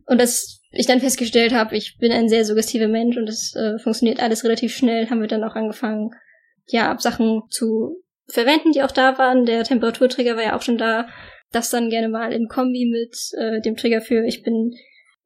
[0.07, 3.79] Und dass ich dann festgestellt habe, ich bin ein sehr suggestiver Mensch und es äh,
[3.79, 6.11] funktioniert alles relativ schnell, haben wir dann auch angefangen,
[6.67, 9.47] ja, Sachen zu verwenden, die auch da waren.
[9.47, 11.07] Der Temperaturtrigger war ja auch schon da.
[11.53, 14.73] Das dann gerne mal in Kombi mit äh, dem Trigger für ich bin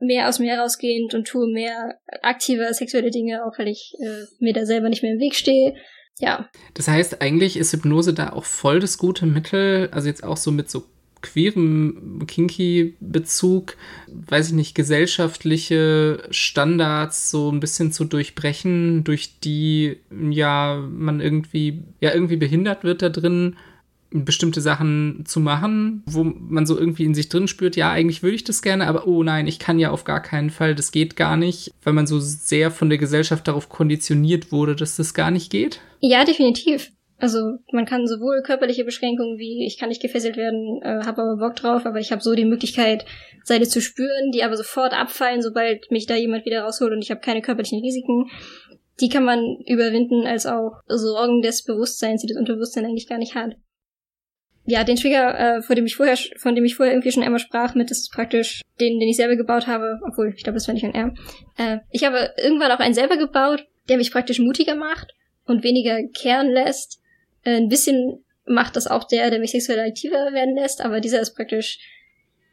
[0.01, 4.53] mehr aus mir herausgehend und tue mehr aktive sexuelle Dinge, auch weil ich äh, mir
[4.53, 5.75] da selber nicht mehr im Weg stehe.
[6.19, 6.49] Ja.
[6.75, 10.51] Das heißt, eigentlich ist Hypnose da auch voll das gute Mittel, also jetzt auch so
[10.51, 10.85] mit so
[11.23, 13.77] queerem Kinky-Bezug,
[14.09, 19.99] weiß ich nicht, gesellschaftliche Standards so ein bisschen zu durchbrechen, durch die
[20.31, 23.57] ja man irgendwie, ja, irgendwie behindert wird da drin
[24.11, 28.35] bestimmte Sachen zu machen, wo man so irgendwie in sich drin spürt, ja, eigentlich würde
[28.35, 31.17] ich das gerne, aber oh nein, ich kann ja auf gar keinen Fall, das geht
[31.17, 35.31] gar nicht, weil man so sehr von der Gesellschaft darauf konditioniert wurde, dass das gar
[35.31, 35.81] nicht geht?
[36.01, 36.91] Ja, definitiv.
[37.19, 41.37] Also man kann sowohl körperliche Beschränkungen wie ich kann nicht gefesselt werden, äh, habe aber
[41.37, 43.05] Bock drauf, aber ich habe so die Möglichkeit,
[43.45, 47.11] Seite zu spüren, die aber sofort abfallen, sobald mich da jemand wieder rausholt und ich
[47.11, 48.31] habe keine körperlichen Risiken.
[49.01, 53.35] Die kann man überwinden als auch Sorgen des Bewusstseins, die das Unterbewusstsein eigentlich gar nicht
[53.35, 53.55] hat
[54.67, 57.41] ja, den Trigger, äh, von dem ich vorher, von dem ich vorher irgendwie schon einmal
[57.41, 60.69] sprach, mit, das ist praktisch den, den ich selber gebaut habe, obwohl, ich glaube, das
[60.69, 61.15] war nicht ein R.
[61.57, 65.15] Äh, ich habe irgendwann auch einen selber gebaut, der mich praktisch mutiger macht
[65.47, 67.01] und weniger kehren lässt.
[67.45, 71.21] Äh, ein bisschen macht das auch der, der mich sexuell aktiver werden lässt, aber dieser
[71.21, 71.79] ist praktisch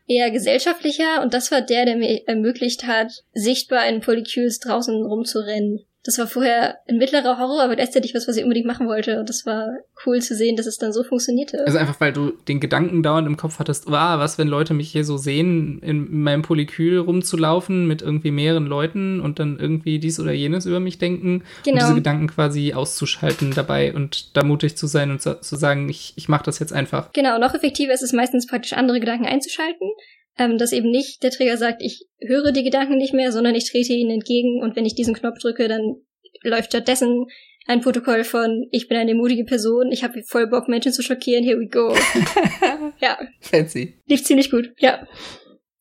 [0.08, 5.87] eher gesellschaftlicher und das war der, der mir ermöglicht hat, sichtbar in Polycules draußen rumzurennen
[6.08, 9.20] das war vorher ein mittlerer Horror, aber gleichzeitig was, was ich unbedingt machen wollte.
[9.20, 11.66] Und das war cool zu sehen, dass es dann so funktionierte.
[11.66, 14.90] Also einfach, weil du den Gedanken dauernd im Kopf hattest, wow, was, wenn Leute mich
[14.90, 20.18] hier so sehen, in meinem Polykül rumzulaufen mit irgendwie mehreren Leuten und dann irgendwie dies
[20.18, 21.44] oder jenes über mich denken.
[21.66, 21.76] Genau.
[21.76, 25.90] Und diese Gedanken quasi auszuschalten dabei und da mutig zu sein und zu, zu sagen,
[25.90, 27.12] ich, ich mache das jetzt einfach.
[27.12, 29.90] Genau, noch effektiver ist es meistens praktisch andere Gedanken einzuschalten
[30.38, 33.70] ähm, dass eben nicht der Trigger sagt, ich höre die Gedanken nicht mehr, sondern ich
[33.70, 35.96] trete ihnen entgegen und wenn ich diesen Knopf drücke, dann
[36.44, 37.26] läuft stattdessen
[37.66, 41.44] ein Protokoll von ich bin eine mutige Person, ich habe voll Bock, Menschen zu schockieren,
[41.44, 41.94] here we go.
[43.02, 43.20] ja.
[43.42, 44.00] Fancy.
[44.06, 45.06] Lief ziemlich gut, ja.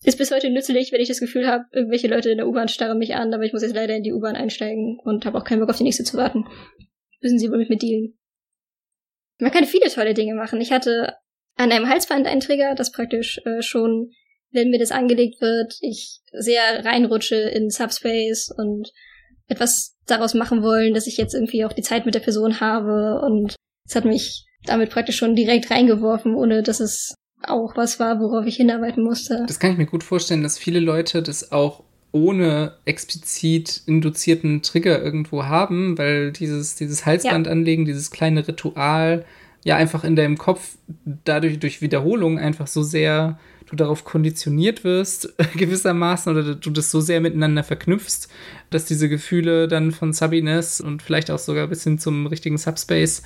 [0.04, 2.98] Ist bis heute nützlich, wenn ich das Gefühl habe, irgendwelche Leute in der U-Bahn starren
[2.98, 5.60] mich an, aber ich muss jetzt leider in die U-Bahn einsteigen und habe auch keinen
[5.60, 6.44] Bock auf die nächste zu warten.
[7.20, 8.16] Müssen sie wohl mit mir dealen.
[9.38, 10.60] Man kann viele tolle Dinge machen.
[10.60, 11.14] Ich hatte
[11.56, 14.10] an einem Halsband einen Trigger, das praktisch äh, schon,
[14.56, 18.90] wenn mir das angelegt wird, ich sehr reinrutsche in Subspace und
[19.46, 23.20] etwas daraus machen wollen, dass ich jetzt irgendwie auch die Zeit mit der Person habe
[23.24, 23.54] und
[23.86, 28.46] es hat mich damit praktisch schon direkt reingeworfen, ohne dass es auch was war, worauf
[28.46, 29.44] ich hinarbeiten musste.
[29.46, 35.02] Das kann ich mir gut vorstellen, dass viele Leute das auch ohne explizit induzierten Trigger
[35.02, 37.52] irgendwo haben, weil dieses, dieses Halsband ja.
[37.52, 39.24] anlegen, dieses kleine Ritual,
[39.66, 40.78] ja einfach in deinem Kopf
[41.24, 43.36] dadurch durch Wiederholung einfach so sehr
[43.68, 48.28] du darauf konditioniert wirst, gewissermaßen, oder du das so sehr miteinander verknüpfst,
[48.70, 53.24] dass diese Gefühle dann von Subiness und vielleicht auch sogar bis hin zum richtigen Subspace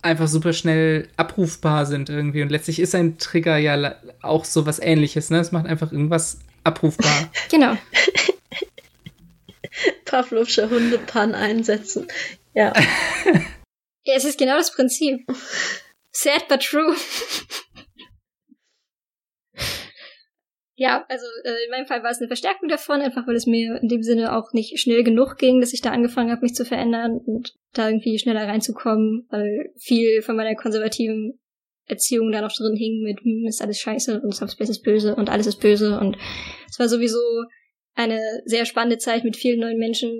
[0.00, 2.40] einfach super schnell abrufbar sind irgendwie.
[2.40, 5.38] Und letztlich ist ein Trigger ja auch so was ähnliches, ne?
[5.38, 7.28] Es macht einfach irgendwas abrufbar.
[7.50, 7.76] Genau.
[10.06, 12.06] Pavlovsche Hundepann einsetzen.
[12.54, 12.72] Ja.
[14.08, 15.20] ja, es ist genau das Prinzip.
[16.12, 16.96] Sad but true.
[20.76, 23.80] Ja, also äh, in meinem Fall war es eine Verstärkung davon, einfach weil es mir
[23.82, 26.64] in dem Sinne auch nicht schnell genug ging, dass ich da angefangen habe, mich zu
[26.64, 31.38] verändern und da irgendwie schneller reinzukommen, weil viel von meiner konservativen
[31.86, 35.28] Erziehung da noch drin hing mit, hm, ist alles scheiße und Subspace ist böse und
[35.28, 36.16] alles ist böse und
[36.70, 37.20] es war sowieso
[37.94, 40.12] eine sehr spannende Zeit mit vielen neuen Menschen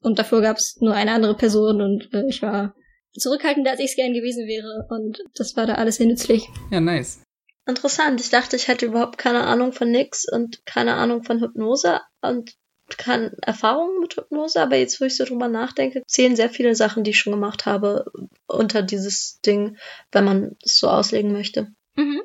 [0.00, 2.74] und davor gab es nur eine andere Person und äh, ich war
[3.20, 6.48] zurückhaltender, als ich es gern gewesen wäre und das war da alles sehr nützlich.
[6.70, 7.20] Ja, nice.
[7.66, 8.20] Interessant.
[8.20, 12.54] Ich dachte, ich hätte überhaupt keine Ahnung von nix und keine Ahnung von Hypnose und
[12.96, 17.02] keine Erfahrungen mit Hypnose, aber jetzt, wo ich so drüber nachdenke, zählen sehr viele Sachen,
[17.02, 18.04] die ich schon gemacht habe,
[18.46, 19.76] unter dieses Ding,
[20.12, 21.72] wenn man es so auslegen möchte.
[21.96, 22.22] Mhm.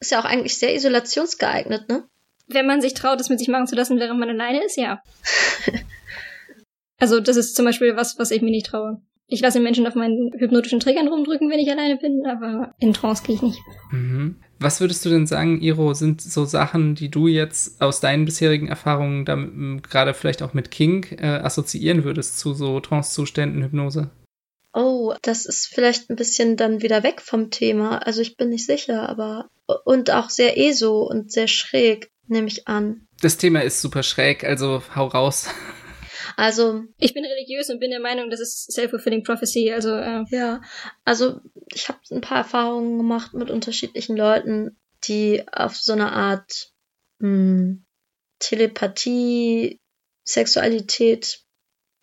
[0.00, 2.06] Ist ja auch eigentlich sehr isolationsgeeignet, ne?
[2.46, 5.02] Wenn man sich traut, es mit sich machen zu lassen, während man alleine ist, ja.
[6.98, 9.00] also, das ist zum Beispiel was, was ich mir nicht traue.
[9.26, 13.22] Ich lasse Menschen auf meinen hypnotischen Trägern rumdrücken, wenn ich alleine bin, aber in Trance
[13.24, 13.60] gehe ich nicht.
[13.90, 14.36] Mhm.
[14.60, 18.68] Was würdest du denn sagen, Iro, sind so Sachen, die du jetzt aus deinen bisherigen
[18.68, 24.10] Erfahrungen damit, gerade vielleicht auch mit King äh, assoziieren würdest zu so Trance-Zuständen, Hypnose?
[24.72, 27.98] Oh, das ist vielleicht ein bisschen dann wieder weg vom Thema.
[27.98, 29.48] Also ich bin nicht sicher, aber
[29.84, 33.06] und auch sehr ESO und sehr schräg, nehme ich an.
[33.20, 35.48] Das Thema ist super schräg, also hau raus.
[36.36, 39.72] Also ich bin religiös und bin der Meinung, das ist self-fulfilling prophecy.
[39.72, 40.24] Also äh.
[40.30, 40.60] ja,
[41.04, 41.40] also
[41.72, 44.76] ich habe ein paar Erfahrungen gemacht mit unterschiedlichen Leuten,
[45.08, 46.72] die auf so eine Art
[47.18, 47.84] mh, hm,
[48.38, 49.80] Telepathie,
[50.24, 51.40] Sexualität,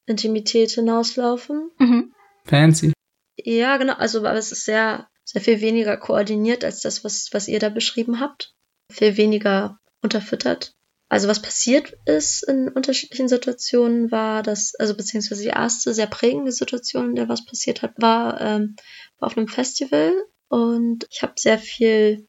[0.05, 1.71] Intimität hinauslaufen.
[1.77, 2.13] Mhm.
[2.45, 2.93] Fancy.
[3.37, 3.93] Ja, genau.
[3.93, 7.69] Also aber es ist sehr, sehr viel weniger koordiniert als das, was, was ihr da
[7.69, 8.53] beschrieben habt.
[8.91, 10.73] Viel weniger unterfüttert.
[11.11, 16.53] Also was passiert ist in unterschiedlichen Situationen war, dass, also beziehungsweise die erste sehr prägende
[16.53, 18.77] Situation, in der was passiert hat, war, ähm,
[19.19, 20.13] war auf einem Festival
[20.47, 22.25] und ich habe sehr viel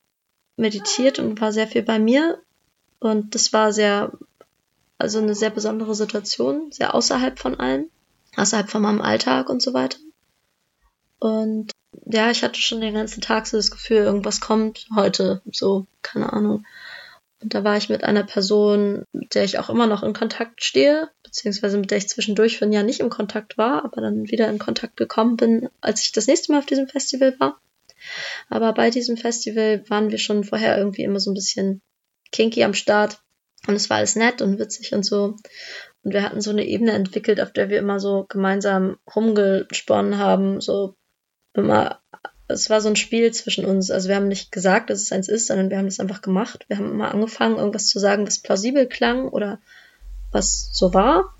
[0.56, 2.42] meditiert und war sehr viel bei mir
[2.98, 4.18] und das war sehr,
[4.98, 7.88] also eine sehr besondere Situation, sehr außerhalb von allem,
[8.34, 9.98] außerhalb von meinem Alltag und so weiter.
[11.20, 11.70] Und
[12.06, 16.32] ja, ich hatte schon den ganzen Tag so das Gefühl, irgendwas kommt heute, so, keine
[16.32, 16.66] Ahnung.
[17.42, 20.62] Und da war ich mit einer Person, mit der ich auch immer noch in Kontakt
[20.62, 24.30] stehe, beziehungsweise mit der ich zwischendurch für ein Jahr nicht im Kontakt war, aber dann
[24.30, 27.60] wieder in Kontakt gekommen bin, als ich das nächste Mal auf diesem Festival war.
[28.48, 31.82] Aber bei diesem Festival waren wir schon vorher irgendwie immer so ein bisschen
[32.30, 33.20] kinky am Start.
[33.66, 35.36] Und es war alles nett und witzig und so.
[36.02, 40.60] Und wir hatten so eine Ebene entwickelt, auf der wir immer so gemeinsam rumgesponnen haben,
[40.60, 40.94] so
[41.54, 42.01] immer
[42.52, 43.90] es war so ein Spiel zwischen uns.
[43.90, 46.64] Also wir haben nicht gesagt, dass es eins ist, sondern wir haben das einfach gemacht.
[46.68, 49.58] Wir haben immer angefangen, irgendwas zu sagen, was plausibel klang oder
[50.30, 51.34] was so war.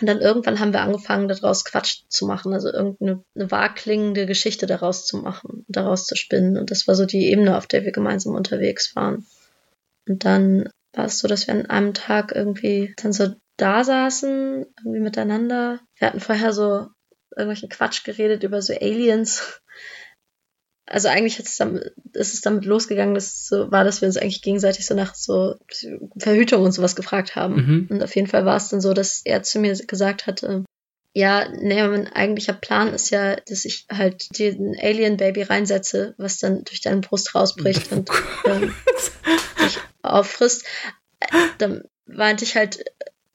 [0.00, 4.66] Und dann irgendwann haben wir angefangen, daraus Quatsch zu machen, also irgendeine eine wahrklingende Geschichte
[4.66, 6.58] daraus zu machen, daraus zu spinnen.
[6.58, 9.24] Und das war so die Ebene, auf der wir gemeinsam unterwegs waren.
[10.08, 14.66] Und dann war es so, dass wir an einem Tag irgendwie dann so da saßen,
[14.78, 15.80] irgendwie miteinander.
[15.96, 16.88] Wir hatten vorher so
[17.36, 19.60] irgendwelchen Quatsch geredet über so Aliens
[20.86, 24.16] also eigentlich ist es, damit, ist es damit losgegangen, dass so war, dass wir uns
[24.16, 25.56] eigentlich gegenseitig so nach so
[26.18, 27.54] Verhütung und sowas gefragt haben.
[27.54, 27.86] Mhm.
[27.90, 30.64] Und auf jeden Fall war es dann so, dass er zu mir gesagt hatte,
[31.14, 36.64] ja, nee, mein eigentlicher Plan ist ja, dass ich halt den Alien-Baby reinsetze, was dann
[36.64, 38.10] durch deine Brust rausbricht und
[38.44, 38.74] ähm,
[39.64, 40.64] dich auffrisst.
[41.58, 42.84] Dann meinte ich halt,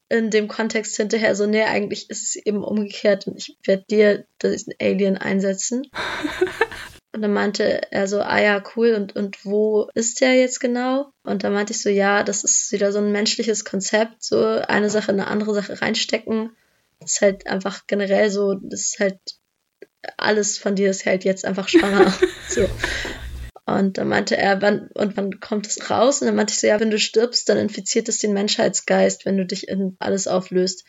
[0.10, 4.26] in dem Kontext hinterher so, nee, eigentlich ist es eben umgekehrt und ich werde dir
[4.42, 5.88] diesen Alien einsetzen.
[7.12, 11.12] Und dann meinte er so, ah ja, cool, und, und wo ist der jetzt genau?
[11.24, 14.92] Und dann meinte ich so, ja, das ist wieder so ein menschliches Konzept, so eine
[14.92, 16.52] Sache in eine andere Sache reinstecken.
[17.00, 19.18] Das ist halt einfach generell so, das ist halt
[20.18, 22.14] alles von dir ist halt jetzt einfach schwanger.
[22.48, 22.68] so.
[23.66, 26.22] Und dann meinte er, wann, und wann kommt es raus?
[26.22, 29.38] Und dann meinte ich so, ja, wenn du stirbst, dann infiziert es den Menschheitsgeist, wenn
[29.38, 30.86] du dich in alles auflöst.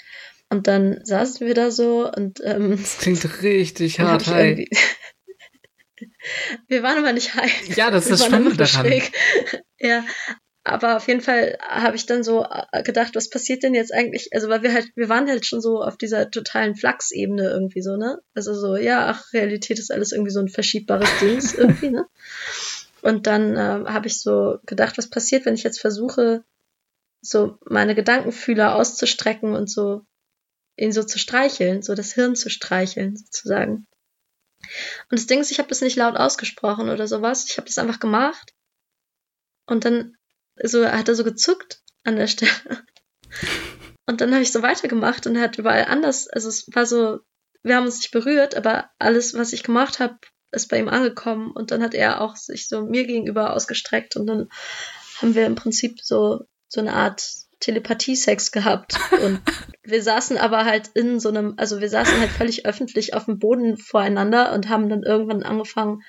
[0.48, 4.68] Und dann saßen wir da so und ähm, Das klingt richtig hart, hi.
[6.68, 7.76] Wir waren aber nicht high.
[7.76, 8.86] Ja, das ist waren spannend einfach daran.
[8.86, 9.12] schräg.
[9.82, 10.04] Ja,
[10.62, 14.28] aber auf jeden Fall habe ich dann so äh, gedacht, was passiert denn jetzt eigentlich?
[14.34, 17.96] Also, weil wir halt, wir waren halt schon so auf dieser totalen Flachsebene irgendwie so,
[17.96, 18.20] ne?
[18.34, 22.04] Also so, ja, ach, Realität ist alles irgendwie so ein verschiebbares Ding irgendwie, ne?
[23.00, 26.44] Und dann ähm, habe ich so gedacht, was passiert, wenn ich jetzt versuche,
[27.22, 30.02] so meine Gedankenfühler auszustrecken und so
[30.76, 33.86] ihn so zu streicheln, so das Hirn zu streicheln, sozusagen.
[35.10, 37.46] Und das Ding ist, ich habe das nicht laut ausgesprochen oder sowas.
[37.48, 38.52] Ich habe das einfach gemacht.
[39.66, 40.16] Und dann
[40.62, 42.52] so hat er so gezuckt an der Stelle.
[44.06, 47.20] Und dann habe ich so weitergemacht und er hat überall anders, also es war so,
[47.62, 50.18] wir haben uns nicht berührt, aber alles, was ich gemacht habe,
[50.50, 51.52] ist bei ihm angekommen.
[51.52, 54.48] Und dann hat er auch sich so mir gegenüber ausgestreckt und dann
[55.20, 57.22] haben wir im Prinzip so, so eine Art
[57.60, 58.98] Telepathie-Sex gehabt.
[59.24, 59.40] Und
[59.84, 63.38] wir saßen aber halt in so einem, also wir saßen halt völlig öffentlich auf dem
[63.38, 66.02] Boden voreinander und haben dann irgendwann angefangen,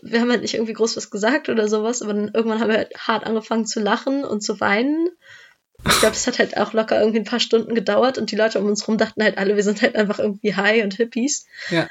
[0.00, 2.76] wir haben halt nicht irgendwie groß was gesagt oder sowas, aber dann irgendwann haben wir
[2.76, 5.08] halt hart angefangen zu lachen und zu weinen.
[5.86, 8.60] Ich glaube, es hat halt auch locker irgendwie ein paar Stunden gedauert und die Leute
[8.60, 11.46] um uns rum dachten halt alle, wir sind halt einfach irgendwie high und Hippies.
[11.70, 11.88] Ja.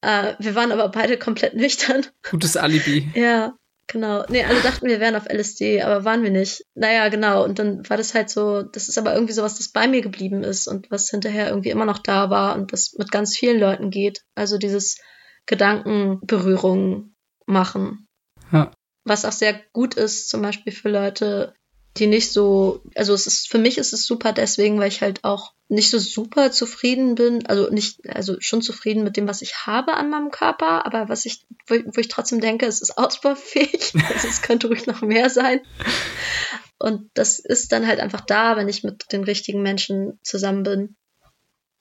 [0.00, 2.06] Äh, wir waren aber beide komplett nüchtern.
[2.28, 3.10] Gutes Alibi.
[3.14, 3.54] Ja,
[3.86, 4.24] genau.
[4.28, 6.64] Nee, alle dachten, wir wären auf LSD, aber waren wir nicht.
[6.74, 7.44] Naja, genau.
[7.44, 10.42] Und dann war das halt so, das ist aber irgendwie sowas, das bei mir geblieben
[10.42, 13.90] ist und was hinterher irgendwie immer noch da war und das mit ganz vielen Leuten
[13.90, 14.22] geht.
[14.34, 14.98] Also dieses
[15.46, 17.14] Gedankenberührung
[17.46, 18.06] machen.
[18.52, 18.72] Ja.
[19.04, 21.54] Was auch sehr gut ist, zum Beispiel für Leute,
[21.98, 25.24] die nicht so, also es ist, für mich ist es super deswegen, weil ich halt
[25.24, 29.66] auch nicht so super zufrieden bin, also nicht, also schon zufrieden mit dem, was ich
[29.66, 32.90] habe an meinem Körper, aber was ich, wo, ich- wo ich trotzdem denke, es ist
[32.98, 35.60] ausbaufähig, also es könnte ruhig noch mehr sein.
[36.78, 40.96] Und das ist dann halt einfach da, wenn ich mit den richtigen Menschen zusammen bin.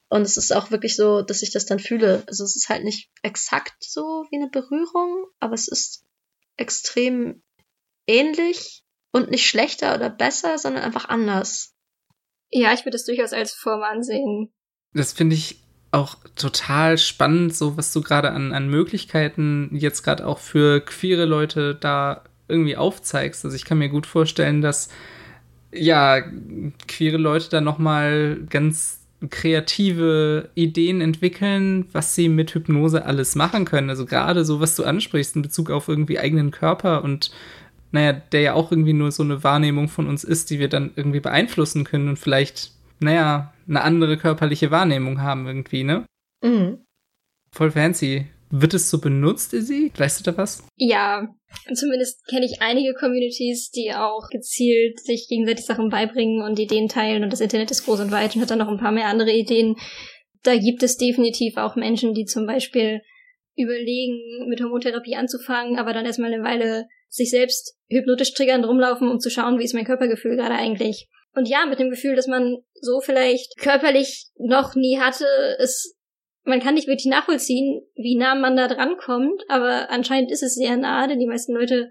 [0.09, 2.23] Und es ist auch wirklich so, dass ich das dann fühle.
[2.27, 6.03] Also es ist halt nicht exakt so wie eine Berührung, aber es ist
[6.57, 7.41] extrem
[8.07, 11.73] ähnlich und nicht schlechter oder besser, sondern einfach anders.
[12.49, 14.51] Ja, ich würde es durchaus als Form ansehen.
[14.93, 15.57] Das finde ich
[15.91, 21.25] auch total spannend, so was du gerade an, an Möglichkeiten jetzt gerade auch für queere
[21.25, 23.43] Leute da irgendwie aufzeigst.
[23.43, 24.89] Also ich kann mir gut vorstellen, dass
[25.73, 26.21] ja
[26.87, 28.99] queere Leute da noch mal ganz
[29.29, 33.89] kreative Ideen entwickeln, was sie mit Hypnose alles machen können.
[33.89, 37.31] Also gerade so, was du ansprichst in Bezug auf irgendwie eigenen Körper und
[37.91, 40.91] naja, der ja auch irgendwie nur so eine Wahrnehmung von uns ist, die wir dann
[40.95, 46.05] irgendwie beeinflussen können und vielleicht, naja, eine andere körperliche Wahrnehmung haben irgendwie, ne?
[46.43, 46.85] Mhm.
[47.53, 48.27] Voll fancy.
[48.49, 49.91] Wird es so benutzt, Izzy?
[49.95, 50.65] Weißt du da was?
[50.75, 51.27] Ja,
[51.73, 57.23] zumindest kenne ich einige Communities, die auch gezielt sich gegenseitig Sachen beibringen und Ideen teilen
[57.23, 59.31] und das Internet ist groß und weit und hat dann noch ein paar mehr andere
[59.31, 59.75] Ideen.
[60.43, 63.01] Da gibt es definitiv auch Menschen, die zum Beispiel
[63.55, 69.19] überlegen, mit Hormontherapie anzufangen, aber dann erstmal eine Weile sich selbst hypnotisch triggernd rumlaufen, um
[69.19, 71.09] zu schauen, wie ist mein Körpergefühl gerade eigentlich.
[71.35, 75.25] Und ja, mit dem Gefühl, dass man so vielleicht körperlich noch nie hatte,
[75.59, 75.95] ist
[76.43, 80.55] man kann nicht wirklich nachvollziehen, wie nah man da dran kommt, aber anscheinend ist es
[80.55, 81.89] sehr nah, denn die meisten Leute,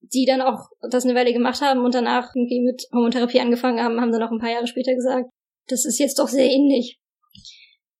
[0.00, 4.00] die dann auch das eine Weile gemacht haben und danach irgendwie mit Hormontherapie angefangen haben,
[4.00, 5.30] haben dann auch ein paar Jahre später gesagt,
[5.68, 7.00] das ist jetzt doch sehr ähnlich.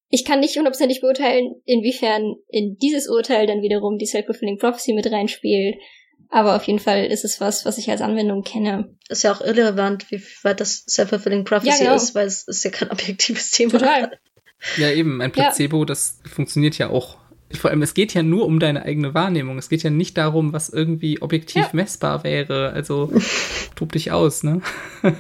[0.09, 5.11] Ich kann nicht hundertprozentig beurteilen, inwiefern in dieses Urteil dann wiederum die Self-Fulfilling Prophecy mit
[5.11, 5.77] reinspielt,
[6.33, 8.97] aber auf jeden Fall ist es was, was ich als Anwendung kenne.
[9.09, 11.95] Ist ja auch irrelevant, wie weit das Self-Fulfilling Prophecy Ja, genau.
[11.95, 13.73] ist, weil es ist ja kein objektives Thema.
[13.73, 14.19] Total.
[14.77, 15.45] Ja, eben, ein Ja.
[15.45, 17.19] Placebo, das funktioniert ja auch.
[17.53, 19.59] Vor allem, es geht ja nur um deine eigene Wahrnehmung.
[19.59, 21.71] Es geht ja nicht darum, was irgendwie objektiv Ja.
[21.73, 22.71] messbar wäre.
[22.73, 23.13] Also,
[23.77, 24.63] tob dich aus, ne?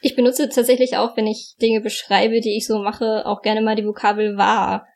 [0.00, 3.74] Ich benutze tatsächlich auch, wenn ich Dinge beschreibe, die ich so mache, auch gerne mal
[3.74, 4.86] die Vokabel wahr.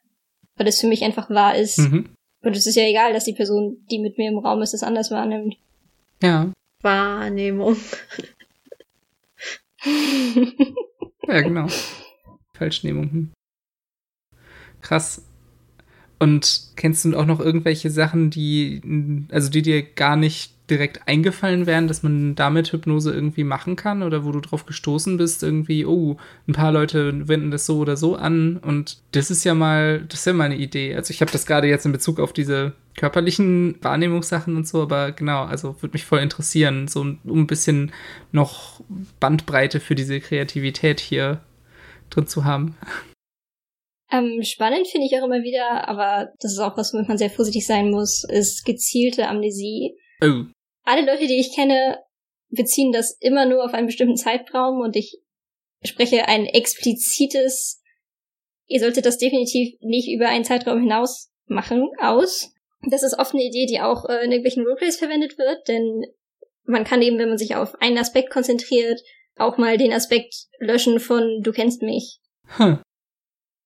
[0.54, 1.78] Weil es für mich einfach wahr ist.
[1.78, 2.10] Mhm.
[2.42, 4.82] Und es ist ja egal, dass die Person, die mit mir im Raum ist, es
[4.82, 5.56] anders wahrnimmt.
[6.22, 7.76] Ja, Wahrnehmung.
[11.26, 11.68] ja, genau.
[12.54, 13.10] Falschnehmung.
[13.10, 13.32] Hm.
[14.80, 15.24] Krass.
[16.18, 21.66] Und kennst du auch noch irgendwelche Sachen, die, also die dir gar nicht direkt eingefallen
[21.66, 25.84] wären, dass man damit Hypnose irgendwie machen kann oder wo du drauf gestoßen bist, irgendwie,
[25.84, 26.16] oh,
[26.48, 30.20] ein paar Leute wenden das so oder so an und das ist ja mal, das
[30.20, 30.94] ist ja mal eine Idee.
[30.94, 35.12] Also ich habe das gerade jetzt in Bezug auf diese körperlichen Wahrnehmungssachen und so, aber
[35.12, 37.92] genau, also würde mich voll interessieren, so um ein bisschen
[38.32, 38.80] noch
[39.20, 41.42] Bandbreite für diese Kreativität hier
[42.10, 42.76] drin zu haben.
[44.10, 47.30] Ähm, spannend finde ich auch immer wieder, aber das ist auch was, womit man sehr
[47.30, 49.96] vorsichtig sein muss, ist gezielte Amnesie.
[50.22, 50.44] Oh.
[50.84, 52.02] Alle Leute, die ich kenne,
[52.50, 55.20] beziehen das immer nur auf einen bestimmten Zeitraum und ich
[55.84, 57.82] spreche ein explizites,
[58.66, 62.52] ihr solltet das definitiv nicht über einen Zeitraum hinaus machen, aus.
[62.88, 66.04] Das ist oft eine Idee, die auch äh, in irgendwelchen Roleplays verwendet wird, denn
[66.64, 69.00] man kann eben, wenn man sich auf einen Aspekt konzentriert,
[69.36, 72.18] auch mal den Aspekt löschen von du kennst mich.
[72.56, 72.82] Hm.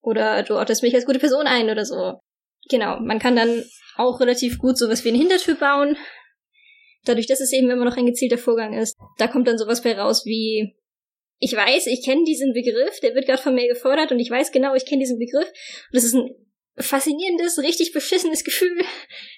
[0.03, 2.21] Oder du ortest mich als gute Person ein oder so.
[2.69, 3.65] Genau, man kann dann
[3.97, 5.97] auch relativ gut sowas wie eine Hintertür bauen.
[7.07, 8.97] Dadurch, dass es eben immer noch ein gezielter Vorgang ist.
[9.19, 10.75] Da kommt dann sowas bei raus wie,
[11.39, 14.53] ich weiß, ich kenne diesen Begriff, der wird gerade von mir gefordert und ich weiß
[14.53, 15.49] genau, ich kenne diesen Begriff.
[15.49, 16.31] Und das ist ein
[16.79, 18.83] faszinierendes, richtig beschissenes Gefühl,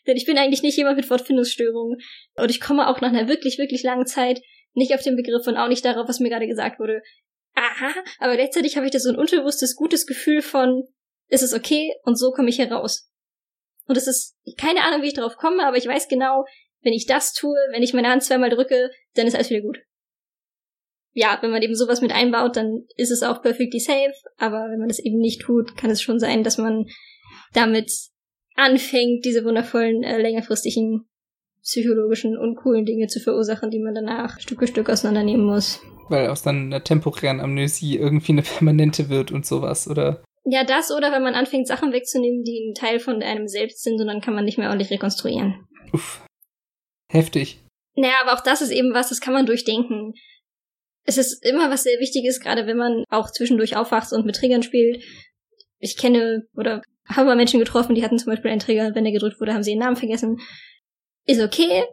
[0.07, 1.99] denn ich bin eigentlich nicht jemand mit Wortfindungsstörungen.
[2.37, 4.41] Und ich komme auch nach einer wirklich, wirklich langen Zeit
[4.75, 7.03] nicht auf den Begriff und auch nicht darauf, was mir gerade gesagt wurde
[7.59, 10.85] aha, aber gleichzeitig habe ich da so ein unterbewusstes, gutes Gefühl von,
[11.29, 13.11] ist es okay und so komme ich hier raus.
[13.87, 16.45] Und es ist keine Ahnung, wie ich darauf komme, aber ich weiß genau,
[16.83, 19.79] wenn ich das tue, wenn ich meine Hand zweimal drücke, dann ist alles wieder gut.
[21.13, 24.79] Ja, wenn man eben sowas mit einbaut, dann ist es auch perfectly safe, aber wenn
[24.79, 26.87] man das eben nicht tut, kann es schon sein, dass man
[27.53, 27.91] damit
[28.55, 31.09] anfängt, diese wundervollen, äh, längerfristigen
[31.63, 36.29] psychologischen und coolen Dinge zu verursachen, die man danach Stück für Stück auseinandernehmen muss weil
[36.29, 40.23] aus dann einer temporären Amnesie irgendwie eine permanente wird und sowas, oder?
[40.45, 44.01] Ja, das oder wenn man anfängt, Sachen wegzunehmen, die ein Teil von einem selbst sind
[44.01, 45.67] und dann kann man nicht mehr ordentlich rekonstruieren.
[45.93, 46.25] Uff.
[47.09, 47.59] Heftig.
[47.95, 50.15] Naja, aber auch das ist eben was, das kann man durchdenken.
[51.05, 54.63] Es ist immer was sehr Wichtiges, gerade wenn man auch zwischendurch aufwacht und mit Triggern
[54.63, 55.03] spielt.
[55.79, 59.13] Ich kenne oder habe mal Menschen getroffen, die hatten zum Beispiel einen Trigger, wenn der
[59.13, 60.39] gedrückt wurde, haben sie ihren Namen vergessen.
[61.25, 61.85] Ist okay,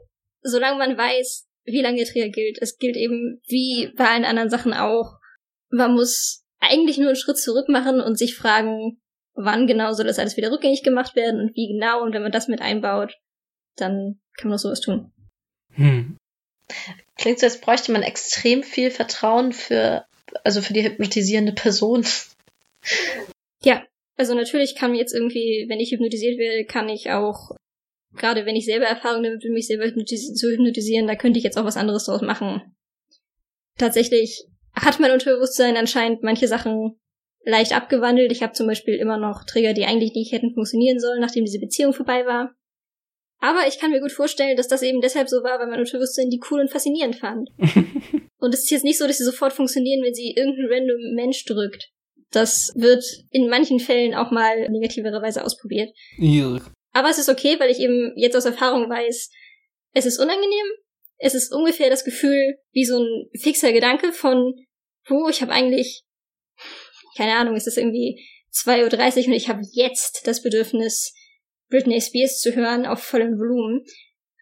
[0.41, 2.57] solange man weiß, wie lange der Trigger gilt.
[2.61, 5.18] Es gilt eben wie bei allen anderen Sachen auch.
[5.70, 9.01] Man muss eigentlich nur einen Schritt zurück machen und sich fragen,
[9.34, 12.03] wann genau soll das alles wieder rückgängig gemacht werden und wie genau.
[12.03, 13.16] Und wenn man das mit einbaut,
[13.76, 15.11] dann kann man sowas tun.
[15.73, 16.17] Hm.
[17.17, 20.05] Klingt so, als bräuchte man extrem viel Vertrauen für,
[20.43, 22.05] also für die hypnotisierende Person.
[23.63, 23.83] Ja,
[24.17, 27.55] also natürlich kann jetzt irgendwie, wenn ich hypnotisiert werde, kann ich auch
[28.15, 31.57] gerade wenn ich selber Erfahrung damit bin, mich selber zu hypnotisieren, da könnte ich jetzt
[31.57, 32.75] auch was anderes draus machen.
[33.77, 36.97] Tatsächlich hat mein Unterbewusstsein anscheinend manche Sachen
[37.43, 38.31] leicht abgewandelt.
[38.31, 41.59] Ich habe zum Beispiel immer noch Trigger, die eigentlich nicht hätten funktionieren sollen, nachdem diese
[41.59, 42.55] Beziehung vorbei war.
[43.46, 46.32] Aber ich kann mir gut vorstellen, dass das eben deshalb so war, weil mein Unterbewusstsein
[46.32, 47.48] die cool und faszinierend fand.
[48.39, 51.46] und es ist jetzt nicht so, dass sie sofort funktionieren, wenn sie irgendein random Mensch
[51.46, 51.91] drückt.
[52.32, 55.93] Das wird in manchen Fällen auch mal negativerweise ausprobiert.
[56.18, 56.60] Ja.
[56.91, 59.30] Aber es ist okay, weil ich eben jetzt aus Erfahrung weiß,
[59.93, 60.66] es ist unangenehm.
[61.20, 64.56] Es ist ungefähr das Gefühl wie so ein fixer Gedanke von,
[65.08, 66.04] oh, ich habe eigentlich,
[67.16, 71.14] keine Ahnung, es ist irgendwie 2.30 Uhr und ich habe jetzt das Bedürfnis,
[71.70, 73.84] Britney Spears zu hören auf vollem Volumen.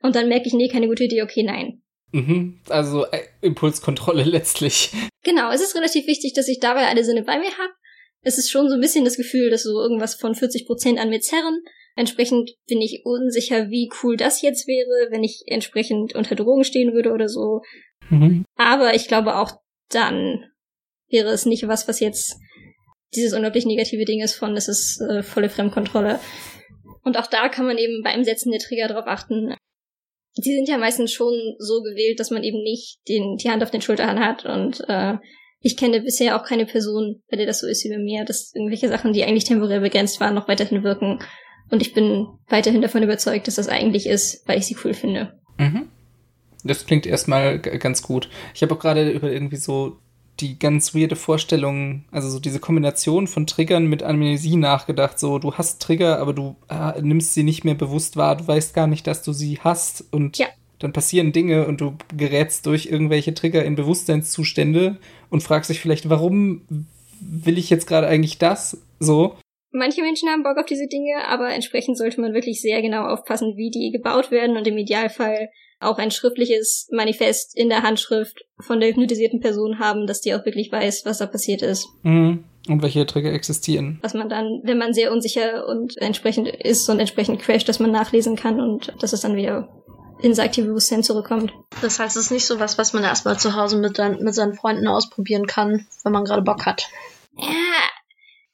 [0.01, 1.81] Und dann merke ich, nee, keine gute Idee, okay, nein.
[2.11, 4.91] Mhm, also äh, Impulskontrolle letztlich.
[5.23, 7.73] Genau, es ist relativ wichtig, dass ich dabei alle Sinne bei mir habe.
[8.21, 11.19] Es ist schon so ein bisschen das Gefühl, dass so irgendwas von 40% an mir
[11.19, 11.61] zerren.
[11.95, 16.93] Entsprechend bin ich unsicher, wie cool das jetzt wäre, wenn ich entsprechend unter Drogen stehen
[16.93, 17.61] würde oder so.
[18.09, 18.45] Mhm.
[18.55, 20.45] Aber ich glaube auch dann
[21.09, 22.37] wäre es nicht was, was jetzt
[23.15, 26.19] dieses unglaublich negative Ding ist von, es ist äh, volle Fremdkontrolle.
[27.03, 29.53] Und auch da kann man eben beim Setzen der Trigger drauf achten.
[30.37, 33.71] Die sind ja meistens schon so gewählt, dass man eben nicht den, die Hand auf
[33.71, 34.45] den Schultern hat.
[34.45, 35.17] Und äh,
[35.59, 38.53] ich kenne bisher auch keine Person, bei der das so ist wie bei mir, dass
[38.55, 41.19] irgendwelche Sachen, die eigentlich temporär begrenzt waren, noch weiterhin wirken.
[41.69, 45.39] Und ich bin weiterhin davon überzeugt, dass das eigentlich ist, weil ich sie cool finde.
[45.57, 45.89] Mhm.
[46.63, 48.29] Das klingt erstmal ganz gut.
[48.55, 49.97] Ich habe auch gerade über irgendwie so
[50.43, 55.17] die ganz weirde Vorstellung, also so diese Kombination von Triggern mit Amnesie nachgedacht.
[55.17, 58.35] So, du hast Trigger, aber du äh, nimmst sie nicht mehr bewusst wahr.
[58.35, 60.03] Du weißt gar nicht, dass du sie hast.
[60.11, 60.47] Und ja.
[60.79, 64.97] dann passieren Dinge und du gerätst durch irgendwelche Trigger in Bewusstseinszustände
[65.29, 66.61] und fragst dich vielleicht, warum
[67.21, 68.83] will ich jetzt gerade eigentlich das?
[68.99, 69.37] So.
[69.71, 73.55] Manche Menschen haben Bock auf diese Dinge, aber entsprechend sollte man wirklich sehr genau aufpassen,
[73.55, 75.49] wie die gebaut werden und im Idealfall
[75.83, 80.45] auch ein schriftliches Manifest in der Handschrift von der hypnotisierten Person haben, dass die auch
[80.45, 81.87] wirklich weiß, was da passiert ist.
[82.03, 82.45] Mhm.
[82.67, 83.99] Und welche Trigger existieren.
[84.01, 87.91] Was man dann, wenn man sehr unsicher und entsprechend ist und entsprechend crasht, dass man
[87.91, 89.67] nachlesen kann und dass es dann wieder
[90.21, 91.53] ins aktive Bewusstsein zurückkommt.
[91.81, 94.53] Das heißt, es ist nicht so was, was man erstmal zu Hause mit, mit seinen
[94.53, 96.87] Freunden ausprobieren kann, wenn man gerade Bock hat.
[97.37, 97.49] Ja,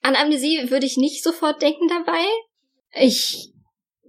[0.01, 2.23] an Amnesie würde ich nicht sofort denken dabei.
[2.99, 3.53] Ich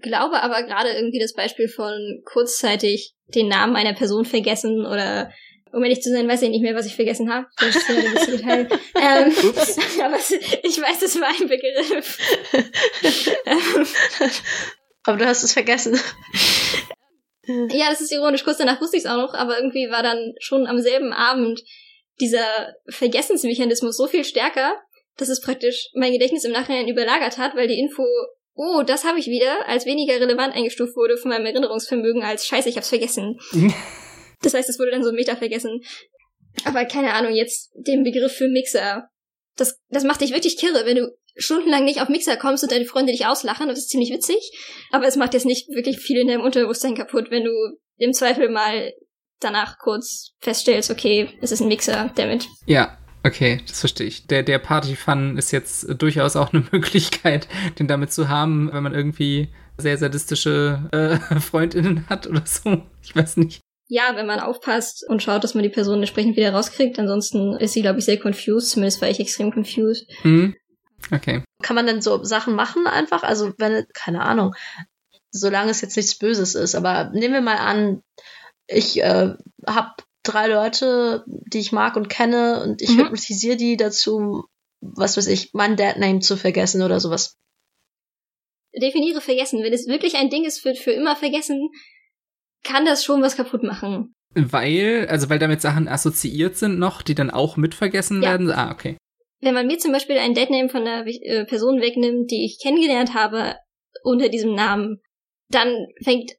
[0.01, 5.30] glaube aber gerade irgendwie das Beispiel von kurzzeitig den Namen einer Person vergessen oder
[5.72, 7.46] um ehrlich zu sein, weiß ich nicht mehr, was ich vergessen habe.
[7.59, 8.68] Das ist ein bisschen Teil.
[8.96, 9.32] ähm,
[10.05, 10.16] aber
[10.62, 12.18] ich weiß, das war ein Begriff.
[15.05, 15.98] aber du hast es vergessen.
[17.46, 18.44] Ja, das ist ironisch.
[18.44, 21.61] Kurz danach wusste ich es auch noch, aber irgendwie war dann schon am selben Abend
[22.20, 24.74] dieser Vergessensmechanismus so viel stärker,
[25.16, 28.05] dass es praktisch mein Gedächtnis im Nachhinein überlagert hat, weil die Info,
[28.61, 32.68] oh, das habe ich wieder, als weniger relevant eingestuft wurde von meinem Erinnerungsvermögen als Scheiße,
[32.68, 33.38] ich hab's vergessen.
[34.42, 35.80] das heißt, es wurde dann so Meta vergessen.
[36.64, 39.08] Aber keine Ahnung, jetzt den Begriff für Mixer.
[39.56, 42.84] Das, das macht dich wirklich kirre, wenn du stundenlang nicht auf Mixer kommst und deine
[42.84, 44.36] Freunde dich auslachen, das ist ziemlich witzig.
[44.90, 47.52] Aber es macht jetzt nicht wirklich viel in deinem Unterbewusstsein kaputt, wenn du
[47.96, 48.92] im Zweifel mal
[49.40, 52.46] danach kurz feststellst, okay, es ist ein Mixer, damit.
[52.66, 54.26] Ja, Okay, das verstehe ich.
[54.26, 57.48] Der, der Party-Fun ist jetzt durchaus auch eine Möglichkeit,
[57.78, 62.82] den damit zu haben, wenn man irgendwie sehr sadistische äh, Freundinnen hat oder so.
[63.02, 63.60] Ich weiß nicht.
[63.88, 66.98] Ja, wenn man aufpasst und schaut, dass man die Person entsprechend wieder rauskriegt.
[66.98, 68.70] Ansonsten ist sie, glaube ich, sehr confused.
[68.70, 70.08] Zumindest war ich extrem confused.
[70.22, 70.54] Mhm.
[71.10, 71.42] Okay.
[71.62, 73.24] Kann man denn so Sachen machen einfach?
[73.24, 74.54] Also, wenn, keine Ahnung,
[75.32, 76.76] solange es jetzt nichts Böses ist.
[76.76, 78.02] Aber nehmen wir mal an,
[78.68, 79.34] ich äh,
[79.66, 79.90] habe
[80.22, 83.00] drei Leute, die ich mag und kenne und ich mhm.
[83.00, 84.44] hypnotisiere die dazu,
[84.80, 87.36] was weiß ich, mein Dad-Name zu vergessen oder sowas.
[88.74, 89.62] Definiere vergessen.
[89.62, 91.70] Wenn es wirklich ein Ding ist für, für immer vergessen,
[92.62, 94.14] kann das schon was kaputt machen.
[94.34, 98.30] Weil, also weil damit Sachen assoziiert sind noch, die dann auch mitvergessen ja.
[98.30, 98.50] werden?
[98.50, 98.96] Ah, okay.
[99.40, 103.14] Wenn man mir zum Beispiel ein Deadname von einer äh, Person wegnimmt, die ich kennengelernt
[103.14, 103.56] habe
[104.04, 105.00] unter diesem Namen,
[105.48, 106.32] dann fängt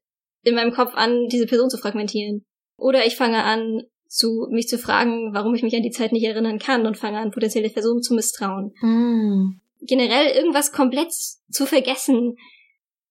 [0.43, 2.45] in meinem Kopf an, diese Person zu fragmentieren.
[2.81, 6.25] Oder ich fange an, zu, mich zu fragen, warum ich mich an die Zeit nicht
[6.25, 8.73] erinnern kann und fange an, potenzielle Personen zu misstrauen.
[8.81, 9.61] Mm.
[9.81, 12.35] Generell irgendwas komplett zu vergessen,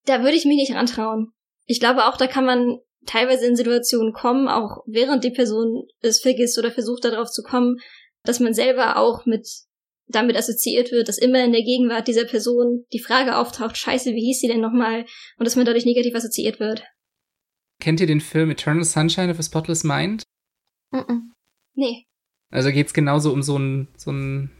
[0.06, 1.32] da würde ich mich nicht rantrauen.
[1.66, 6.20] Ich glaube auch, da kann man teilweise in Situationen kommen, auch während die Person es
[6.20, 7.76] vergisst oder versucht darauf zu kommen,
[8.24, 9.48] dass man selber auch mit
[10.08, 14.26] damit assoziiert wird, dass immer in der Gegenwart dieser Person die Frage auftaucht, scheiße, wie
[14.26, 15.04] hieß sie denn nochmal?
[15.38, 16.82] Und dass man dadurch negativ assoziiert wird.
[17.80, 20.22] Kennt ihr den Film Eternal Sunshine of a Spotless Mind?
[20.92, 21.20] Mm, -mm.
[21.74, 22.06] Nee.
[22.50, 24.50] Also geht es genauso um so ein, so ein.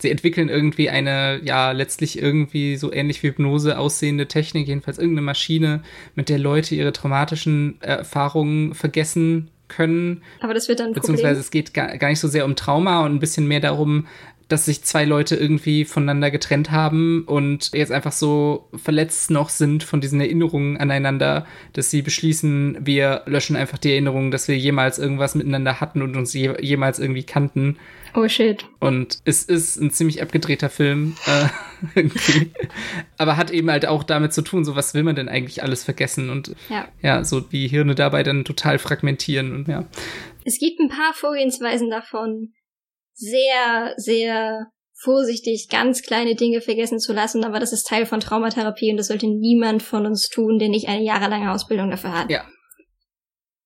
[0.00, 5.24] Sie entwickeln irgendwie eine, ja, letztlich irgendwie so ähnlich wie Hypnose aussehende Technik, jedenfalls irgendeine
[5.24, 5.82] Maschine,
[6.14, 10.22] mit der Leute ihre traumatischen Erfahrungen vergessen können.
[10.40, 10.92] Aber das wird dann.
[10.92, 11.40] Beziehungsweise Problem.
[11.40, 14.06] es geht gar, gar nicht so sehr um Trauma und ein bisschen mehr darum,
[14.48, 19.84] dass sich zwei Leute irgendwie voneinander getrennt haben und jetzt einfach so verletzt noch sind
[19.84, 24.98] von diesen Erinnerungen aneinander, dass sie beschließen, wir löschen einfach die Erinnerung, dass wir jemals
[24.98, 27.76] irgendwas miteinander hatten und uns je jemals irgendwie kannten.
[28.14, 28.64] Oh shit.
[28.80, 31.48] Und es ist ein ziemlich abgedrehter Film, äh,
[31.94, 32.50] irgendwie.
[33.18, 35.84] Aber hat eben halt auch damit zu tun, so was will man denn eigentlich alles
[35.84, 39.84] vergessen und ja, ja so die Hirne dabei dann total fragmentieren und ja.
[40.44, 42.54] Es gibt ein paar Vorgehensweisen davon,
[43.18, 48.90] sehr, sehr vorsichtig ganz kleine Dinge vergessen zu lassen, aber das ist Teil von Traumatherapie
[48.90, 52.30] und das sollte niemand von uns tun, der nicht eine jahrelange Ausbildung dafür hat.
[52.30, 52.48] Ja.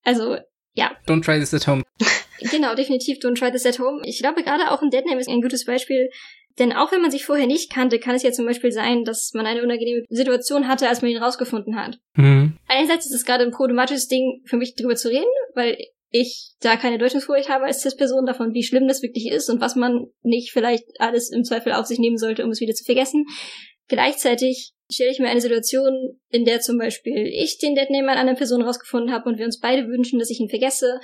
[0.04, 0.36] Also,
[0.74, 0.92] ja.
[1.06, 1.82] Don't try this at home.
[2.50, 4.02] Genau, definitiv don't try this at home.
[4.04, 6.10] Ich glaube, gerade auch ein Deadname ist ein gutes Beispiel,
[6.58, 9.30] denn auch wenn man sich vorher nicht kannte, kann es ja zum Beispiel sein, dass
[9.32, 11.98] man eine unangenehme Situation hatte, als man ihn rausgefunden hat.
[12.16, 12.58] Mhm.
[12.66, 15.78] Einerseits ist es gerade ein problematisches Ding für mich, darüber zu reden, weil
[16.12, 19.74] ich da keine Deutungsfurcht habe als CIS-Person davon, wie schlimm das wirklich ist und was
[19.74, 23.24] man nicht vielleicht alles im Zweifel auf sich nehmen sollte, um es wieder zu vergessen.
[23.88, 28.62] Gleichzeitig stelle ich mir eine Situation, in der zum Beispiel ich den Deadname einer Person
[28.62, 31.00] rausgefunden habe und wir uns beide wünschen, dass ich ihn vergesse,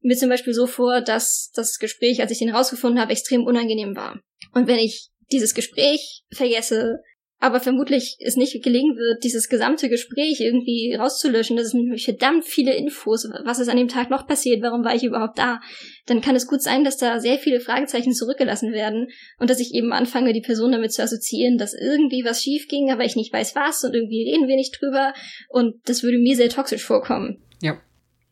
[0.00, 3.94] mir zum Beispiel so vor, dass das Gespräch, als ich den rausgefunden habe, extrem unangenehm
[3.94, 4.20] war.
[4.52, 6.98] Und wenn ich dieses Gespräch vergesse,
[7.42, 11.56] aber vermutlich es nicht gelingen wird, dieses gesamte Gespräch irgendwie rauszulöschen.
[11.56, 13.26] Das sind nämlich verdammt viele Infos.
[13.44, 14.62] Was ist an dem Tag noch passiert?
[14.62, 15.60] Warum war ich überhaupt da?
[16.04, 19.72] Dann kann es gut sein, dass da sehr viele Fragezeichen zurückgelassen werden und dass ich
[19.74, 23.32] eben anfange, die Person damit zu assoziieren, dass irgendwie was schief ging, aber ich nicht
[23.32, 25.14] weiß was und irgendwie reden wir nicht drüber
[25.48, 27.38] und das würde mir sehr toxisch vorkommen.
[27.62, 27.80] Ja.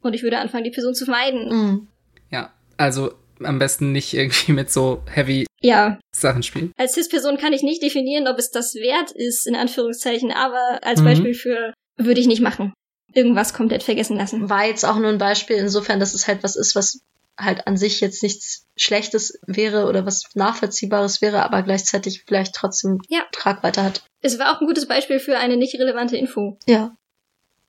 [0.03, 1.49] Und ich würde anfangen, die Person zu meiden.
[1.49, 1.89] Mhm.
[2.31, 5.99] Ja, also am besten nicht irgendwie mit so heavy ja.
[6.15, 6.73] Sachen spielen.
[6.77, 11.01] Als CIS-Person kann ich nicht definieren, ob es das wert ist, in Anführungszeichen, aber als
[11.01, 11.05] Mhm.
[11.05, 12.73] Beispiel für würde ich nicht machen.
[13.15, 14.49] Irgendwas komplett vergessen lassen.
[14.51, 17.01] War jetzt auch nur ein Beispiel insofern, dass es halt was ist, was
[17.39, 22.99] halt an sich jetzt nichts Schlechtes wäre oder was Nachvollziehbares wäre, aber gleichzeitig vielleicht trotzdem
[23.09, 23.21] Ja.
[23.33, 24.03] Tragweite hat.
[24.23, 26.59] Es war auch ein gutes Beispiel für eine nicht relevante Info.
[26.67, 26.95] Ja.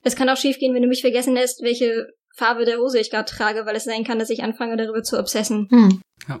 [0.02, 3.30] Es kann auch schiefgehen, wenn du mich vergessen lässt, welche Farbe der Hose ich gerade
[3.30, 5.68] trage, weil es sein kann, dass ich anfange, darüber zu obsessen.
[5.70, 6.00] Hm.
[6.28, 6.40] Ja.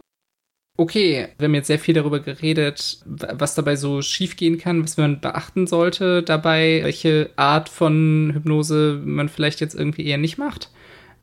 [0.80, 5.20] Okay, wir haben jetzt sehr viel darüber geredet, was dabei so schiefgehen kann, was man
[5.20, 10.70] beachten sollte dabei, welche Art von Hypnose man vielleicht jetzt irgendwie eher nicht macht.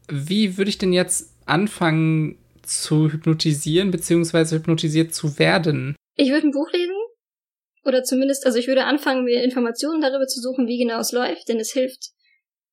[0.09, 5.95] Wie würde ich denn jetzt anfangen zu hypnotisieren, beziehungsweise hypnotisiert zu werden?
[6.17, 6.93] Ich würde ein Buch lesen.
[7.83, 11.49] Oder zumindest, also ich würde anfangen, mir Informationen darüber zu suchen, wie genau es läuft,
[11.49, 12.11] denn es hilft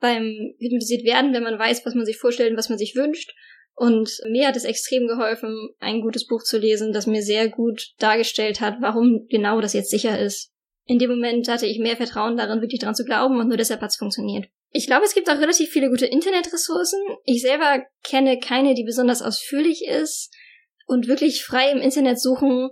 [0.01, 3.33] beim hypnotisiert werden, wenn man weiß, was man sich vorstellt und was man sich wünscht.
[3.77, 7.93] Und mir hat es extrem geholfen, ein gutes Buch zu lesen, das mir sehr gut
[7.99, 10.53] dargestellt hat, warum genau das jetzt sicher ist.
[10.87, 13.81] In dem Moment hatte ich mehr Vertrauen darin, wirklich dran zu glauben und nur deshalb
[13.81, 14.47] hat es funktioniert.
[14.71, 17.01] Ich glaube, es gibt auch relativ viele gute Internetressourcen.
[17.25, 20.33] Ich selber kenne keine, die besonders ausführlich ist.
[20.87, 22.71] Und wirklich frei im Internet suchen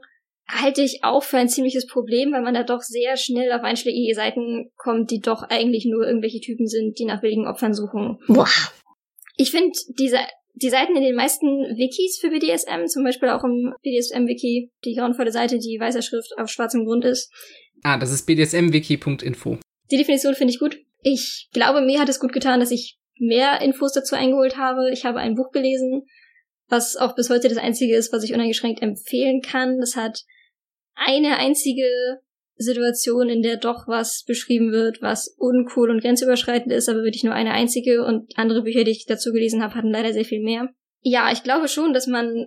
[0.48, 4.14] halte ich auch für ein ziemliches Problem, weil man da doch sehr schnell auf einschlägige
[4.14, 8.18] Seiten kommt, die doch eigentlich nur irgendwelche Typen sind, die nach willigen Opfern suchen.
[8.26, 8.48] Boah.
[9.36, 10.18] Ich finde diese
[10.54, 15.32] die Seiten in den meisten Wikis für BDSM, zum Beispiel auch im BDSM-Wiki, die grauenvolle
[15.32, 17.32] Seite, die weißer Schrift auf schwarzem Grund ist.
[17.82, 19.58] Ah, das ist bdsmwiki.info.
[19.90, 20.78] Die Definition finde ich gut.
[21.02, 24.90] Ich glaube, mir hat es gut getan, dass ich mehr Infos dazu eingeholt habe.
[24.92, 26.02] Ich habe ein Buch gelesen,
[26.68, 29.78] was auch bis heute das einzige ist, was ich uneingeschränkt empfehlen kann.
[29.78, 30.22] Das hat
[30.94, 32.20] eine einzige
[32.56, 37.34] Situation, in der doch was beschrieben wird, was uncool und grenzüberschreitend ist, aber wirklich nur
[37.34, 40.68] eine einzige und andere Bücher, die ich dazu gelesen habe, hatten leider sehr viel mehr.
[41.00, 42.46] Ja, ich glaube schon, dass man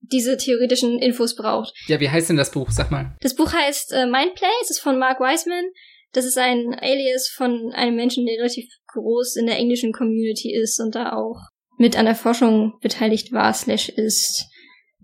[0.00, 1.74] diese theoretischen Infos braucht.
[1.86, 2.70] Ja, wie heißt denn das Buch?
[2.70, 3.16] Sag mal.
[3.20, 5.64] Das Buch heißt äh, Mindplay, es ist von Mark Wiseman.
[6.12, 10.80] Das ist ein Alias von einem Menschen, der relativ groß in der englischen Community ist
[10.80, 11.38] und da auch
[11.76, 14.46] mit an der Forschung beteiligt war, slash ist.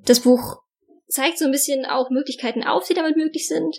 [0.04, 0.58] Das Buch
[1.08, 3.76] zeigt so ein bisschen auch Möglichkeiten auf, die damit möglich sind.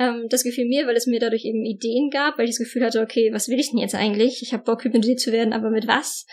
[0.00, 2.82] Ähm, das gefiel mir, weil es mir dadurch eben Ideen gab, weil ich das Gefühl
[2.82, 4.40] hatte, okay, was will ich denn jetzt eigentlich?
[4.42, 6.24] Ich habe Bock, hypnotisiert zu werden, aber mit was?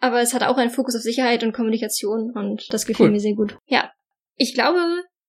[0.00, 3.12] Aber es hat auch einen Fokus auf Sicherheit und Kommunikation und das gefiel cool.
[3.12, 3.56] mir sehr gut.
[3.66, 3.90] Ja.
[4.36, 4.78] Ich glaube,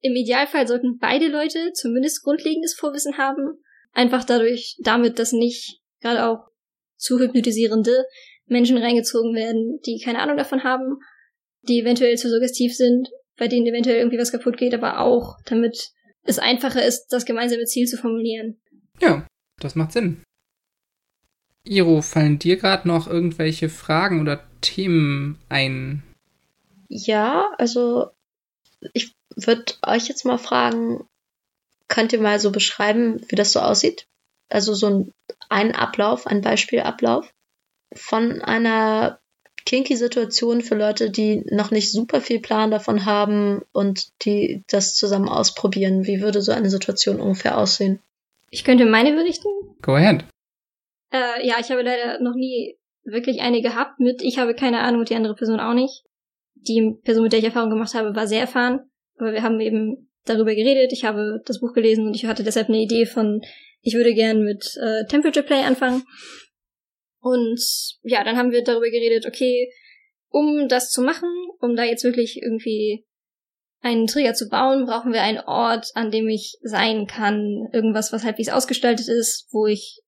[0.02, 3.58] im Idealfall sollten beide Leute zumindest grundlegendes Vorwissen haben.
[3.94, 6.48] Einfach dadurch, damit, dass nicht gerade auch
[6.98, 8.06] zu hypnotisierende
[8.48, 10.98] Menschen reingezogen werden, die keine Ahnung davon haben,
[11.62, 15.92] die eventuell zu suggestiv sind, bei denen eventuell irgendwie was kaputt geht, aber auch damit
[16.24, 18.60] es einfacher ist, das gemeinsame Ziel zu formulieren.
[19.00, 19.26] Ja,
[19.60, 20.24] das macht Sinn.
[21.64, 26.04] Iro, fallen dir gerade noch irgendwelche Fragen oder Themen ein?
[26.88, 28.10] Ja, also
[28.94, 31.08] ich würde euch jetzt mal fragen,
[31.88, 34.08] könnt ihr mal so beschreiben, wie das so aussieht?
[34.50, 35.12] Also so ein,
[35.50, 37.32] ein Ablauf, ein Beispielablauf
[37.94, 39.21] von einer
[39.72, 44.96] kinky Situation für Leute, die noch nicht super viel Plan davon haben und die das
[44.96, 46.06] zusammen ausprobieren.
[46.06, 48.00] Wie würde so eine Situation ungefähr aussehen?
[48.50, 49.48] Ich könnte meine berichten.
[49.82, 50.26] Go ahead.
[51.14, 55.00] Äh, ja, ich habe leider noch nie wirklich eine gehabt mit, ich habe keine Ahnung
[55.00, 56.04] und die andere Person auch nicht.
[56.56, 58.82] Die Person, mit der ich Erfahrung gemacht habe, war sehr erfahren,
[59.18, 62.68] aber wir haben eben darüber geredet, ich habe das Buch gelesen und ich hatte deshalb
[62.68, 63.42] eine Idee von,
[63.82, 66.04] ich würde gern mit äh, Temperature Play anfangen.
[67.22, 67.62] Und
[68.02, 69.72] ja, dann haben wir darüber geredet, okay,
[70.30, 73.06] um das zu machen, um da jetzt wirklich irgendwie
[73.82, 77.68] einen Trigger zu bauen, brauchen wir einen Ort, an dem ich sein kann.
[77.74, 80.02] Irgendwas, was halbwegs ausgestaltet ist, wo ich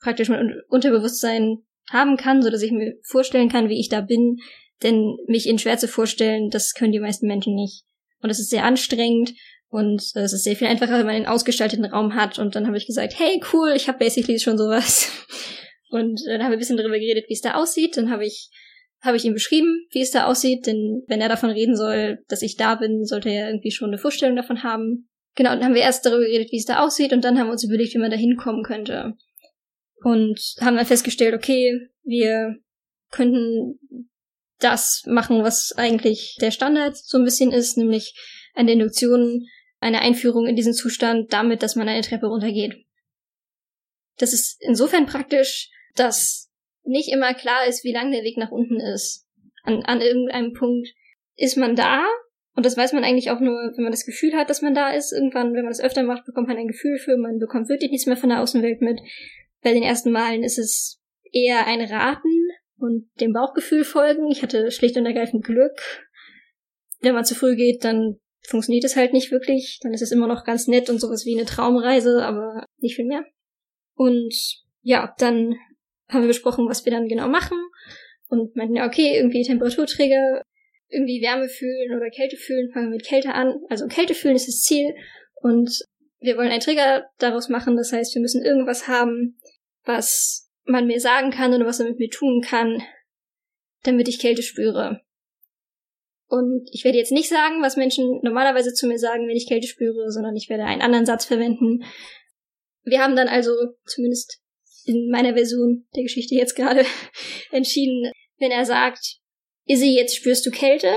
[0.00, 1.58] praktisch mein Unterbewusstsein
[1.90, 4.38] haben kann, so dass ich mir vorstellen kann, wie ich da bin.
[4.82, 7.84] Denn mich in Schwärze vorstellen, das können die meisten Menschen nicht.
[8.20, 9.32] Und es ist sehr anstrengend
[9.68, 12.38] und es ist sehr viel einfacher, wenn man einen ausgestalteten Raum hat.
[12.38, 15.10] Und dann habe ich gesagt, hey, cool, ich habe basically schon sowas.
[15.94, 17.96] Und dann haben wir ein bisschen darüber geredet, wie es da aussieht.
[17.96, 18.50] Dann habe ich
[19.04, 22.40] habe ich ihm beschrieben, wie es da aussieht, denn wenn er davon reden soll, dass
[22.40, 25.10] ich da bin, sollte er irgendwie schon eine Vorstellung davon haben.
[25.34, 27.52] Genau, dann haben wir erst darüber geredet, wie es da aussieht, und dann haben wir
[27.52, 29.12] uns überlegt, wie man da hinkommen könnte.
[30.02, 32.56] Und haben dann festgestellt, okay, wir
[33.10, 33.78] könnten
[34.58, 38.14] das machen, was eigentlich der Standard so ein bisschen ist, nämlich
[38.54, 39.46] eine Induktion,
[39.80, 42.86] eine Einführung in diesen Zustand damit, dass man eine Treppe runtergeht.
[44.16, 46.50] Das ist insofern praktisch, dass
[46.84, 49.26] nicht immer klar ist, wie lang der Weg nach unten ist.
[49.62, 50.88] An, an irgendeinem Punkt
[51.36, 52.04] ist man da
[52.56, 54.90] und das weiß man eigentlich auch nur, wenn man das Gefühl hat, dass man da
[54.90, 55.12] ist.
[55.12, 58.06] Irgendwann, wenn man das öfter macht, bekommt man ein Gefühl für, man bekommt wirklich nichts
[58.06, 59.00] mehr von der Außenwelt mit.
[59.62, 61.00] Bei den ersten Malen ist es
[61.32, 64.30] eher ein Raten und dem Bauchgefühl folgen.
[64.30, 65.80] Ich hatte schlicht und ergreifend Glück.
[67.00, 69.80] Wenn man zu früh geht, dann funktioniert es halt nicht wirklich.
[69.82, 73.06] Dann ist es immer noch ganz nett und sowas wie eine Traumreise, aber nicht viel
[73.06, 73.24] mehr.
[73.94, 74.32] Und
[74.82, 75.56] ja, dann
[76.14, 77.58] haben wir besprochen, was wir dann genau machen
[78.28, 80.42] und meinten, ja, okay, irgendwie Temperaturträger,
[80.88, 83.54] irgendwie Wärme fühlen oder Kälte fühlen, fangen wir mit Kälte an.
[83.68, 84.94] Also Kälte fühlen ist das Ziel
[85.34, 85.84] und
[86.20, 89.38] wir wollen einen Trigger daraus machen, das heißt, wir müssen irgendwas haben,
[89.84, 92.82] was man mir sagen kann oder was er mit mir tun kann,
[93.82, 95.02] damit ich Kälte spüre.
[96.26, 99.66] Und ich werde jetzt nicht sagen, was Menschen normalerweise zu mir sagen, wenn ich Kälte
[99.66, 101.84] spüre, sondern ich werde einen anderen Satz verwenden.
[102.82, 103.52] Wir haben dann also,
[103.84, 104.40] zumindest
[104.84, 106.84] in meiner Version der Geschichte jetzt gerade,
[107.50, 109.18] entschieden, wenn er sagt,
[109.66, 110.96] Izzy, jetzt spürst du Kälte,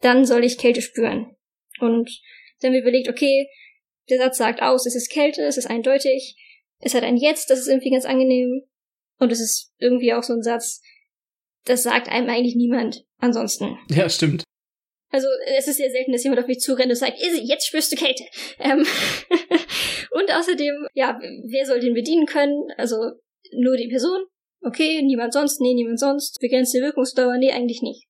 [0.00, 1.36] dann soll ich Kälte spüren.
[1.80, 2.10] Und
[2.60, 3.48] dann haben wir überlegt, okay,
[4.08, 6.36] der Satz sagt aus, es ist Kälte, es ist eindeutig,
[6.80, 8.62] es hat ein Jetzt, das ist irgendwie ganz angenehm.
[9.18, 10.80] Und es ist irgendwie auch so ein Satz,
[11.64, 13.76] das sagt einem eigentlich niemand ansonsten.
[13.90, 14.44] Ja, stimmt.
[15.10, 15.26] Also
[15.56, 17.96] es ist sehr selten, dass jemand auf mich zurennt und sagt, Izzy, jetzt spürst du
[17.96, 18.24] Kälte.
[18.58, 18.86] Ähm
[20.12, 22.68] und außerdem, ja, wer soll den bedienen können?
[22.76, 22.96] Also
[23.52, 24.24] nur die Person?
[24.60, 25.60] Okay, niemand sonst?
[25.60, 26.38] Nee, niemand sonst.
[26.40, 27.38] Begrenzte Wirkungsdauer?
[27.38, 28.08] Nee, eigentlich nicht.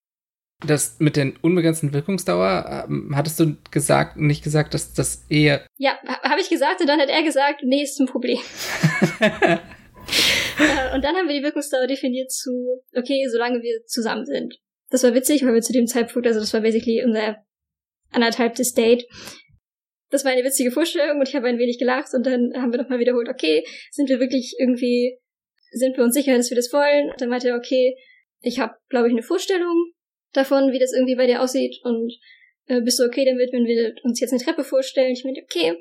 [0.66, 5.64] Das mit der unbegrenzten Wirkungsdauer, ähm, hattest du gesagt, nicht gesagt, dass das eher.
[5.76, 8.38] Ja, habe ich gesagt und dann hat er gesagt, nee, ist ein Problem.
[10.58, 14.58] Äh, und dann haben wir die Wirkungsdauer definiert zu, okay, solange wir zusammen sind.
[14.90, 17.36] Das war witzig, weil wir zu dem Zeitpunkt, also das war basically unser
[18.10, 19.04] anderthalbtes Date.
[20.10, 22.80] Das war eine witzige Vorstellung und ich habe ein wenig gelacht und dann haben wir
[22.80, 25.18] nochmal wiederholt, okay, sind wir wirklich irgendwie,
[25.70, 27.10] sind wir uns sicher, dass wir das wollen?
[27.10, 27.97] Und dann meinte er, okay,
[28.40, 29.93] ich habe, glaube ich, eine Vorstellung
[30.32, 32.12] davon, wie das irgendwie bei dir aussieht und
[32.66, 35.12] äh, bist du okay damit, wenn wir uns jetzt eine Treppe vorstellen?
[35.12, 35.74] Ich meinte, okay.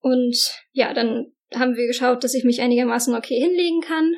[0.00, 0.36] Und
[0.72, 4.14] ja, dann haben wir geschaut, dass ich mich einigermaßen okay hinlegen kann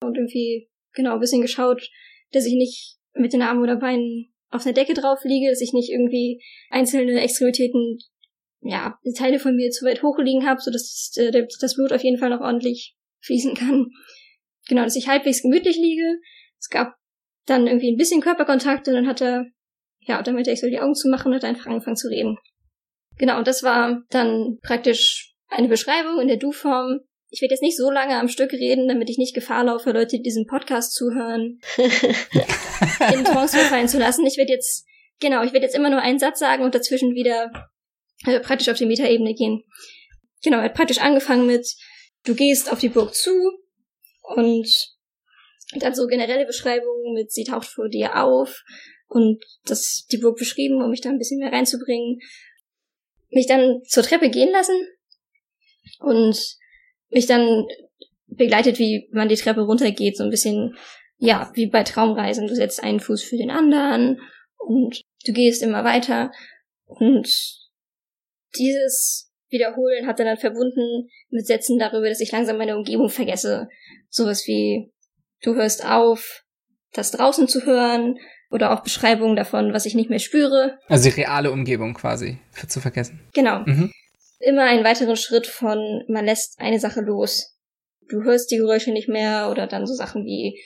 [0.00, 1.88] und irgendwie genau ein bisschen geschaut,
[2.32, 5.72] dass ich nicht mit den Armen oder Beinen auf einer Decke drauf liege, dass ich
[5.72, 7.98] nicht irgendwie einzelne Extremitäten,
[8.62, 12.02] ja, Teile von mir zu weit hoch liegen habe, sodass das, äh, das Blut auf
[12.02, 13.86] jeden Fall noch ordentlich fließen kann.
[14.68, 16.20] Genau, dass ich halbwegs gemütlich liege.
[16.60, 16.94] Es gab
[17.46, 19.46] dann irgendwie ein bisschen Körperkontakt und dann hat er,
[19.98, 22.38] ja, damit ich soll die Augen zumachen und hat einfach angefangen zu reden.
[23.18, 27.00] Genau, und das war dann praktisch eine Beschreibung in der Du-Form.
[27.30, 30.18] Ich werde jetzt nicht so lange am Stück reden, damit ich nicht Gefahr laufe, Leute,
[30.18, 34.24] die diesen Podcast zuhören, in Trance verfallen zu lassen.
[34.26, 34.86] Ich werde jetzt,
[35.18, 37.50] genau, ich werde jetzt immer nur einen Satz sagen und dazwischen wieder
[38.26, 39.64] äh, praktisch auf die Metaebene gehen.
[40.42, 41.66] Genau, er hat praktisch angefangen mit,
[42.24, 43.30] du gehst auf die Burg zu
[44.22, 44.68] und
[45.76, 48.62] dann so generelle Beschreibungen mit, sie taucht vor dir auf
[49.08, 52.18] und das die Burg beschrieben, um mich da ein bisschen mehr reinzubringen.
[53.30, 54.76] Mich dann zur Treppe gehen lassen
[56.00, 56.38] und
[57.08, 57.66] mich dann
[58.26, 60.76] begleitet, wie man die Treppe runtergeht, so ein bisschen,
[61.18, 62.46] ja, wie bei Traumreisen.
[62.46, 64.20] Du setzt einen Fuß für den anderen
[64.58, 66.32] und du gehst immer weiter
[66.84, 67.28] und
[68.58, 73.68] dieses Wiederholen hat er dann verbunden mit Sätzen darüber, dass ich langsam meine Umgebung vergesse.
[74.08, 74.92] Sowas wie,
[75.42, 76.44] du hörst auf,
[76.92, 78.16] das draußen zu hören
[78.50, 80.78] oder auch Beschreibungen davon, was ich nicht mehr spüre.
[80.88, 82.38] Also die reale Umgebung quasi
[82.68, 83.20] zu vergessen.
[83.32, 83.60] Genau.
[83.60, 83.92] Mhm
[84.42, 87.56] immer einen weiteren Schritt von, man lässt eine Sache los.
[88.08, 90.60] Du hörst die Geräusche nicht mehr oder dann so Sachen wie,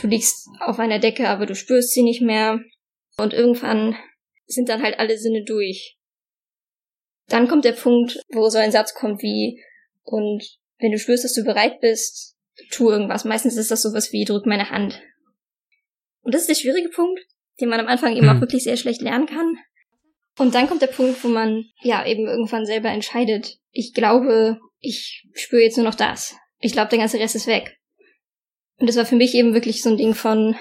[0.00, 2.60] du liegst auf einer Decke, aber du spürst sie nicht mehr.
[3.16, 3.96] Und irgendwann
[4.46, 5.97] sind dann halt alle Sinne durch.
[7.28, 9.62] Dann kommt der Punkt, wo so ein Satz kommt wie,
[10.02, 10.42] und
[10.78, 12.36] wenn du spürst, dass du bereit bist,
[12.70, 13.24] tu irgendwas.
[13.24, 15.00] Meistens ist das sowas wie, drück meine Hand.
[16.22, 17.20] Und das ist der schwierige Punkt,
[17.60, 18.36] den man am Anfang eben hm.
[18.36, 19.56] auch wirklich sehr schlecht lernen kann.
[20.38, 25.26] Und dann kommt der Punkt, wo man ja eben irgendwann selber entscheidet, ich glaube, ich
[25.34, 26.36] spüre jetzt nur noch das.
[26.60, 27.76] Ich glaube, der ganze Rest ist weg.
[28.78, 30.56] Und das war für mich eben wirklich so ein Ding von,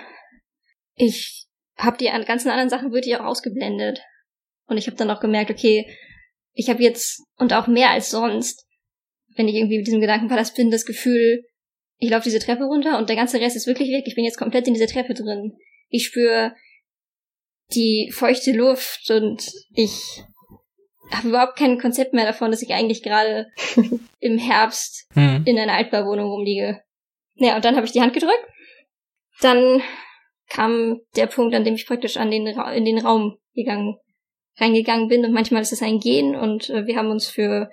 [0.95, 1.45] ich
[1.77, 4.01] habe die ganzen anderen Sachen wirklich auch ausgeblendet.
[4.65, 5.85] Und ich habe dann auch gemerkt, okay,
[6.57, 8.65] ich habe jetzt und auch mehr als sonst,
[9.35, 11.45] wenn ich irgendwie mit diesem Gedankenpalast bin, das Gefühl,
[11.99, 14.03] ich laufe diese Treppe runter und der ganze Rest ist wirklich weg.
[14.07, 15.55] Ich bin jetzt komplett in dieser Treppe drin.
[15.89, 16.55] Ich spüre
[17.73, 20.23] die feuchte Luft und ich
[21.11, 23.47] habe überhaupt kein Konzept mehr davon, dass ich eigentlich gerade
[24.19, 25.43] im Herbst hm.
[25.45, 26.81] in einer Altbauwohnung rumliege.
[27.35, 28.47] Naja, und dann habe ich die Hand gedrückt.
[29.41, 29.83] Dann
[30.49, 33.97] kam der Punkt, an dem ich praktisch an den Ra in den Raum gegangen,
[34.59, 35.25] reingegangen bin.
[35.25, 37.69] Und manchmal ist es ein Gehen und äh, wir haben uns für,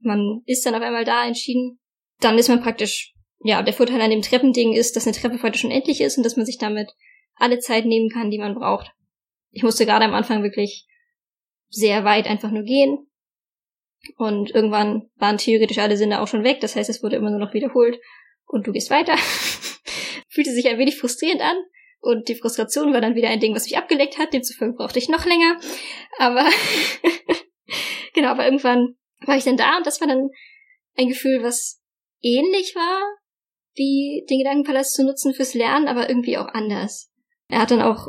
[0.00, 1.78] man ist dann auf einmal da entschieden.
[2.20, 5.64] Dann ist man praktisch, ja, der Vorteil an dem Treppending ist, dass eine Treppe praktisch
[5.64, 6.90] unendlich ist und dass man sich damit
[7.36, 8.92] alle Zeit nehmen kann, die man braucht
[9.52, 10.86] ich musste gerade am Anfang wirklich
[11.68, 13.06] sehr weit einfach nur gehen.
[14.16, 16.60] Und irgendwann waren theoretisch alle Sinne auch schon weg.
[16.60, 18.00] Das heißt, es wurde immer nur noch wiederholt.
[18.46, 19.16] Und du gehst weiter.
[20.28, 21.56] Fühlte sich ein wenig frustrierend an.
[22.02, 24.32] Und die Frustration war dann wieder ein Ding, was mich abgeleckt hat.
[24.32, 25.56] Demzufolge brauchte ich noch länger.
[26.18, 26.44] Aber
[28.14, 30.28] genau, aber irgendwann war ich dann da und das war dann
[30.98, 31.80] ein Gefühl, was
[32.20, 33.00] ähnlich war,
[33.74, 37.08] wie den Gedankenpalast zu nutzen fürs Lernen, aber irgendwie auch anders.
[37.48, 38.08] Er hat dann auch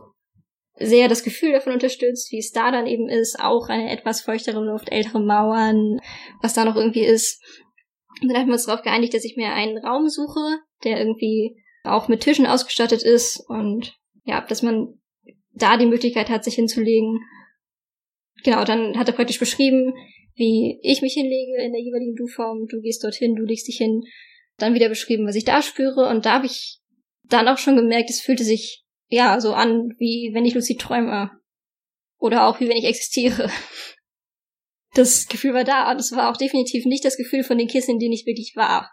[0.75, 4.59] sehr das Gefühl davon unterstützt, wie es da dann eben ist, auch eine etwas feuchtere
[4.59, 5.99] Luft, ältere Mauern,
[6.41, 7.39] was da noch irgendwie ist.
[8.23, 11.62] Und dann haben wir uns darauf geeinigt, dass ich mir einen Raum suche, der irgendwie
[11.83, 14.99] auch mit Tischen ausgestattet ist und ja, dass man
[15.51, 17.19] da die Möglichkeit hat, sich hinzulegen.
[18.43, 19.93] Genau, dann hat er praktisch beschrieben,
[20.35, 22.65] wie ich mich hinlege in der jeweiligen Du-Form.
[22.67, 24.03] Du gehst dorthin, du legst dich hin.
[24.57, 26.07] Dann wieder beschrieben, was ich da spüre.
[26.07, 26.79] Und da habe ich
[27.23, 31.31] dann auch schon gemerkt, es fühlte sich ja so an, wie wenn ich lucid träume.
[32.17, 33.49] Oder auch wie wenn ich existiere.
[34.95, 37.93] Das Gefühl war da und es war auch definitiv nicht das Gefühl von den Kissen,
[37.93, 38.91] in denen ich wirklich war.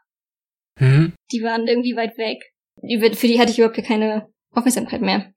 [0.79, 1.13] Mhm.
[1.31, 2.39] Die waren irgendwie weit weg.
[2.81, 5.33] Für die hatte ich überhaupt keine Aufmerksamkeit mehr.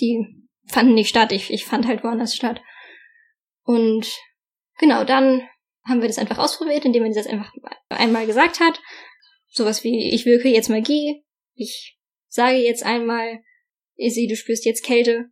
[0.00, 0.26] Die
[0.66, 2.62] fanden nicht statt, ich, ich fand halt woanders statt.
[3.64, 4.06] Und
[4.78, 5.42] genau, dann
[5.84, 7.52] haben wir das einfach ausprobiert, indem man das einfach
[7.88, 8.80] einmal gesagt hat.
[9.48, 11.24] Sowas wie, ich wirke jetzt Magie,
[11.54, 11.98] ich
[12.28, 13.42] sage jetzt einmal,
[13.96, 15.30] Izzy, du spürst jetzt Kälte.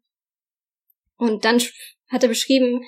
[1.17, 1.61] Und dann
[2.09, 2.83] hat er beschrieben,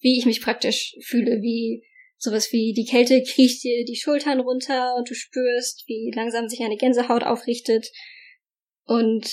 [0.00, 1.84] wie ich mich praktisch fühle, wie
[2.22, 6.60] sowas wie die Kälte kriecht dir die Schultern runter und du spürst, wie langsam sich
[6.62, 7.90] eine Gänsehaut aufrichtet.
[8.84, 9.28] Und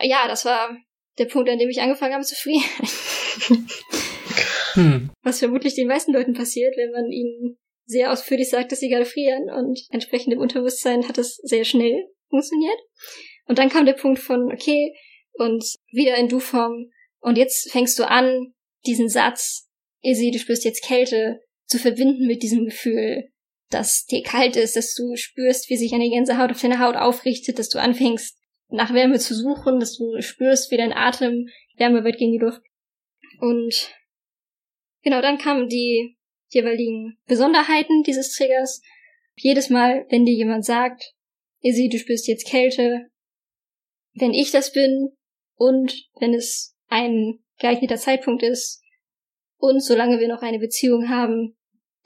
[0.00, 0.78] ja, das war
[1.18, 2.62] der Punkt, an dem ich angefangen habe zu frieren.
[4.74, 5.10] hm.
[5.22, 9.04] Was vermutlich den meisten Leuten passiert, wenn man ihnen sehr ausführlich sagt, dass sie gerade
[9.04, 12.78] frieren und entsprechend im Unterbewusstsein hat das sehr schnell funktioniert.
[13.46, 14.94] Und dann kam der Punkt von, okay,
[15.32, 16.92] und wieder in Du-Form.
[17.18, 18.54] Und jetzt fängst du an,
[18.86, 19.68] diesen Satz,
[20.00, 23.30] Izzy, du spürst jetzt Kälte, zu verbinden mit diesem Gefühl,
[23.70, 27.58] dass dir kalt ist, dass du spürst, wie sich eine Gänsehaut auf deiner Haut aufrichtet,
[27.58, 28.36] dass du anfängst,
[28.70, 32.62] nach Wärme zu suchen, dass du spürst, wie dein Atem Wärme wird gegen die Luft.
[33.40, 33.94] Und
[35.02, 36.16] genau, dann kamen die
[36.48, 38.82] jeweiligen Besonderheiten dieses Triggers.
[39.36, 41.14] Jedes Mal, wenn dir jemand sagt,
[41.60, 43.10] Izzy, du spürst jetzt Kälte,
[44.14, 45.10] wenn ich das bin
[45.54, 48.82] und wenn es ein geeigneter Zeitpunkt ist
[49.56, 51.57] und solange wir noch eine Beziehung haben,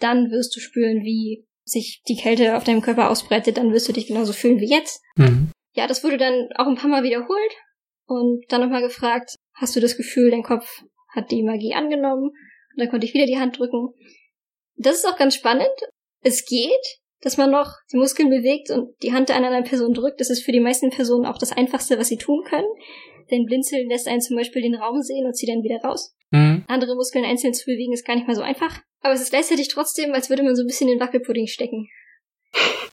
[0.03, 3.93] dann wirst du spüren, wie sich die Kälte auf deinem Körper ausbreitet, dann wirst du
[3.93, 5.03] dich genauso fühlen wie jetzt.
[5.17, 5.51] Mhm.
[5.75, 7.53] Ja, das wurde dann auch ein paar Mal wiederholt
[8.07, 10.83] und dann nochmal gefragt, hast du das Gefühl, dein Kopf
[11.15, 12.31] hat die Magie angenommen?
[12.31, 13.95] Und dann konnte ich wieder die Hand drücken.
[14.77, 15.69] Das ist auch ganz spannend.
[16.21, 20.21] Es geht, dass man noch die Muskeln bewegt und die Hand an einer Person drückt.
[20.21, 22.67] Das ist für die meisten Personen auch das Einfachste, was sie tun können.
[23.31, 26.15] Denn Blinzeln lässt einen zum Beispiel den Raum sehen und zieht dann wieder raus.
[26.31, 26.65] Mhm.
[26.67, 28.81] Andere Muskeln einzeln zu bewegen ist gar nicht mal so einfach.
[29.01, 31.89] Aber es ist gleichzeitig trotzdem, als würde man so ein bisschen in Wackelpudding stecken.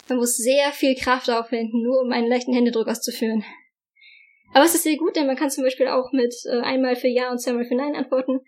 [0.07, 3.43] Man muss sehr viel Kraft aufwenden, nur um einen leichten Händedruck auszuführen.
[4.53, 7.07] Aber es ist sehr gut, denn man kann zum Beispiel auch mit äh, einmal für
[7.07, 8.39] Ja und zweimal für Nein antworten.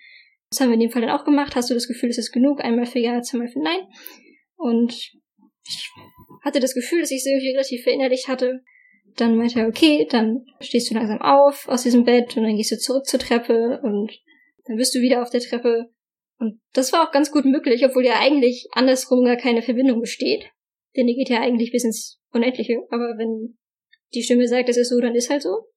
[0.50, 1.56] Das haben wir in dem Fall dann auch gemacht.
[1.56, 2.64] Hast du das Gefühl, es ist genug?
[2.64, 3.88] Einmal für Ja, zweimal für Nein.
[4.58, 5.12] Und
[5.68, 5.90] ich
[6.44, 8.62] hatte das Gefühl, dass ich irgendwie relativ verinnerlicht hatte.
[9.18, 12.72] Dann meinte er, okay, dann stehst du langsam auf aus diesem Bett und dann gehst
[12.72, 14.12] du zurück zur Treppe und
[14.66, 15.90] dann bist du wieder auf der Treppe.
[16.38, 20.46] Und das war auch ganz gut möglich, obwohl ja eigentlich andersrum gar keine Verbindung besteht.
[20.96, 22.80] Denn die geht ja eigentlich bis ins Unendliche.
[22.90, 23.58] Aber wenn
[24.14, 25.68] die Stimme sagt, es ist so, dann ist halt so.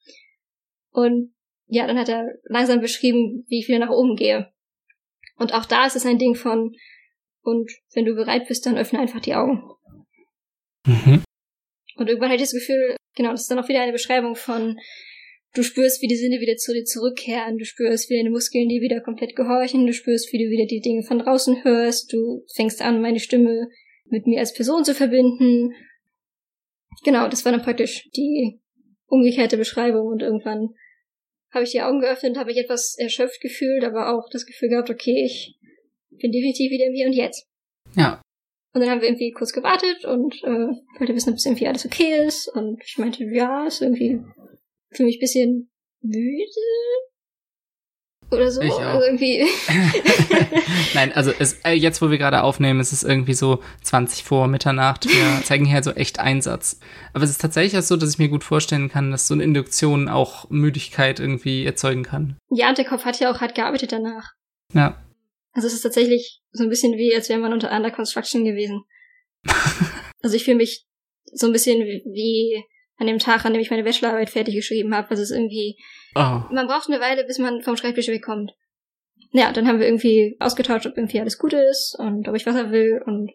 [0.91, 1.35] Und
[1.67, 4.53] ja, dann hat er langsam beschrieben, wie ich wieder nach oben gehe.
[5.37, 6.73] Und auch da ist es ein Ding von,
[7.45, 9.63] und wenn du bereit bist, dann öffne einfach die Augen.
[10.87, 11.23] Mhm.
[11.97, 14.79] Und irgendwann hatte ich das Gefühl, genau, das ist dann auch wieder eine Beschreibung von,
[15.55, 18.81] du spürst, wie die Sinne wieder zu dir zurückkehren, du spürst, wie deine Muskeln dir
[18.81, 22.83] wieder komplett gehorchen, du spürst, wie du wieder die Dinge von draußen hörst, du fängst
[22.83, 23.69] an, meine Stimme
[24.07, 25.73] mit mir als Person zu verbinden.
[27.05, 28.61] Genau, das war dann praktisch die
[29.07, 30.71] umgekehrte Beschreibung und irgendwann
[31.51, 34.91] habe ich die Augen geöffnet, habe ich etwas erschöpft gefühlt, aber auch das Gefühl gehabt,
[34.91, 35.57] okay, ich
[36.19, 37.47] bin definitiv wieder im Hier und Jetzt.
[37.97, 38.21] Ja.
[38.75, 41.87] Und dann haben wir irgendwie kurz gewartet und äh, wollte wissen, ob es irgendwie alles
[41.87, 42.49] okay ist.
[42.49, 44.21] Und ich meinte, ja, ist irgendwie
[44.91, 45.71] für mich ein bisschen
[46.03, 46.45] müde
[48.31, 48.61] oder so.
[48.63, 48.81] Ich auch.
[48.81, 49.45] Also irgendwie.
[50.95, 54.49] Nein, also es, äh, jetzt, wo wir gerade aufnehmen, ist es irgendwie so 20 vor
[54.49, 55.07] Mitternacht.
[55.07, 56.81] Wir zeigen hier so echt Einsatz.
[57.13, 60.09] Aber es ist tatsächlich so, dass ich mir gut vorstellen kann, dass so eine Induktion
[60.09, 62.37] auch Müdigkeit irgendwie erzeugen kann.
[62.51, 64.33] Ja, und der Kopf hat ja auch hart gearbeitet danach.
[64.73, 65.04] Ja.
[65.55, 68.85] Also es ist tatsächlich so ein bisschen wie, als wäre man unter Under Construction gewesen.
[70.23, 70.87] also ich fühle mich
[71.33, 72.63] so ein bisschen wie
[72.97, 75.11] an dem Tag, an dem ich meine Bachelorarbeit fertig geschrieben habe.
[75.11, 75.77] Also es ist irgendwie,
[76.15, 76.43] oh.
[76.51, 78.53] man braucht eine Weile, bis man vom Schreibtisch wegkommt.
[79.33, 82.71] Ja, dann haben wir irgendwie ausgetauscht, ob irgendwie alles gut ist und ob ich Wasser
[82.71, 83.33] will und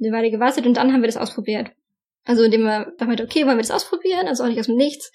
[0.00, 1.70] eine Weile gewartet und dann haben wir das ausprobiert.
[2.24, 4.28] Also indem wir da meinte, okay, wollen wir das ausprobieren?
[4.28, 5.12] Also auch nicht aus dem Nichts.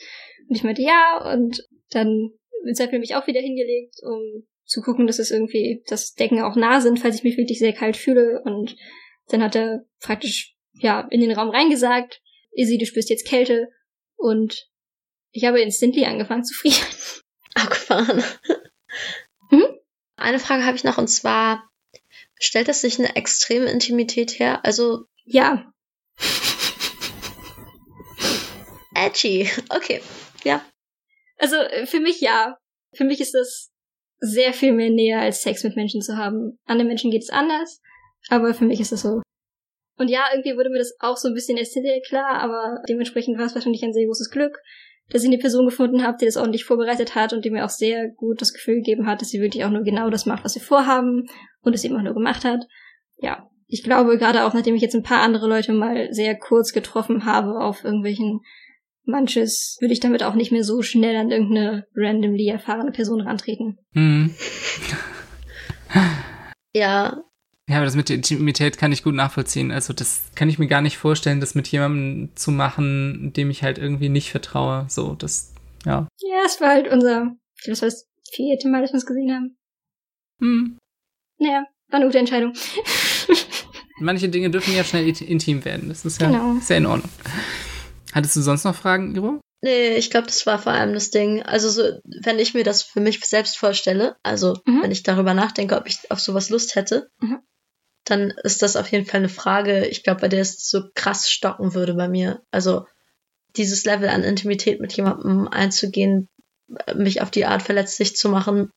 [0.48, 2.32] Und ich meinte, ja, und dann
[2.66, 6.42] ist er für mich auch wieder hingelegt, um zu gucken, dass es irgendwie, dass Decken
[6.42, 8.42] auch nah sind, falls ich mich wirklich sehr kalt fühle.
[8.44, 8.76] Und
[9.30, 12.22] dann hat er praktisch, ja, in den Raum reingesagt,
[12.52, 13.70] Izzy, du spürst jetzt Kälte.
[14.18, 14.70] Und
[15.32, 16.86] ich habe instantly angefangen zu frieren.
[17.56, 18.24] Abgefahren.
[19.50, 19.66] Mhm.
[20.18, 21.70] Eine Frage habe ich noch und zwar,
[22.38, 24.66] stellt das sich eine extreme Intimität her?
[24.66, 25.06] Also.
[25.24, 25.72] Ja.
[28.94, 29.50] Edgy.
[29.70, 30.02] Okay,
[30.44, 30.66] ja.
[31.38, 32.58] Also äh, für mich ja.
[32.94, 33.72] Für mich ist das
[34.20, 36.58] sehr viel mehr näher als Sex mit Menschen zu haben.
[36.66, 37.82] Anderen Menschen geht es anders,
[38.30, 39.22] aber für mich ist das so.
[39.98, 41.78] Und ja, irgendwie wurde mir das auch so ein bisschen erst
[42.08, 44.60] klar, aber dementsprechend war es wahrscheinlich ein sehr großes Glück,
[45.10, 47.70] dass ich eine Person gefunden habe, die das ordentlich vorbereitet hat und die mir auch
[47.70, 50.56] sehr gut das Gefühl gegeben hat, dass sie wirklich auch nur genau das macht, was
[50.56, 51.28] wir vorhaben
[51.62, 52.68] und es eben auch nur gemacht hat.
[53.18, 56.74] Ja, ich glaube, gerade auch nachdem ich jetzt ein paar andere Leute mal sehr kurz
[56.74, 58.42] getroffen habe auf irgendwelchen
[59.08, 63.78] manches, würde ich damit auch nicht mehr so schnell an irgendeine randomly erfahrene Person rantreten.
[63.94, 64.34] Hm.
[66.74, 67.24] Ja,
[67.70, 69.72] Ja, aber das mit der Intimität kann ich gut nachvollziehen.
[69.72, 73.64] Also das kann ich mir gar nicht vorstellen, das mit jemandem zu machen, dem ich
[73.64, 74.86] halt irgendwie nicht vertraue.
[74.90, 75.54] So, das,
[75.86, 76.08] ja.
[76.20, 77.32] Ja, es war halt unser,
[77.66, 79.58] das war das vierte Mal, dass wir uns gesehen haben.
[80.40, 80.78] Hm.
[81.40, 82.54] Naja, war eine gute Entscheidung.
[84.00, 85.90] Manche Dinge dürfen ja schnell intim werden.
[85.90, 86.58] Das ist ja Genau.
[86.62, 87.10] sehr in Ordnung.
[88.14, 89.40] Hattest du sonst noch Fragen, Iro?
[89.62, 91.42] Nee, ich glaube, das war vor allem das Ding.
[91.42, 94.84] Also so, wenn ich mir das für mich selbst vorstelle, also Mhm.
[94.84, 97.40] wenn ich darüber nachdenke, ob ich auf sowas Lust hätte, Mhm.
[98.06, 101.30] dann ist das auf jeden Fall eine Frage, ich glaube, bei der es so krass
[101.30, 102.42] stocken würde bei mir.
[102.52, 102.86] Also
[103.56, 106.30] dieses Level an Intimität mit jemandem einzugehen,
[106.96, 108.72] mich auf die Art verletzlich zu machen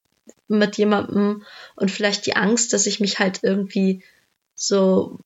[0.48, 1.44] mit jemandem
[1.76, 4.02] und vielleicht die Angst, dass ich mich halt irgendwie
[4.54, 5.18] so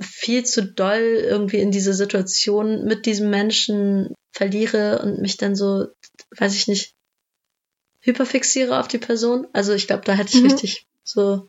[0.00, 5.86] viel zu doll irgendwie in diese Situation mit diesem Menschen verliere und mich dann so,
[6.36, 6.94] weiß ich nicht,
[8.00, 9.48] hyperfixiere auf die Person.
[9.52, 10.50] Also ich glaube, da hätte ich Mhm.
[10.50, 11.48] richtig so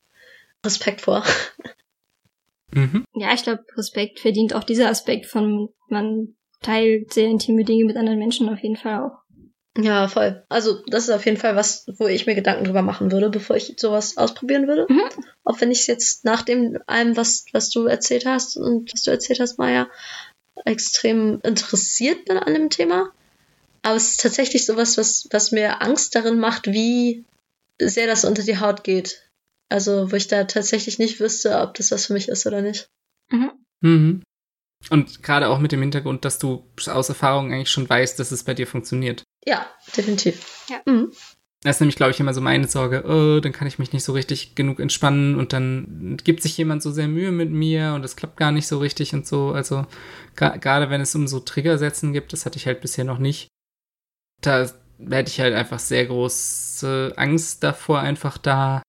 [0.66, 1.24] Respekt vor.
[2.72, 3.04] Mhm.
[3.16, 7.98] Ja, ich glaube, Respekt verdient auch dieser Aspekt von, man teilt sehr intime Dinge mit
[7.98, 9.24] anderen Menschen auf jeden Fall auch.
[9.78, 10.44] Ja, voll.
[10.50, 13.56] Also das ist auf jeden Fall was, wo ich mir Gedanken drüber machen würde, bevor
[13.56, 14.88] ich sowas ausprobieren würde.
[14.90, 15.04] Mhm.
[15.44, 19.04] Auch wenn ich es jetzt nach dem allem, was, was du erzählt hast und was
[19.04, 19.88] du erzählt hast, Maya,
[20.66, 23.12] extrem interessiert bin an dem Thema.
[23.82, 27.24] Aber es ist tatsächlich sowas, was, was mir Angst darin macht, wie
[27.80, 29.30] sehr das unter die Haut geht.
[29.70, 32.90] Also, wo ich da tatsächlich nicht wüsste, ob das was für mich ist oder nicht.
[33.30, 33.52] Mhm.
[33.82, 34.24] Mhm.
[34.90, 38.44] Und gerade auch mit dem Hintergrund, dass du aus Erfahrung eigentlich schon weißt, dass es
[38.44, 39.24] bei dir funktioniert.
[39.46, 40.68] Ja, definitiv.
[40.70, 40.82] Ja.
[40.86, 41.12] Mhm.
[41.62, 44.06] Das ist nämlich, glaube ich, immer so meine Sorge, oh, dann kann ich mich nicht
[44.06, 48.06] so richtig genug entspannen und dann gibt sich jemand so sehr Mühe mit mir und
[48.06, 49.52] es klappt gar nicht so richtig und so.
[49.52, 49.86] Also
[50.36, 53.50] gerade wenn es um so Triggersätzen gibt, das hatte ich halt bisher noch nicht.
[54.40, 54.70] Da
[55.10, 58.82] hätte ich halt einfach sehr große Angst davor, einfach da.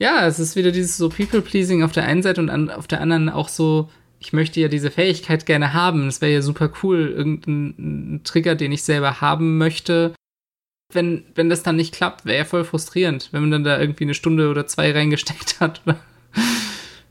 [0.00, 3.02] Ja, es ist wieder dieses so People-Pleasing auf der einen Seite und an, auf der
[3.02, 3.90] anderen auch so,
[4.22, 6.06] ich möchte ja diese Fähigkeit gerne haben.
[6.06, 10.14] Es wäre ja super cool, irgendein Trigger, den ich selber haben möchte,
[10.94, 14.04] wenn, wenn das dann nicht klappt, wäre ja voll frustrierend, wenn man dann da irgendwie
[14.04, 15.82] eine Stunde oder zwei reingesteckt hat.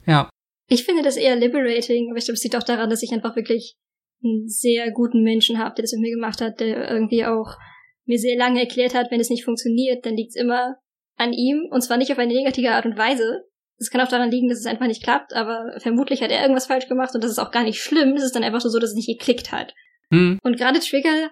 [0.05, 0.29] ja.
[0.69, 3.35] Ich finde das eher liberating, aber ich glaube, es liegt auch daran, dass ich einfach
[3.35, 3.75] wirklich
[4.23, 7.57] einen sehr guten Menschen habe, der das mit mir gemacht hat, der irgendwie auch
[8.05, 10.75] mir sehr lange erklärt hat, wenn es nicht funktioniert, dann liegt es immer
[11.17, 13.43] an ihm und zwar nicht auf eine negative Art und Weise.
[13.81, 16.67] Es kann auch daran liegen, dass es einfach nicht klappt, aber vermutlich hat er irgendwas
[16.67, 18.13] falsch gemacht und das ist auch gar nicht schlimm.
[18.13, 19.73] Es ist dann einfach nur so, dass es nicht geklickt hat.
[20.11, 21.31] Hm, Und gerade Trigger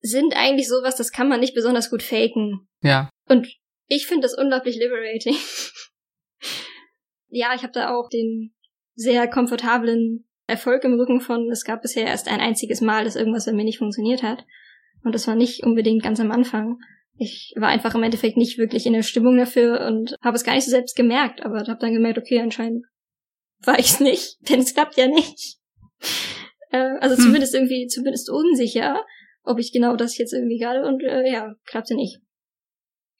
[0.00, 2.68] sind eigentlich sowas, das kann man nicht besonders gut faken.
[2.82, 3.10] ja.
[3.28, 3.48] Und
[3.88, 5.36] ich finde das unglaublich liberating.
[7.28, 8.54] ja, ich habe da auch den
[8.94, 13.46] sehr komfortablen Erfolg im Rücken von, es gab bisher erst ein einziges Mal, dass irgendwas
[13.46, 14.44] bei mir nicht funktioniert hat.
[15.04, 16.78] Und das war nicht unbedingt ganz am Anfang.
[17.18, 20.54] Ich war einfach im Endeffekt nicht wirklich in der Stimmung dafür und habe es gar
[20.54, 22.84] nicht so selbst gemerkt, aber habe dann gemerkt, okay, anscheinend
[23.64, 25.58] war ich's nicht, denn es klappt ja nicht.
[26.70, 27.22] Äh, also Hm.
[27.24, 29.04] zumindest irgendwie, zumindest unsicher,
[29.44, 32.18] ob ich genau das jetzt irgendwie gerade und äh, ja, klappte nicht.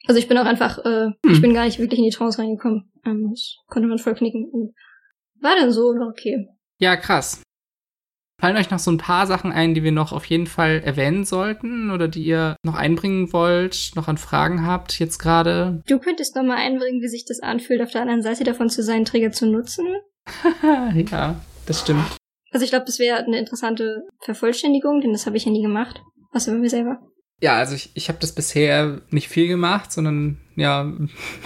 [0.07, 1.43] Also ich bin auch einfach, äh, ich Hm.
[1.43, 2.91] bin gar nicht wirklich in die Trance reingekommen.
[3.05, 4.49] Ähm, das konnte man voll knicken.
[4.51, 4.75] Und
[5.41, 6.49] war dann so, okay.
[6.79, 7.43] Ja, krass.
[8.43, 11.25] Fallen euch noch so ein paar Sachen ein, die wir noch auf jeden Fall erwähnen
[11.25, 15.81] sollten oder die ihr noch einbringen wollt, noch an Fragen habt jetzt gerade?
[15.87, 18.83] Du könntest noch mal einbringen, wie sich das anfühlt, auf der anderen Seite davon zu
[18.83, 19.87] sein, Trigger zu nutzen.
[21.13, 22.05] ja, das stimmt.
[22.51, 26.03] Also ich glaube, das wäre eine interessante Vervollständigung, denn das habe ich ja nie gemacht.
[26.33, 26.99] Außer bei mir selber.
[27.41, 30.93] Ja, also ich, ich habe das bisher nicht viel gemacht, sondern ja,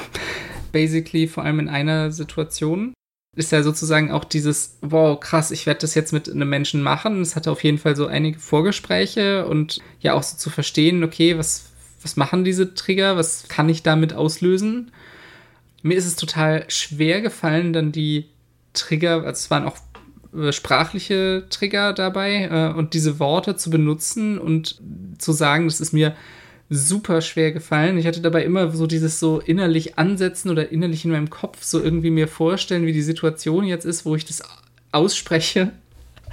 [0.73, 2.95] basically vor allem in einer Situation.
[3.37, 7.21] Ist ja sozusagen auch dieses, wow, krass, ich werde das jetzt mit einem Menschen machen.
[7.21, 11.37] Es hatte auf jeden Fall so einige Vorgespräche und ja auch so zu verstehen, okay,
[11.37, 11.67] was,
[12.03, 14.91] was machen diese Trigger, was kann ich damit auslösen?
[15.83, 18.27] Mir ist es total schwer gefallen, dann die
[18.73, 19.77] Trigger, also es waren auch
[20.37, 24.81] äh, sprachliche Trigger dabei äh, und diese Worte zu benutzen und
[25.19, 26.17] zu sagen, das ist mir
[26.69, 27.99] super schwer gefallen.
[27.99, 31.81] Ich hatte dabei immer so dieses so innerlich ansetzen oder innerlich in meinem Kopf so
[31.81, 34.43] irgendwie mir vorstellen, wie die Situation jetzt ist, wo ich das
[34.93, 35.73] ausspreche.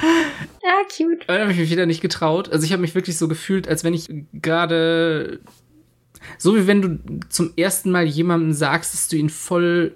[0.01, 1.25] Ja, cute.
[1.27, 2.51] Da habe ich mich wieder nicht getraut.
[2.51, 5.39] Also ich habe mich wirklich so gefühlt, als wenn ich gerade
[6.37, 9.95] so wie wenn du zum ersten Mal jemandem sagst, dass du ihn voll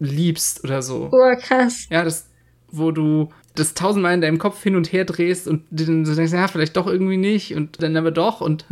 [0.00, 1.08] liebst oder so.
[1.12, 1.86] Oh, krass.
[1.90, 2.28] Ja, das,
[2.70, 6.32] wo du das tausendmal in deinem Kopf hin und her drehst und dann so denkst,
[6.32, 8.66] ja, vielleicht doch irgendwie nicht und dann aber doch und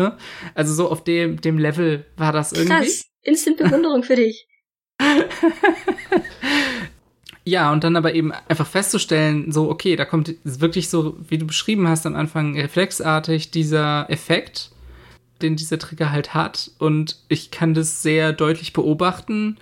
[0.54, 2.76] also so auf dem, dem Level war das irgendwie.
[2.76, 3.06] Krass.
[3.22, 4.46] Instant Bewunderung für dich.
[7.48, 11.46] Ja, und dann aber eben einfach festzustellen, so, okay, da kommt wirklich so, wie du
[11.46, 14.72] beschrieben hast am Anfang, reflexartig dieser Effekt,
[15.42, 16.72] den dieser Trigger halt hat.
[16.80, 19.58] Und ich kann das sehr deutlich beobachten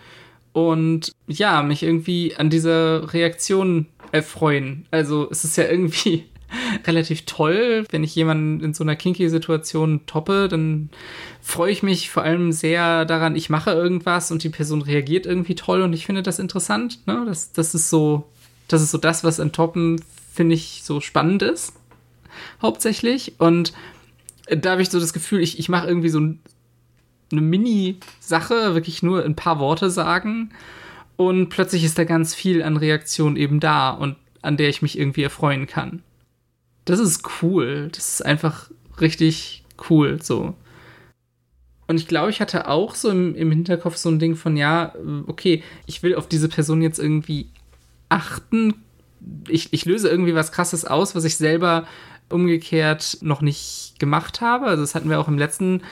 [0.54, 4.86] und ja, mich irgendwie an dieser Reaktion erfreuen.
[4.92, 6.26] Also es ist ja irgendwie
[6.86, 10.90] relativ toll, wenn ich jemanden in so einer kinky Situation toppe, dann
[11.42, 15.56] freue ich mich vor allem sehr daran, ich mache irgendwas und die Person reagiert irgendwie
[15.56, 17.04] toll und ich finde das interessant.
[17.06, 17.24] Ne?
[17.26, 18.30] Das, das ist so,
[18.68, 20.00] das ist so das, was an Toppen
[20.32, 21.74] finde ich so spannend ist.
[22.62, 23.34] Hauptsächlich.
[23.38, 23.72] Und
[24.48, 26.38] da habe ich so das Gefühl, ich, ich mache irgendwie so ein,
[27.34, 30.50] eine Mini-Sache, wirklich nur ein paar Worte sagen.
[31.16, 34.98] Und plötzlich ist da ganz viel an Reaktion eben da und an der ich mich
[34.98, 36.02] irgendwie erfreuen kann.
[36.84, 37.88] Das ist cool.
[37.92, 38.70] Das ist einfach
[39.00, 40.54] richtig cool, so.
[41.86, 44.94] Und ich glaube, ich hatte auch so im, im Hinterkopf so ein Ding von, ja,
[45.26, 47.48] okay, ich will auf diese Person jetzt irgendwie
[48.08, 48.74] achten.
[49.48, 51.86] Ich, ich löse irgendwie was Krasses aus, was ich selber
[52.30, 54.66] umgekehrt noch nicht gemacht habe.
[54.66, 55.82] Also das hatten wir auch im letzten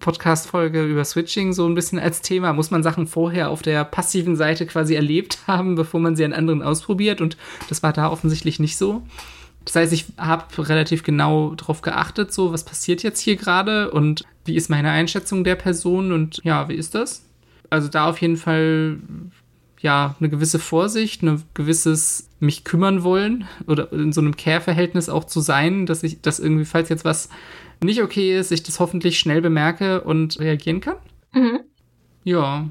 [0.00, 2.52] Podcast-Folge über Switching so ein bisschen als Thema.
[2.52, 6.32] Muss man Sachen vorher auf der passiven Seite quasi erlebt haben, bevor man sie an
[6.32, 7.20] anderen ausprobiert?
[7.20, 7.36] Und
[7.68, 9.02] das war da offensichtlich nicht so.
[9.64, 14.24] Das heißt, ich habe relativ genau darauf geachtet, so was passiert jetzt hier gerade und
[14.44, 17.24] wie ist meine Einschätzung der Person und ja, wie ist das?
[17.70, 18.98] Also da auf jeden Fall
[19.82, 25.24] ja eine gewisse Vorsicht, ein gewisses mich kümmern wollen oder in so einem Care-Verhältnis auch
[25.24, 27.28] zu sein, dass ich das irgendwie, falls jetzt was
[27.82, 30.96] nicht okay ist, ich das hoffentlich schnell bemerke und reagieren kann.
[31.32, 31.60] Mhm.
[32.24, 32.70] Ja,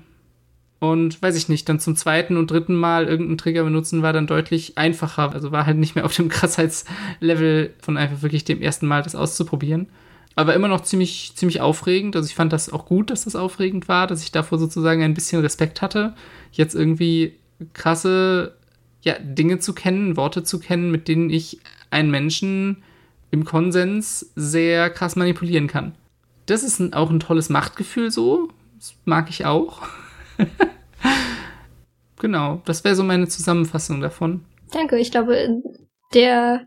[0.82, 4.26] und weiß ich nicht, dann zum zweiten und dritten Mal irgendeinen Trigger benutzen war dann
[4.26, 5.32] deutlich einfacher.
[5.32, 9.14] Also war halt nicht mehr auf dem Krassheitslevel von einfach wirklich dem ersten Mal das
[9.14, 9.90] auszuprobieren.
[10.36, 12.16] Aber immer noch ziemlich, ziemlich aufregend.
[12.16, 15.14] Also ich fand das auch gut, dass das aufregend war, dass ich davor sozusagen ein
[15.14, 16.14] bisschen Respekt hatte,
[16.52, 17.38] jetzt irgendwie
[17.74, 18.56] krasse
[19.02, 21.60] ja, Dinge zu kennen, Worte zu kennen, mit denen ich
[21.90, 22.84] einen Menschen
[23.32, 25.96] im Konsens sehr krass manipulieren kann.
[26.46, 28.50] Das ist ein, auch ein tolles Machtgefühl so.
[28.78, 29.82] Das mag ich auch.
[32.20, 34.44] genau, das wäre so meine Zusammenfassung davon.
[34.72, 35.64] Danke, ich glaube, in
[36.14, 36.66] der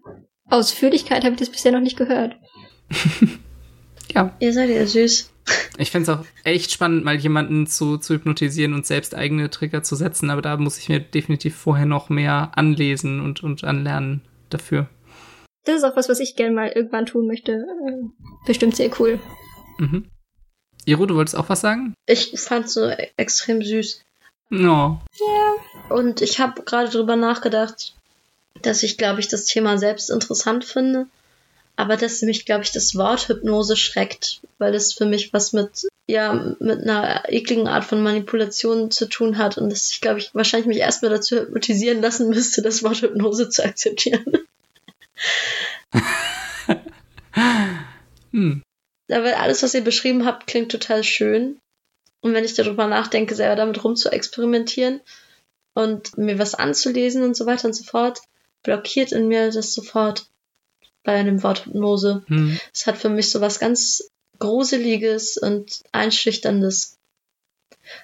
[0.49, 2.36] Ausführlichkeit habe ich das bisher noch nicht gehört.
[4.15, 4.35] ja.
[4.41, 5.31] Ihr seid ja süß.
[5.77, 9.82] Ich fände es auch echt spannend, mal jemanden zu, zu hypnotisieren und selbst eigene Trigger
[9.82, 14.23] zu setzen, aber da muss ich mir definitiv vorher noch mehr anlesen und, und anlernen
[14.49, 14.89] dafür.
[15.65, 17.66] Das ist auch was, was ich gerne mal irgendwann tun möchte.
[18.47, 19.19] Bestimmt sehr cool.
[19.78, 20.07] Mhm.
[20.86, 21.95] Iro, du wolltest auch was sagen?
[22.07, 24.03] Ich fand so extrem süß.
[24.51, 25.01] No.
[25.19, 25.95] Ja.
[25.97, 27.95] Und ich habe gerade drüber nachgedacht,
[28.62, 31.07] dass ich, glaube ich, das Thema selbst interessant finde,
[31.76, 35.88] aber dass mich, glaube ich, das Wort Hypnose schreckt, weil es für mich was mit,
[36.06, 40.34] ja, mit einer ekligen Art von Manipulation zu tun hat und dass ich, glaube ich,
[40.34, 44.24] wahrscheinlich mich erstmal dazu hypnotisieren lassen müsste, das Wort Hypnose zu akzeptieren.
[48.30, 48.62] hm.
[49.10, 51.59] Aber alles, was ihr beschrieben habt, klingt total schön.
[52.20, 55.01] Und wenn ich darüber nachdenke, selber damit rumzuexperimentieren
[55.74, 58.20] und mir was anzulesen und so weiter und so fort,
[58.62, 60.26] blockiert in mir das sofort
[61.05, 62.24] bei einem Wort Hypnose.
[62.26, 62.59] Hm.
[62.72, 66.97] Es hat für mich so was ganz Gruseliges und Einschüchterndes.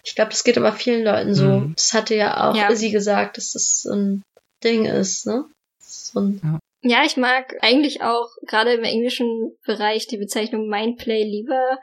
[0.05, 1.45] Ich glaube, das geht aber vielen Leuten so.
[1.45, 1.73] Mhm.
[1.75, 2.69] Das hatte ja auch Ja.
[2.71, 4.23] Izzy gesagt, dass das so ein
[4.63, 5.45] Ding ist, ne?
[5.81, 11.79] So ein, Ja, ich mag eigentlich auch gerade im englischen Bereich die Bezeichnung Mindplay lieber.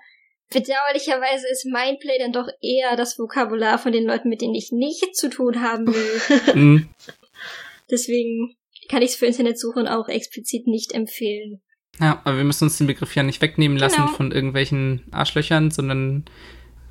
[0.49, 5.19] Bedauerlicherweise ist Mindplay dann doch eher das Vokabular von den Leuten, mit denen ich nichts
[5.19, 6.21] zu tun haben will.
[6.53, 6.89] Hm.
[7.89, 8.55] Deswegen
[8.89, 11.61] kann ich es für Internetsuchen auch explizit nicht empfehlen.
[11.99, 14.07] Ja, aber wir müssen uns den Begriff ja nicht wegnehmen lassen Genau.
[14.15, 16.25] von irgendwelchen Arschlöchern, sondern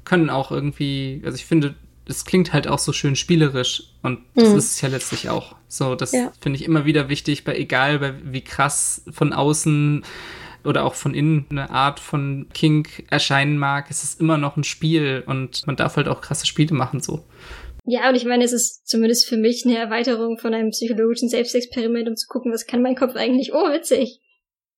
[0.05, 1.75] können auch irgendwie, also ich finde,
[2.09, 4.59] es klingt halt auch so schön spielerisch und das Mhm.
[4.59, 5.57] ist es ja letztlich auch.
[5.69, 6.33] So, das Ja.
[6.41, 10.05] finde ich immer wieder wichtig, bei egal bei wie krass von außen
[10.65, 14.65] oder auch von innen eine Art von Kink erscheinen mag, es ist immer noch ein
[14.65, 17.25] Spiel und man darf halt auch krasse Spiele machen so.
[17.89, 22.09] Ja, und ich meine, es ist zumindest für mich eine Erweiterung von einem psychologischen Selbstexperiment,
[22.09, 23.55] um zu gucken, was kann mein Kopf eigentlich?
[23.55, 24.21] Oh, witzig.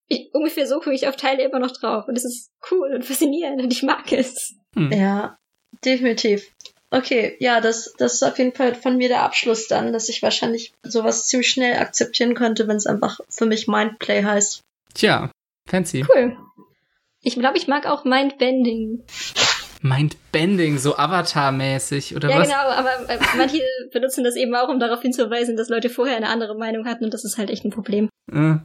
[0.08, 2.06] Ich, ungefähr so gucke ich auf Teile immer noch drauf.
[2.06, 4.54] Und es ist cool und faszinierend und ich mag es.
[4.74, 4.92] Hm.
[4.92, 5.38] ja,
[5.84, 6.46] definitiv.
[6.90, 10.22] Okay, ja, das, das ist auf jeden Fall von mir der Abschluss dann, dass ich
[10.22, 14.62] wahrscheinlich sowas ziemlich schnell akzeptieren könnte, wenn es einfach für mich Mindplay heißt.
[14.94, 15.30] Tja,
[15.66, 16.04] fancy.
[16.08, 16.36] Cool.
[17.22, 19.04] Ich glaube, ich mag auch Mindbending.
[19.82, 22.48] Mindbending, so Avatar-mäßig, oder ja, was?
[22.48, 26.28] genau, aber äh, manche benutzen das eben auch, um darauf hinzuweisen, dass Leute vorher eine
[26.28, 28.08] andere Meinung hatten und das ist halt echt ein Problem.
[28.32, 28.56] Äh.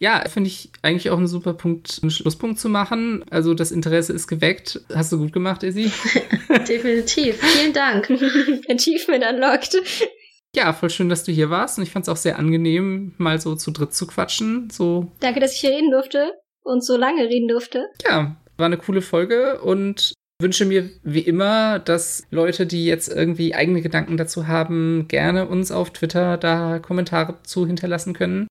[0.00, 3.24] Ja, finde ich eigentlich auch ein super Punkt, einen Schlusspunkt zu machen.
[3.30, 4.80] Also das Interesse ist geweckt.
[4.94, 5.90] Hast du gut gemacht, Izzy?
[6.68, 7.40] Definitiv.
[7.40, 8.08] Vielen Dank.
[8.68, 9.76] Achievement unlocked.
[10.54, 13.40] Ja, voll schön, dass du hier warst und ich fand es auch sehr angenehm, mal
[13.40, 14.70] so zu dritt zu quatschen.
[14.70, 16.32] So, Danke, dass ich hier reden durfte
[16.62, 17.86] und so lange reden durfte.
[18.04, 23.54] ja, war eine coole Folge und wünsche mir wie immer, dass Leute, die jetzt irgendwie
[23.54, 28.46] eigene Gedanken dazu haben, gerne uns auf Twitter da Kommentare zu hinterlassen können.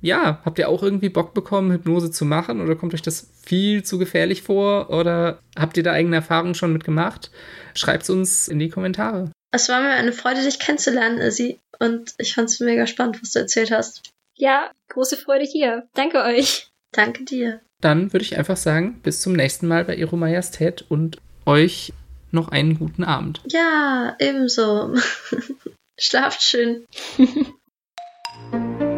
[0.00, 3.84] Ja, habt ihr auch irgendwie Bock bekommen, Hypnose zu machen oder kommt euch das viel
[3.84, 7.30] zu gefährlich vor oder habt ihr da eigene Erfahrungen schon mitgemacht?
[7.74, 9.30] Schreibt's uns in die Kommentare.
[9.54, 11.60] Es war mir eine Freude, dich kennenzulernen, Izzy.
[11.78, 14.10] Und ich fand's mega spannend, was du erzählt hast.
[14.36, 15.86] Ja, große Freude hier.
[15.94, 16.71] Danke euch.
[16.92, 17.60] Danke dir.
[17.80, 21.92] Dann würde ich einfach sagen, bis zum nächsten Mal bei Ihre Majestät und euch
[22.30, 23.42] noch einen guten Abend.
[23.48, 24.94] Ja, ebenso.
[25.98, 26.86] Schlaft schön.